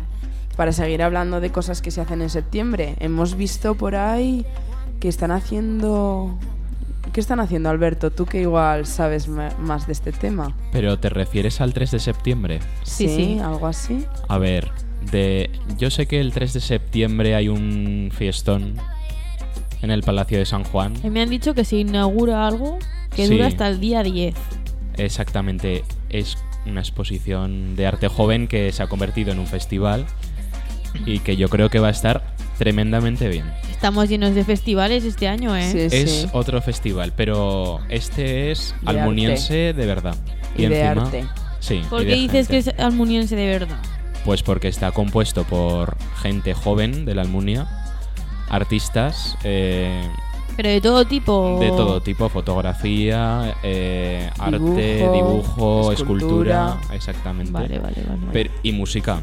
para 0.57 0.73
seguir 0.73 1.03
hablando 1.03 1.41
de 1.41 1.51
cosas 1.51 1.81
que 1.83 1.91
se 1.91 2.01
hacen 2.01 2.21
en 2.21 2.31
septiembre, 2.31 2.97
hemos 2.99 3.37
visto 3.37 3.75
por 3.77 3.95
ahí 3.95 4.45
que 5.01 5.09
están 5.09 5.31
haciendo... 5.31 6.37
¿Qué 7.13 7.21
están 7.21 7.39
haciendo, 7.39 7.71
Alberto? 7.71 8.11
Tú 8.11 8.27
que 8.27 8.41
igual 8.41 8.85
sabes 8.87 9.29
más 9.29 9.87
de 9.87 9.93
este 9.93 10.11
tema. 10.11 10.55
Pero 10.73 10.99
te 10.99 11.09
refieres 11.09 11.61
al 11.61 11.73
3 11.73 11.93
de 11.93 12.01
septiembre. 12.01 12.59
Sí, 12.83 13.09
sí. 13.09 13.39
algo 13.39 13.69
así. 13.69 14.05
A 14.29 14.39
ver, 14.39 14.73
de 15.13 15.51
yo 15.79 15.91
sé 15.91 16.07
que 16.07 16.21
el 16.21 16.33
3 16.33 16.55
de 16.55 16.61
septiembre 16.61 17.37
hay 17.37 17.49
un 17.49 18.11
fiestón 18.13 18.75
en 19.83 19.91
el 19.91 20.03
Palacio 20.03 20.39
de 20.39 20.47
San 20.47 20.65
Juan. 20.65 20.95
Mí 21.03 21.11
me 21.11 21.23
han 21.23 21.31
dicho 21.31 21.55
que 21.55 21.65
se 21.65 21.77
inaugura 21.77 22.47
algo 22.47 22.79
que 23.15 23.27
Sí. 23.27 23.33
dura 23.35 23.47
hasta 23.47 23.69
el 23.69 23.81
día 23.81 24.03
10. 24.03 24.35
Exactamente, 24.97 25.85
es 26.11 26.39
una 26.67 26.81
exposición 26.81 27.77
de 27.77 27.87
arte 27.87 28.09
joven 28.09 28.49
que 28.49 28.73
se 28.73 28.83
ha 28.83 28.87
convertido 28.89 29.33
en 29.33 29.39
un 29.39 29.47
festival 29.47 30.05
y 31.05 31.21
que 31.21 31.37
yo 31.37 31.49
creo 31.49 31.69
que 31.71 31.79
va 31.79 31.89
a 31.89 31.91
estar 31.91 32.35
tremendamente 32.59 33.29
bien. 33.29 33.45
Estamos 33.71 34.09
llenos 34.09 34.35
de 34.35 34.43
festivales 34.45 35.05
este 35.05 35.29
año, 35.29 35.55
¿eh? 35.55 35.71
Sí, 35.71 35.79
Es 35.97 36.11
sí. 36.23 36.27
otro 36.33 36.61
festival, 36.63 37.13
pero 37.15 37.81
este 37.91 38.51
es 38.51 38.75
De 38.83 38.91
almuniense 38.91 39.75
de 39.75 39.87
verdad. 39.87 40.17
Y 40.57 40.67
de 40.67 40.81
encima, 40.81 41.03
arte. 41.05 41.25
Sí. 41.61 41.83
¿Por 41.91 42.03
y 42.03 42.07
qué 42.07 42.11
de 42.13 42.17
dices 42.17 42.49
que 42.49 42.59
es 42.59 42.69
almuniense 42.79 43.37
de 43.37 43.47
verdad? 43.47 43.79
Pues 44.25 44.43
porque 44.43 44.69
está 44.69 44.91
compuesto 44.93 45.45
por 45.45 45.97
gente 46.23 46.55
joven 46.55 47.05
de 47.05 47.15
la 47.15 47.23
Almunia, 47.23 47.69
artistas 48.49 49.37
eh, 49.45 50.09
Pero 50.57 50.69
de 50.69 50.81
todo 50.81 51.05
tipo. 51.07 51.59
de 51.61 51.69
todo 51.69 52.01
tipo, 52.01 52.29
fotografía, 52.29 53.55
eh, 53.63 54.31
arte, 54.39 55.09
Dibujo, 55.13 55.93
escultura. 55.93 56.69
escultura, 56.71 56.95
exactamente. 56.95 57.53
Vale, 57.53 57.79
vale, 57.79 58.03
vale. 58.27 58.51
y 58.63 58.73
música. 58.73 59.21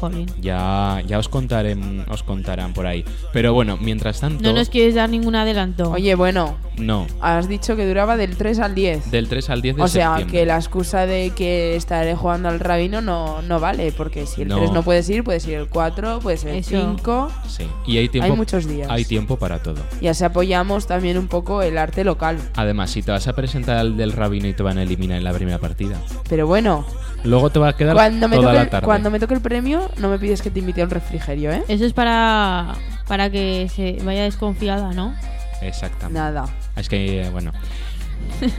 Jolín. 0.00 0.26
Ya, 0.40 1.02
ya 1.06 1.18
os 1.18 1.28
contaré, 1.28 1.76
os 2.08 2.22
contarán 2.22 2.72
por 2.72 2.86
ahí. 2.86 3.04
Pero 3.32 3.52
bueno, 3.52 3.76
mientras 3.80 4.20
tanto, 4.20 4.42
No 4.42 4.52
nos 4.54 4.68
quieres 4.70 4.94
dar 4.94 5.08
ningún 5.10 5.34
adelanto. 5.34 5.90
Oye, 5.90 6.14
bueno, 6.14 6.56
no, 6.78 7.06
has 7.20 7.48
dicho 7.48 7.76
que 7.76 7.86
duraba 7.86 8.16
del 8.16 8.36
3 8.36 8.58
al 8.60 8.74
10. 8.74 9.10
del 9.10 9.28
3 9.28 9.50
al 9.50 9.62
10 9.62 9.76
de 9.76 9.82
o 9.82 9.88
sea, 9.88 10.08
septiembre. 10.16 10.38
que 10.40 10.46
la 10.46 10.56
excusa 10.56 11.06
de 11.06 11.30
que 11.36 11.76
estaré 11.76 12.14
jugando 12.16 12.48
al 12.48 12.58
rabino 12.60 13.00
no, 13.02 13.42
no 13.42 13.60
vale, 13.60 13.92
porque 13.92 14.26
si 14.26 14.42
el 14.42 14.48
No. 14.48 14.56
3 14.56 14.72
no 14.72 14.82
puedes 14.82 15.08
ir, 15.10 15.22
puedes 15.22 15.46
ir 15.46 15.54
el 15.54 15.68
4, 15.68 16.20
puedes 16.20 16.42
ir 16.44 16.50
el 16.50 16.56
Eso. 16.56 16.70
5. 16.96 17.30
Sí, 17.46 17.64
y 17.86 17.98
hay 17.98 18.08
tiempo, 18.08 18.30
Hay 18.30 18.36
muchos 18.36 18.66
días. 18.66 18.88
Hay 18.90 19.04
tiempo 19.04 19.36
para 19.36 19.62
todo. 19.62 19.80
Y 20.00 20.06
así 20.08 20.24
apoyamos 20.24 20.86
también 20.86 21.18
un 21.18 21.28
poco 21.28 21.62
el 21.62 21.76
arte 21.76 22.04
local. 22.04 22.38
Además, 22.56 22.90
si 22.90 23.02
te 23.02 23.10
vas 23.12 23.28
a 23.28 23.34
presentar 23.34 23.76
al 23.76 23.96
del 23.96 24.12
rabino 24.12 24.48
y 24.48 24.54
te 24.54 24.62
van 24.62 24.78
a 24.78 24.82
eliminar 24.82 25.18
en 25.18 25.24
la 25.24 25.32
primera 25.32 25.58
partida, 25.58 25.96
Pero 26.28 26.46
bueno, 26.46 26.84
luego 27.24 27.50
te 27.50 27.58
va 27.58 27.68
a 27.68 27.72
quedar 27.76 27.94
cuando 27.94 28.28
me, 28.28 28.36
toda 28.36 28.48
toque, 28.48 28.56
la 28.56 28.62
el- 28.62 28.70
tarde. 28.70 28.84
cuando 28.86 29.10
me 29.10 29.18
toque 29.20 29.34
el 29.34 29.40
premio, 29.40 29.90
no 29.98 30.08
me 30.08 30.18
pides 30.18 30.42
que 30.42 30.50
te 30.50 30.58
invite 30.60 30.80
a 30.80 30.84
un 30.84 30.90
refrigerio, 30.90 31.52
¿eh? 31.52 31.62
Eso 31.68 31.84
es 31.84 31.92
para, 31.92 32.74
para 33.06 33.30
que 33.30 33.68
se 33.74 33.98
vaya 34.04 34.22
desconfiada, 34.24 34.92
¿no? 34.92 35.14
Exactamente. 35.62 36.18
Nada. 36.18 36.44
Es 36.76 36.88
que, 36.88 37.22
eh, 37.22 37.30
bueno. 37.30 37.52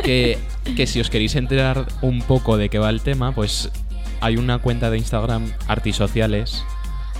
que, 0.04 0.38
que 0.76 0.88
si 0.88 1.00
os 1.00 1.10
queréis 1.10 1.36
enterar 1.36 1.86
un 2.02 2.22
poco 2.22 2.58
de 2.58 2.70
qué 2.70 2.80
va 2.80 2.90
el 2.90 3.02
tema, 3.02 3.34
pues 3.34 3.72
hay 4.22 4.38
una 4.38 4.60
cuenta 4.60 4.90
de 4.90 4.98
Instagram, 4.98 5.52
Artisociales, 5.68 6.64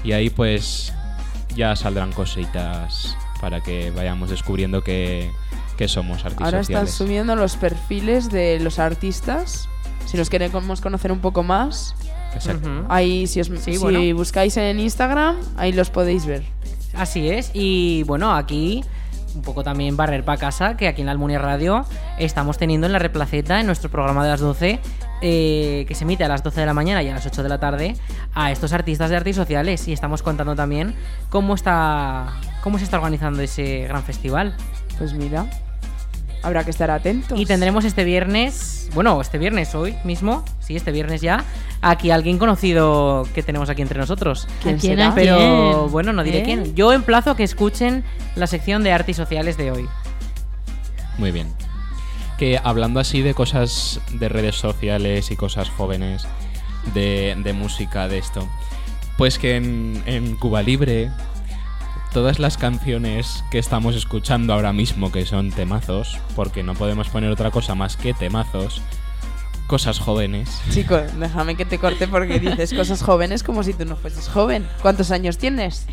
y 0.04 0.12
ahí 0.12 0.30
pues 0.30 0.94
ya 1.56 1.76
saldrán 1.76 2.12
cositas 2.12 3.16
para 3.40 3.62
que 3.62 3.92
vayamos 3.92 4.30
descubriendo 4.30 4.84
que, 4.84 5.32
que 5.78 5.88
somos 5.88 6.24
Ahora 6.40 6.60
están 6.60 6.88
subiendo 6.88 7.36
los 7.36 7.56
perfiles 7.58 8.30
de 8.32 8.60
los 8.60 8.78
artistas. 8.80 9.68
Si 10.06 10.18
nos 10.18 10.30
queremos 10.30 10.82
conocer 10.82 11.12
un 11.12 11.20
poco 11.20 11.44
más, 11.44 11.96
Exacto. 12.34 12.68
Ujú. 12.70 12.86
ahí 12.90 13.28
si, 13.28 13.40
os, 13.42 13.48
Sí, 13.48 13.74
si 13.74 13.78
bueno. 13.78 14.00
buscáis 14.16 14.56
en 14.58 14.80
Instagram, 14.80 15.38
ahí 15.58 15.72
los 15.72 15.90
podéis 15.90 16.26
ver. 16.26 16.44
Así 16.94 17.30
es, 17.30 17.52
y 17.54 18.04
bueno, 18.04 18.34
aquí 18.36 18.84
un 19.34 19.44
poco 19.44 19.64
también 19.64 19.96
barrer 19.96 20.26
para 20.26 20.38
casa, 20.38 20.76
que 20.76 20.90
aquí 20.90 21.02
en 21.02 21.06
la 21.06 21.14
Almunia 21.14 21.40
Radio 21.40 21.86
estamos 22.20 22.58
teniendo 22.58 22.86
en 22.88 22.92
la 22.94 23.00
replaceta, 23.00 23.62
en 23.62 23.66
nuestro 23.66 23.90
programa 23.90 24.26
de 24.26 24.30
las 24.32 24.42
12, 24.42 24.80
eh, 25.22 25.86
que 25.88 25.96
se 25.96 26.04
emite 26.04 26.26
a 26.26 26.28
las 26.28 26.44
12 26.44 26.60
de 26.60 26.66
la 26.66 26.74
mañana 26.74 27.02
y 27.02 27.08
a 27.08 27.14
las 27.14 27.26
8 27.26 27.42
de 27.42 27.48
la 27.48 27.58
tarde, 27.58 27.96
a 28.34 28.52
estos 28.52 28.74
artistas 28.74 29.10
de 29.10 29.16
artes 29.16 29.38
sociales. 29.38 29.88
Y 29.88 29.94
estamos 29.94 30.22
contando 30.22 30.54
también 30.56 30.96
cómo 31.30 31.54
está 31.56 32.34
cómo 32.62 32.78
se 32.78 32.84
está 32.84 32.98
organizando 32.98 33.42
ese 33.42 33.86
gran 33.88 34.04
festival. 34.04 34.54
Pues 34.98 35.14
mira, 35.14 35.46
habrá 36.44 36.64
que 36.64 36.72
estar 36.72 36.90
atentos. 36.92 37.40
Y 37.40 37.46
tendremos 37.46 37.86
este 37.86 38.04
viernes, 38.04 38.90
bueno, 38.94 39.20
este 39.22 39.38
viernes 39.38 39.74
hoy 39.76 39.96
mismo, 40.04 40.44
sí, 40.60 40.76
este 40.76 40.92
viernes 40.92 41.22
ya, 41.22 41.44
aquí 41.82 42.12
alguien 42.12 42.38
conocido 42.38 43.28
que 43.34 43.44
tenemos 43.44 43.70
aquí 43.70 43.82
entre 43.82 44.00
nosotros. 44.00 44.48
¿Quién 44.62 44.76
¿A 44.76 44.80
quién, 44.80 44.94
será? 44.94 45.16
Pero 45.16 45.38
quién? 45.38 45.92
bueno, 45.92 46.14
no 46.14 46.24
diré 46.24 46.40
¿Eh? 46.40 46.44
quién. 46.44 46.76
Yo 46.76 46.94
emplazo 46.94 47.32
a 47.32 47.36
que 47.36 47.44
escuchen 47.44 48.04
la 48.36 48.48
sección 48.48 48.84
de 48.84 48.92
artes 48.92 49.18
sociales 49.18 49.58
de 49.58 49.72
hoy. 49.72 49.88
Muy 51.18 51.32
bien. 51.32 51.48
Que 52.38 52.60
hablando 52.64 53.00
así 53.00 53.22
de 53.22 53.34
cosas 53.34 54.00
de 54.14 54.28
redes 54.30 54.56
sociales 54.56 55.30
y 55.32 55.36
cosas 55.36 55.70
jóvenes, 55.70 56.28
de, 56.94 57.36
de 57.44 57.54
música, 57.54 58.08
de 58.08 58.18
esto, 58.18 58.48
pues 59.18 59.38
que 59.38 59.56
en, 59.56 60.02
en 60.08 60.36
Cuba 60.36 60.64
Libre 60.64 61.12
todas 62.12 62.40
las 62.40 62.58
canciones 62.58 63.44
que 63.52 63.60
estamos 63.60 63.96
escuchando 63.96 64.54
ahora 64.54 64.74
mismo, 64.74 65.12
que 65.12 65.26
son 65.26 65.52
temazos, 65.52 66.20
porque 66.36 66.64
no 66.64 66.74
podemos 66.74 67.10
poner 67.10 67.32
otra 67.32 67.52
cosa 67.52 67.74
más 67.74 67.96
que 67.96 68.14
temazos, 68.14 68.82
cosas 69.68 70.00
jóvenes. 70.00 70.62
Chico, 70.72 70.98
déjame 70.98 71.56
que 71.56 71.66
te 71.66 71.80
corte 71.80 72.08
porque 72.08 72.40
dices 72.40 72.74
cosas 72.74 73.02
jóvenes 73.02 73.44
como 73.44 73.64
si 73.64 73.74
tú 73.74 73.86
no 73.86 73.96
fueses 73.96 74.28
joven. 74.28 74.68
¿Cuántos 74.82 75.12
años 75.12 75.38
tienes? 75.38 75.88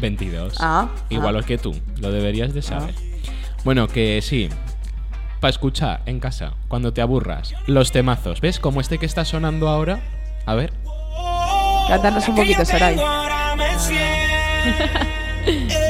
22. 0.00 0.56
Ah, 0.60 0.88
Igual 1.08 1.38
ah. 1.38 1.42
que 1.42 1.56
tú, 1.56 1.74
lo 1.96 2.12
deberías 2.12 2.52
de 2.52 2.62
saber. 2.62 2.94
Bueno, 3.64 3.88
que 3.88 4.20
sí. 4.22 4.50
Para 5.40 5.50
escuchar 5.50 6.02
en 6.06 6.20
casa, 6.20 6.54
cuando 6.68 6.92
te 6.92 7.00
aburras, 7.00 7.54
los 7.66 7.92
temazos. 7.92 8.40
¿Ves? 8.40 8.60
Como 8.60 8.80
este 8.80 8.98
que 8.98 9.06
está 9.06 9.24
sonando 9.24 9.68
ahora. 9.68 10.02
A 10.46 10.54
ver. 10.54 10.72
Cántanos 11.88 12.28
un 12.28 12.36
poquito, 12.36 12.64
Saray. 12.64 12.96
yeah. 15.46 15.74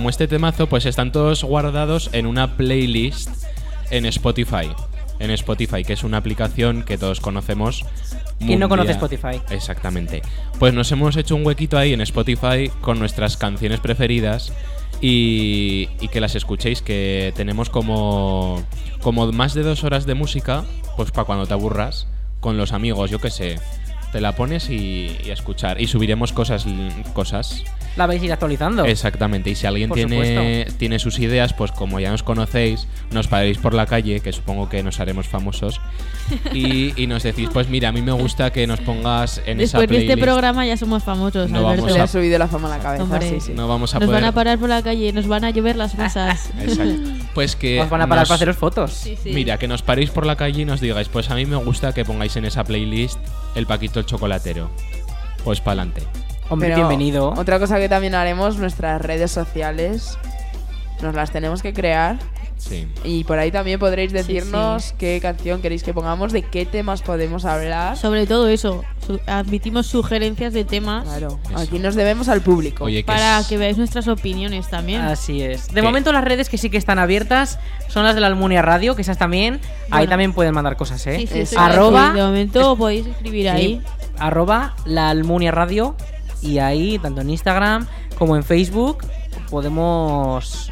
como 0.00 0.08
este 0.08 0.26
temazo, 0.26 0.66
pues 0.66 0.86
están 0.86 1.12
todos 1.12 1.44
guardados 1.44 2.08
en 2.14 2.24
una 2.24 2.56
playlist 2.56 3.28
en 3.90 4.06
Spotify. 4.06 4.72
En 5.18 5.30
Spotify, 5.30 5.84
que 5.84 5.92
es 5.92 6.04
una 6.04 6.16
aplicación 6.16 6.84
que 6.84 6.96
todos 6.96 7.20
conocemos. 7.20 7.84
¿Quién 8.38 8.60
no 8.60 8.70
conoce. 8.70 8.92
Spotify? 8.92 9.42
Exactamente. 9.50 10.22
Pues 10.58 10.72
nos 10.72 10.90
hemos 10.90 11.18
hecho 11.18 11.36
un 11.36 11.44
huequito 11.46 11.76
ahí 11.76 11.92
en 11.92 12.00
Spotify 12.00 12.70
con 12.80 12.98
nuestras 12.98 13.36
canciones 13.36 13.80
preferidas 13.80 14.54
y, 15.02 15.90
y 16.00 16.08
que 16.08 16.22
las 16.22 16.34
escuchéis, 16.34 16.80
que 16.80 17.34
tenemos 17.36 17.68
como, 17.68 18.64
como 19.02 19.30
más 19.32 19.52
de 19.52 19.64
dos 19.64 19.84
horas 19.84 20.06
de 20.06 20.14
música, 20.14 20.64
pues 20.96 21.10
para 21.10 21.26
cuando 21.26 21.46
te 21.46 21.52
aburras, 21.52 22.06
con 22.40 22.56
los 22.56 22.72
amigos, 22.72 23.10
yo 23.10 23.18
qué 23.18 23.28
sé. 23.28 23.58
Te 24.12 24.20
la 24.20 24.32
pones 24.34 24.68
y, 24.70 25.16
y 25.24 25.30
a 25.30 25.34
escuchar. 25.34 25.80
Y 25.80 25.86
subiremos 25.86 26.32
cosas, 26.32 26.66
cosas 27.14 27.62
La 27.96 28.06
vais 28.06 28.20
a 28.22 28.24
ir 28.24 28.32
actualizando. 28.32 28.84
Exactamente, 28.84 29.50
y 29.50 29.54
si 29.54 29.66
alguien 29.66 29.88
Por 29.88 29.96
tiene, 29.98 30.66
tiene 30.78 30.98
sus 30.98 31.18
ideas, 31.20 31.52
pues 31.54 31.70
como 31.72 32.00
ya 32.00 32.10
nos 32.10 32.22
conocéis, 32.22 32.86
nos 33.12 33.28
paréis 33.28 33.58
por 33.58 33.72
la 33.74 33.86
calle, 33.86 34.20
que 34.20 34.32
supongo 34.32 34.68
que 34.68 34.82
nos 34.82 34.98
haremos 35.00 35.26
famosos, 35.28 35.80
y, 36.52 37.00
y 37.00 37.06
nos 37.06 37.22
decís, 37.22 37.48
pues 37.52 37.68
mira, 37.68 37.88
a 37.88 37.92
mí 37.92 38.02
me 38.02 38.12
gusta 38.12 38.52
que 38.52 38.66
nos 38.66 38.80
pongas 38.80 39.38
en 39.46 39.60
esa 39.60 39.78
Después 39.78 39.82
de 39.82 39.88
playlist. 39.88 40.10
este 40.10 40.22
programa 40.22 40.66
ya 40.66 40.76
somos 40.76 41.02
famosos, 41.02 41.50
No 41.50 41.58
Alberto. 41.60 41.82
vamos 41.82 41.92
Le 41.96 42.00
a- 42.00 42.04
ha 42.04 42.06
subido 42.06 42.38
la 42.38 42.48
fama 42.48 42.72
a 42.72 42.78
la 42.78 42.82
cabeza. 42.82 43.02
Hombre. 43.04 43.28
Sí, 43.28 43.40
sí. 43.40 43.52
No 43.54 43.68
vamos 43.68 43.94
a 43.94 43.98
Nos 44.00 44.06
poder... 44.06 44.22
van 44.22 44.28
a 44.30 44.34
parar 44.34 44.58
por 44.58 44.68
la 44.68 44.82
calle, 44.82 45.12
nos 45.12 45.26
van 45.28 45.44
a 45.44 45.50
llover 45.50 45.76
las 45.76 45.96
mesas. 45.96 46.50
Exacto. 46.60 47.10
Pues 47.34 47.54
que 47.56 47.80
Os 47.80 47.90
van 47.90 48.02
a 48.02 48.06
parar 48.08 48.22
nos- 48.22 48.28
para 48.28 48.36
haceros 48.36 48.56
fotos. 48.56 48.92
Sí, 48.92 49.16
sí. 49.22 49.30
Mira, 49.32 49.58
que 49.58 49.68
nos 49.68 49.82
paréis 49.82 50.10
por 50.10 50.26
la 50.26 50.36
calle 50.36 50.62
y 50.62 50.64
nos 50.64 50.80
digáis, 50.80 51.08
pues 51.08 51.30
a 51.30 51.34
mí 51.34 51.44
me 51.46 51.56
gusta 51.56 51.92
que 51.92 52.04
pongáis 52.04 52.36
en 52.36 52.44
esa 52.44 52.64
playlist 52.64 53.18
el 53.54 53.66
Paquito 53.66 54.00
el 54.00 54.06
Chocolatero. 54.06 54.70
Pues 55.44 55.60
pa'lante. 55.60 56.02
Hombre, 56.48 56.68
Pero 56.68 56.78
bienvenido. 56.78 57.30
Otra 57.30 57.58
cosa 57.58 57.78
que 57.78 57.88
también 57.88 58.14
haremos, 58.14 58.56
nuestras 58.58 59.00
redes 59.00 59.30
sociales. 59.30 60.18
Nos 61.00 61.14
las 61.14 61.30
tenemos 61.30 61.62
que 61.62 61.72
crear. 61.72 62.18
Sí. 62.60 62.86
Y 63.04 63.24
por 63.24 63.38
ahí 63.38 63.50
también 63.50 63.80
podréis 63.80 64.12
decirnos 64.12 64.84
sí. 64.84 64.94
qué 64.98 65.18
canción 65.22 65.62
queréis 65.62 65.82
que 65.82 65.94
pongamos, 65.94 66.30
de 66.30 66.42
qué 66.42 66.66
temas 66.66 67.00
podemos 67.00 67.46
hablar. 67.46 67.96
Sobre 67.96 68.26
todo 68.26 68.48
eso, 68.48 68.84
su- 69.06 69.18
admitimos 69.26 69.86
sugerencias 69.86 70.52
de 70.52 70.64
temas 70.64 71.04
Claro, 71.04 71.40
Eso. 71.48 71.58
aquí 71.58 71.78
nos 71.78 71.94
debemos 71.94 72.28
al 72.28 72.42
público. 72.42 72.84
Oye, 72.84 73.02
para 73.02 73.40
es- 73.40 73.46
que 73.46 73.56
veáis 73.56 73.78
nuestras 73.78 74.08
opiniones 74.08 74.68
también. 74.68 75.00
Así 75.00 75.40
es. 75.42 75.68
De 75.68 75.74
¿Qué? 75.74 75.82
momento 75.82 76.12
las 76.12 76.22
redes 76.22 76.50
que 76.50 76.58
sí 76.58 76.68
que 76.68 76.76
están 76.76 76.98
abiertas 76.98 77.58
son 77.88 78.04
las 78.04 78.14
de 78.14 78.20
la 78.20 78.26
Almunia 78.26 78.60
Radio, 78.60 78.94
que 78.94 79.02
esas 79.02 79.16
también. 79.16 79.58
Ahí 79.90 80.06
también 80.06 80.32
pueden 80.34 80.52
mandar 80.54 80.76
cosas, 80.76 81.04
¿eh? 81.06 81.26
Arroba-. 81.56 82.12
De 82.12 82.22
momento 82.22 82.76
podéis 82.76 83.06
escribir 83.06 83.48
ahí. 83.48 83.80
Arroba 84.18 84.74
la 84.84 85.08
Almunia 85.08 85.50
Radio. 85.50 85.96
Y 86.42 86.58
ahí, 86.58 86.98
tanto 86.98 87.22
en 87.22 87.30
Instagram 87.30 87.86
como 88.18 88.36
en 88.36 88.44
Facebook, 88.44 88.98
podemos 89.50 90.69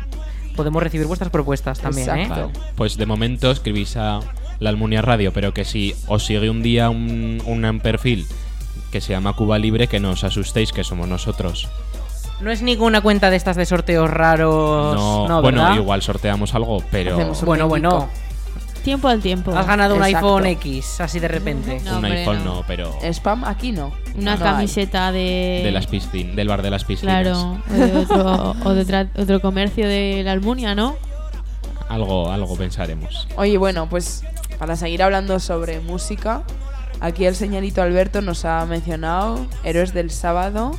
podemos 0.59 0.83
recibir 0.83 1.07
vuestras 1.07 1.31
propuestas 1.31 1.79
también, 1.79 2.09
¿eh? 2.17 2.27
Vale. 2.29 2.49
Pues 2.75 2.97
de 2.97 3.07
momento 3.07 3.53
escribís 3.53 3.97
a 3.97 4.19
la 4.59 4.71
Almunia 4.71 5.01
Radio, 5.03 5.33
pero 5.33 5.55
que 5.55 5.65
si 5.65 5.95
os 6.09 6.27
sigue 6.27 6.51
un 6.51 6.65
día 6.65 6.91
un, 6.91 7.41
un 7.47 7.81
perfil 7.81 8.27
que 8.91 9.01
se 9.01 9.13
llama 9.13 9.35
Cuba 9.35 9.57
Libre, 9.59 9.87
que 9.87 10.01
no 10.01 10.11
os 10.11 10.25
asustéis, 10.25 10.73
que 10.73 10.83
somos 10.83 11.07
nosotros. 11.07 11.69
No 12.41 12.51
es 12.51 12.61
ninguna 12.63 13.01
cuenta 13.01 13.31
de 13.31 13.37
estas 13.37 13.57
de 13.57 13.67
sorteos 13.67 14.11
raros. 14.11 14.97
No, 14.97 15.29
No, 15.29 15.43
bueno, 15.43 15.75
igual 15.77 16.03
sorteamos 16.03 16.55
algo, 16.57 16.83
pero 16.91 17.35
Bueno, 17.45 17.69
bueno. 17.69 18.09
Tiempo 18.83 19.09
al 19.09 19.21
tiempo. 19.21 19.55
Has 19.57 19.67
ganado 19.67 19.95
un 19.97 20.03
Exacto. 20.05 20.37
iPhone 20.39 20.47
X, 20.47 21.01
así 21.01 21.19
de 21.21 21.29
repente. 21.29 21.81
No, 21.85 21.91
un 21.91 21.97
hombre, 21.97 22.21
iPhone 22.21 22.45
no. 22.45 22.55
no, 22.57 22.65
pero 22.67 22.97
Spam 23.03 23.45
aquí 23.45 23.73
no. 23.73 23.93
Una 24.17 24.37
No 24.37 24.45
hay. 24.45 24.53
camiseta 24.53 25.13
de. 25.13 25.61
de 25.65 25.71
las 25.73 25.87
piscinas, 25.87 26.35
del 26.37 26.49
bar 26.49 26.63
de 26.63 26.71
las 26.71 26.85
piscinas. 26.85 27.23
Claro, 27.23 27.59
o 27.69 27.73
de 27.75 27.97
otro, 27.97 28.57
o 28.65 28.75
de 28.75 28.81
otra- 28.83 29.09
otro 29.17 29.41
comercio 29.41 29.87
de 29.87 30.23
la 30.25 30.33
Almunia, 30.33 30.75
¿no? 30.75 30.97
Algo, 31.89 32.31
algo 32.31 32.57
pensaremos. 32.57 33.27
Oye, 33.37 33.59
bueno, 33.59 33.89
pues 33.89 34.23
para 34.59 34.77
seguir 34.77 35.03
hablando 35.03 35.39
sobre 35.41 35.81
música, 35.81 36.43
aquí 37.01 37.25
el 37.27 37.35
señorito 37.35 37.83
Alberto 37.83 38.21
nos 38.23 38.45
ha 38.45 38.65
mencionado 38.67 39.47
Héroes 39.65 39.93
del 39.95 40.11
Sábado 40.11 40.73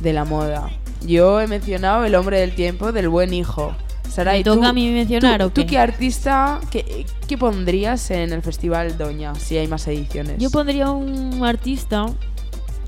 de 0.00 0.12
la 0.12 0.24
moda. 0.24 0.70
Yo 1.02 1.40
he 1.40 1.46
mencionado 1.46 2.04
El 2.04 2.14
hombre 2.14 2.40
del 2.40 2.54
tiempo 2.54 2.92
del 2.92 3.08
buen 3.08 3.32
hijo. 3.32 3.74
Sara, 4.10 4.32
¿Me 4.32 4.38
¿y 4.40 4.44
tú- 4.44 4.62
a 4.62 4.72
mí 4.72 4.90
mencionar 4.90 5.40
tú, 5.40 5.46
o 5.46 5.50
tú 5.50 5.60
qué? 5.62 5.66
qué 5.66 5.78
artista, 5.78 6.60
qué, 6.70 7.06
qué 7.28 7.38
pondrías 7.38 8.10
en 8.10 8.32
el 8.32 8.42
Festival 8.42 8.98
Doña, 8.98 9.34
si 9.36 9.56
hay 9.56 9.68
más 9.68 9.86
ediciones? 9.88 10.38
Yo 10.38 10.50
pondría 10.50 10.90
un 10.90 11.44
artista 11.44 12.06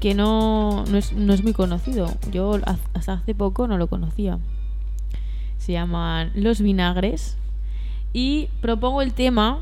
que 0.01 0.14
no, 0.14 0.85
no, 0.87 0.99
es, 0.99 1.12
no 1.12 1.33
es 1.33 1.43
muy 1.45 1.53
conocido. 1.53 2.12
Yo 2.33 2.59
hasta 2.95 3.12
hace 3.14 3.35
poco 3.35 3.68
no 3.68 3.79
lo 3.79 3.87
conocía. 3.87 4.39
Se 5.59 5.73
llaman 5.73 6.33
Los 6.35 6.61
Vinagres. 6.61 7.37
Y 8.12 8.49
propongo 8.61 9.01
el 9.01 9.12
tema 9.14 9.61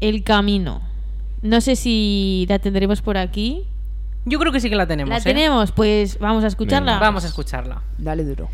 El 0.00 0.22
Camino. 0.22 0.80
No 1.42 1.60
sé 1.60 1.74
si 1.74 2.46
la 2.48 2.58
tendremos 2.60 3.02
por 3.02 3.16
aquí. 3.18 3.64
Yo 4.26 4.38
creo 4.38 4.52
que 4.52 4.60
sí 4.60 4.70
que 4.70 4.76
la 4.76 4.86
tenemos. 4.86 5.10
¿La 5.10 5.18
¿eh? 5.18 5.22
tenemos? 5.22 5.72
Pues 5.72 6.18
vamos 6.18 6.44
a 6.44 6.46
escucharla. 6.46 6.92
Venga. 6.92 7.04
Vamos 7.04 7.24
a 7.24 7.26
escucharla. 7.26 7.82
Dale 7.98 8.24
duro. 8.24 8.48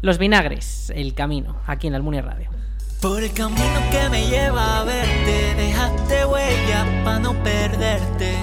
Los 0.00 0.18
vinagres, 0.18 0.92
el 0.94 1.12
camino, 1.12 1.56
aquí 1.66 1.88
en 1.88 1.94
Almunia 1.96 2.22
Radio. 2.22 2.48
Por 3.00 3.20
el 3.20 3.32
camino 3.32 3.80
que 3.90 4.08
me 4.08 4.28
lleva 4.28 4.78
a 4.78 4.84
verte, 4.84 5.54
dejaste 5.56 6.24
huella 6.24 6.86
para 7.04 7.18
no 7.18 7.32
perderte. 7.42 8.36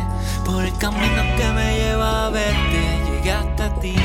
Por 0.43 0.66
el 0.66 0.78
camino 0.78 1.24
que 1.38 1.47
me 1.53 1.78
lleva 1.78 2.26
a 2.26 2.30
verte, 2.30 2.99
llegué 3.10 3.32
hasta 3.32 3.74
ti. 3.80 3.95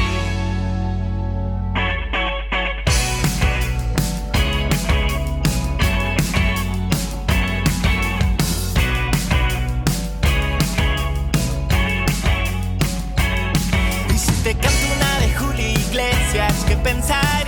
Y 14.14 14.18
si 14.18 14.32
te 14.44 14.54
canto 14.54 14.68
una 14.96 15.18
de 15.18 15.34
Julio 15.34 15.68
Iglesias, 15.68 16.64
¿qué 16.68 16.76
pensarías 16.76 17.39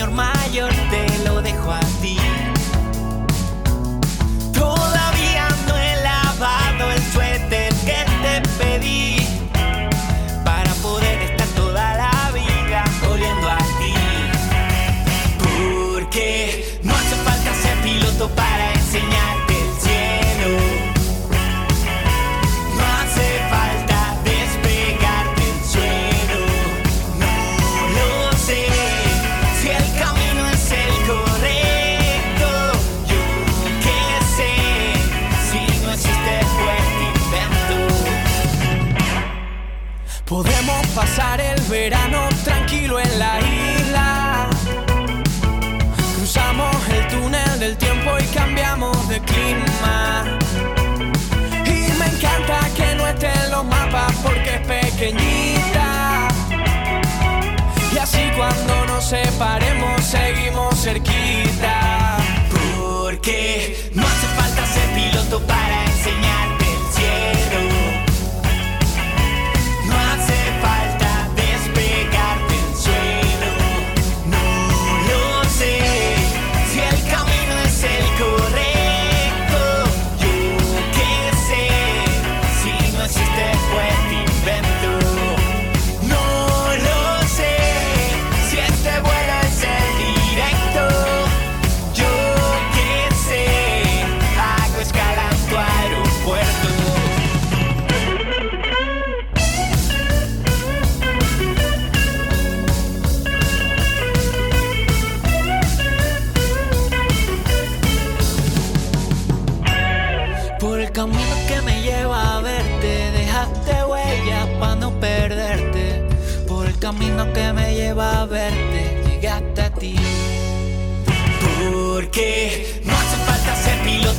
señor 0.00 0.12
mayor, 0.12 0.72
te 0.90 1.09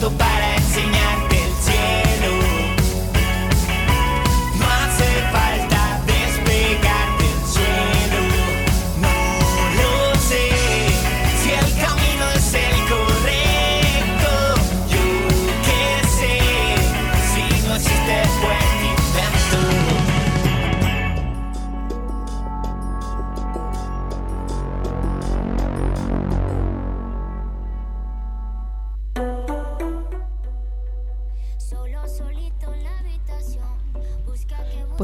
ser 0.02 0.10
piloto 0.10 0.41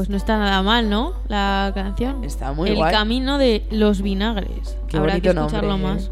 Pues 0.08 0.12
no 0.12 0.16
está 0.16 0.38
nada 0.38 0.62
mal, 0.62 0.88
¿no? 0.88 1.12
La 1.28 1.70
canción. 1.74 2.24
Está 2.24 2.52
muy 2.54 2.70
El 2.70 2.76
guay. 2.76 2.90
camino 2.94 3.36
de 3.36 3.66
los 3.70 4.00
vinagres. 4.00 4.74
Qué 4.88 4.96
Habrá 4.96 5.20
que 5.20 5.28
bonito 5.28 5.40
escucharlo 5.42 5.68
nombre, 5.76 5.92
más. 5.92 6.04
¿eh? 6.04 6.10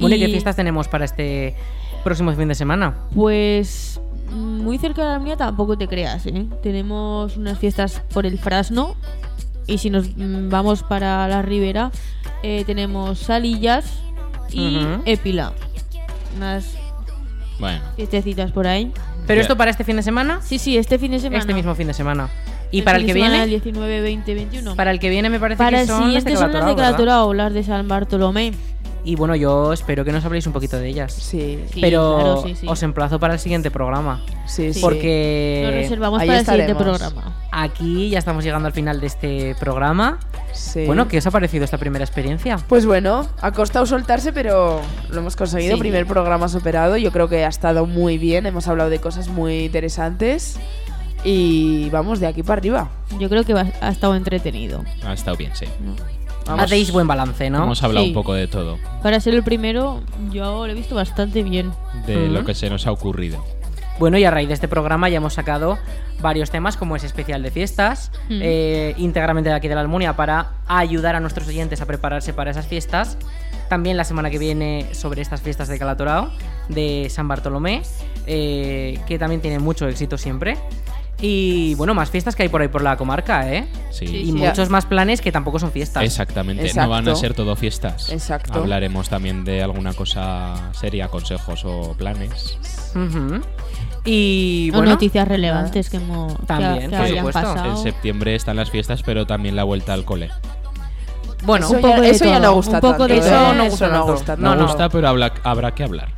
Bueno, 0.00 0.16
¿y 0.16 0.18
qué 0.18 0.28
Y- 0.28 0.30
fiestas 0.30 0.56
tenemos 0.56 0.88
para 0.88 1.04
este 1.04 1.54
próximo 2.02 2.32
fin 2.32 2.48
de 2.48 2.54
semana? 2.54 2.94
Pues 3.14 4.00
mm, 4.30 4.62
muy 4.62 4.78
cerca 4.78 5.02
de 5.04 5.08
la 5.10 5.18
mía 5.18 5.36
tampoco 5.36 5.76
te 5.76 5.86
creas, 5.86 6.24
¿eh? 6.26 6.46
Tenemos 6.62 7.36
unas 7.36 7.58
fiestas 7.58 8.00
por 8.14 8.24
el 8.24 8.38
Frasno 8.38 8.96
y 9.66 9.76
si 9.78 9.90
nos 9.90 10.16
mm, 10.16 10.48
vamos 10.48 10.82
para 10.82 11.28
la 11.28 11.42
Ribera 11.42 11.90
eh, 12.42 12.64
tenemos 12.64 13.18
Salillas 13.18 13.84
y 14.50 14.78
Ujú. 14.78 15.02
Épila. 15.04 15.52
Unas 16.36 16.74
Bueno, 17.58 17.80
fiestecitas 17.96 18.52
por 18.52 18.66
ahí. 18.66 18.92
¿Pero 19.26 19.40
esto 19.40 19.56
para 19.56 19.70
este 19.70 19.84
fin 19.84 19.96
de 19.96 20.02
semana? 20.02 20.40
Sí, 20.42 20.58
sí, 20.58 20.76
este 20.76 20.98
fin 20.98 21.12
de 21.12 21.20
semana. 21.20 21.38
Este 21.38 21.54
mismo 21.54 21.74
fin 21.74 21.86
de 21.86 21.94
semana. 21.94 22.28
¿Y 22.70 22.78
El 22.78 22.84
para 22.84 22.98
el 22.98 23.06
que 23.06 23.12
viene? 23.12 23.38
del 23.40 23.50
19, 23.50 24.00
20, 24.00 24.34
21. 24.34 24.76
Para 24.76 24.90
el 24.90 24.98
que 24.98 25.10
viene 25.10 25.28
me 25.28 25.38
parece 25.38 25.58
Para 25.58 25.76
que 25.76 25.82
el 25.82 25.88
son 25.88 26.14
las 26.14 26.24
de 26.24 26.36
son 26.36 26.52
las 26.52 26.96
de 26.96 27.34
las 27.34 27.52
de 27.52 27.62
San 27.62 27.86
Bartolomé. 27.86 28.52
Y 29.04 29.16
bueno, 29.16 29.34
yo 29.34 29.72
espero 29.72 30.04
que 30.04 30.12
nos 30.12 30.24
habléis 30.24 30.46
un 30.46 30.52
poquito 30.52 30.78
de 30.78 30.88
ellas. 30.88 31.12
Sí, 31.12 31.64
Sí, 31.72 31.80
Pero 31.80 32.14
claro, 32.20 32.42
sí, 32.44 32.54
sí. 32.54 32.66
os 32.68 32.82
emplazo 32.84 33.18
para 33.18 33.34
el 33.34 33.40
siguiente 33.40 33.70
programa. 33.72 34.20
sí, 34.46 34.72
sí. 34.72 34.80
Porque 34.80 35.62
Nos 35.64 35.74
reservamos 35.74 36.20
ahí 36.20 36.28
para 36.28 36.38
el 36.40 36.46
siguiente 36.46 36.72
estaremos. 36.72 36.98
programa. 37.00 37.36
aquí 37.50 38.10
ya 38.10 38.18
estamos 38.20 38.44
llegando 38.44 38.68
al 38.68 38.72
final 38.72 39.00
de 39.00 39.06
este 39.08 39.56
programa. 39.58 40.20
Sí. 40.52 40.84
Bueno, 40.86 41.08
¿qué 41.08 41.18
os 41.18 41.26
ha 41.26 41.32
parecido 41.32 41.64
esta 41.64 41.78
primera 41.78 42.04
experiencia? 42.04 42.58
Pues 42.68 42.86
bueno, 42.86 43.26
ha 43.40 43.50
costado 43.50 43.86
soltarse, 43.86 44.32
pero 44.32 44.80
lo 45.10 45.18
hemos 45.18 45.34
conseguido. 45.34 45.74
Sí. 45.74 45.80
Primer 45.80 46.06
programa 46.06 46.46
superado. 46.48 46.96
Yo 46.96 47.10
creo 47.10 47.28
que 47.28 47.44
ha 47.44 47.48
estado 47.48 47.86
muy 47.86 48.18
bien. 48.18 48.46
Hemos 48.46 48.68
hablado 48.68 48.88
de 48.88 49.00
cosas 49.00 49.26
muy 49.28 49.64
interesantes. 49.64 50.60
Y 51.24 51.88
vamos 51.90 52.20
de 52.20 52.26
aquí 52.28 52.42
para 52.42 52.58
arriba. 52.60 52.90
Yo 53.18 53.28
creo 53.28 53.44
que 53.44 53.52
ha 53.54 53.88
estado 53.88 54.14
entretenido. 54.14 54.84
ha 55.04 55.12
estado 55.12 55.36
bien, 55.36 55.50
sí. 55.54 55.66
Vamos. 56.46 56.64
Hacéis 56.64 56.90
buen 56.92 57.06
balance, 57.06 57.48
¿no? 57.50 57.64
Hemos 57.64 57.82
hablado 57.82 58.04
Sí. 58.04 58.10
un 58.10 58.14
poco 58.14 58.34
de 58.34 58.48
todo, 58.48 58.78
Para 59.02 59.20
ser 59.20 59.34
el 59.34 59.42
primero, 59.42 60.00
yo 60.30 60.66
lo 60.66 60.72
he 60.72 60.74
visto 60.74 60.94
bastante 60.94 61.42
bien. 61.42 61.72
de 62.06 62.28
lo 62.28 62.38
Ujú. 62.40 62.46
que 62.46 62.54
se 62.54 62.68
nos 62.68 62.86
ha 62.86 62.92
ocurrido. 62.92 63.44
Bueno, 63.98 64.18
y 64.18 64.24
a 64.24 64.30
raíz 64.30 64.48
de 64.48 64.54
este 64.54 64.66
programa 64.68 65.08
ya 65.08 65.18
hemos 65.18 65.34
sacado 65.34 65.78
varios 66.20 66.50
temas, 66.50 66.76
como 66.76 66.96
ese 66.96 67.06
especial 67.06 67.42
de 67.42 67.50
fiestas, 67.50 68.10
Mm. 68.28 68.40
eh, 68.42 68.94
íntegramente 68.98 69.50
de 69.50 69.54
aquí 69.54 69.68
de 69.68 69.74
la 69.76 69.82
Almunia, 69.82 70.14
para 70.16 70.50
ayudar 70.66 71.14
a 71.14 71.20
nuestros 71.20 71.46
oyentes 71.46 71.80
a 71.80 71.86
prepararse 71.86 72.32
para 72.32 72.50
esas 72.50 72.66
fiestas. 72.66 73.18
También 73.68 73.96
la 73.96 74.04
semana 74.04 74.30
que 74.30 74.38
viene 74.38 74.86
sobre 74.92 75.22
estas 75.22 75.40
fiestas 75.42 75.68
de 75.68 75.78
Calatorao, 75.78 76.30
de 76.68 77.06
San 77.10 77.28
Bartolomé, 77.28 77.82
eh, 78.26 78.98
que 79.06 79.18
también 79.18 79.40
tienen 79.40 79.62
mucho 79.62 79.86
éxito 79.88 80.18
siempre. 80.18 80.56
Y 81.24 81.74
bueno, 81.76 81.94
más 81.94 82.10
fiestas 82.10 82.34
que 82.34 82.42
hay 82.42 82.48
por 82.48 82.60
ahí 82.62 82.68
por 82.68 82.82
la 82.82 82.96
comarca, 82.96 83.48
¿eh? 83.50 83.68
Sí, 83.90 84.06
Sí, 84.08 84.16
Y 84.16 84.26
sí. 84.26 84.32
muchos 84.32 84.68
más 84.70 84.86
planes 84.86 85.20
que 85.20 85.30
tampoco 85.30 85.58
son 85.60 85.70
fiestas. 85.70 86.02
exactamente. 86.02 86.64
Exacto. 86.66 86.82
No 86.82 86.90
van 86.90 87.08
a 87.08 87.14
ser 87.14 87.32
todo 87.32 87.54
fiestas. 87.54 88.10
Exacto. 88.10 88.58
Hablaremos 88.58 89.08
también 89.08 89.44
de 89.44 89.62
alguna 89.62 89.94
cosa 89.94 90.72
seria, 90.72 91.06
consejos 91.08 91.64
o 91.64 91.94
planes. 91.96 92.58
Ujú. 92.96 93.40
Y 94.04 94.70
O 94.72 94.78
bueno, 94.78 94.90
noticias 94.90 95.28
relevantes 95.28 95.88
que, 95.88 95.98
hemos, 95.98 96.36
También, 96.44 96.90
que 96.90 97.22
por 97.22 97.32
pasado. 97.32 97.70
En 97.70 97.76
septiembre 97.78 98.34
están 98.34 98.56
las 98.56 98.68
fiestas, 98.70 99.04
pero 99.04 99.24
también 99.24 99.54
la 99.54 99.62
vuelta 99.62 99.92
al 99.94 100.04
cole. 100.04 100.28
bueno, 101.44 101.66
eso 101.66 101.76
un 101.76 101.82
poco 101.82 101.94
ya, 101.96 102.00
de 102.02 102.10
eso 102.10 102.24
ya 102.24 102.40
no 102.40 102.52
gusta 102.54 102.72
un 102.74 102.80
poco 102.80 103.06
tanto. 103.06 103.14
de 103.14 103.18
¿eh? 103.18 103.54
no 103.56 103.64
gusta 103.66 103.86
Eso 103.86 103.86
no 103.86 103.92
tanto. 103.98 104.12
gusta 104.12 104.36
No, 104.36 104.42
No, 104.50 104.56
no. 104.56 104.66
gusta, 104.66 104.88
pero 104.88 105.08
habla- 105.08 105.34
habrá 105.44 105.72
que 105.72 105.84
hablar. 105.84 106.08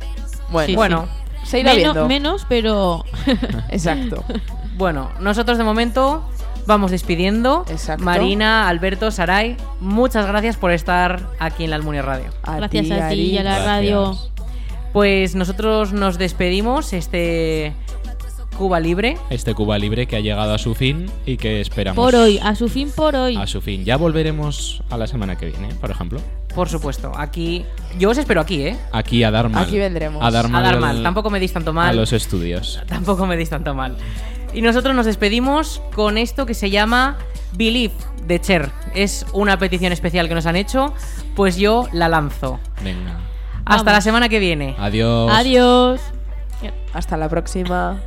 Bueno, 0.51 0.65
Sí, 0.67 0.75
bueno, 0.75 1.07
se 1.43 1.59
irá 1.59 1.73
viendo. 1.75 2.07
menos, 2.07 2.45
pero 2.49 3.05
Exacto. 3.69 4.23
Bueno, 4.77 5.09
nosotros 5.19 5.57
de 5.57 5.63
momento 5.63 6.23
vamos 6.65 6.91
despidiendo. 6.91 7.65
Exacto. 7.69 8.03
Marina, 8.03 8.67
Alberto, 8.67 9.11
Saray, 9.11 9.57
muchas 9.79 10.25
gracias 10.27 10.57
por 10.57 10.71
estar 10.71 11.27
aquí 11.39 11.63
en 11.63 11.69
la 11.69 11.75
Almunia 11.77 12.01
Radio. 12.01 12.25
A 12.43 12.57
gracias 12.57 12.91
a 12.91 13.09
ti 13.09 13.15
y 13.15 13.37
a 13.37 13.43
la 13.43 13.51
Gracias. 13.51 13.67
radio. 13.67 14.17
Pues 14.93 15.35
nosotros 15.35 15.91
nos 15.93 16.17
despedimos, 16.17 16.93
este 16.93 17.73
Cuba 18.57 18.79
Libre. 18.79 19.17
Este 19.29 19.53
Cuba 19.53 19.77
Libre 19.77 20.07
que 20.07 20.15
ha 20.15 20.21
llegado 20.21 20.53
a 20.53 20.57
su 20.57 20.73
fin 20.75 21.11
y 21.25 21.35
que 21.37 21.59
esperamos. 21.59 21.97
Por 22.03 22.15
hoy, 22.15 22.39
a 22.41 22.55
su 22.55 22.69
fin 22.69 22.89
por 22.95 23.13
hoy. 23.15 23.35
A 23.35 23.45
su 23.47 23.59
fin. 23.61 23.83
Ya 23.83 23.97
volveremos 23.97 24.81
a 24.89 24.97
la 24.97 25.07
semana 25.07 25.37
que 25.37 25.47
viene, 25.47 25.69
por 25.75 25.91
ejemplo. 25.91 26.19
Por 26.55 26.69
supuesto, 26.69 27.11
aquí. 27.17 27.65
Yo 27.99 28.11
os 28.11 28.17
espero 28.17 28.39
aquí, 28.39 28.61
¿eh? 28.63 28.77
Aquí 28.93 29.21
a 29.25 29.31
dar 29.31 29.49
mal. 29.49 29.65
Aquí 29.65 29.77
vendremos. 29.77 30.23
A 30.23 30.31
dar 30.31 30.45
A 30.45 30.47
mal, 30.47 30.63
dar 30.63 30.73
al- 30.75 30.79
mal. 30.79 31.03
Tampoco 31.03 31.29
me 31.29 31.41
dis 31.41 31.51
tanto 31.51 31.71
a 31.71 31.73
mal. 31.73 31.95
los 31.97 32.13
estudios. 32.13 32.81
Tampoco 32.87 33.25
me 33.25 33.35
dis 33.35 33.49
tanto 33.49 33.73
mal. 33.75 33.97
Y 34.55 34.61
nosotros 34.61 34.95
nos 34.95 35.05
despedimos 35.05 35.81
con 35.93 36.17
esto 36.17 36.45
que 36.45 36.53
se 36.53 36.69
llama 36.69 37.17
Believe 37.57 37.93
de 38.25 38.39
Cher. 38.39 38.71
Es 38.93 39.25
una 39.33 39.59
petición 39.59 39.91
especial 39.91 40.29
que 40.29 40.33
nos 40.33 40.45
han 40.45 40.55
hecho, 40.55 40.93
pues 41.35 41.57
yo 41.57 41.89
la 41.91 42.07
lanzo. 42.07 42.61
Venga. 42.81 43.19
Hasta 43.65 43.83
Vamos. 43.83 43.85
la 43.93 44.01
semana 44.01 44.29
que 44.29 44.39
viene. 44.39 44.75
Adiós. 44.79 45.29
Adiós. 45.33 46.01
Hasta 46.93 47.17
la 47.17 47.27
próxima. 47.27 47.99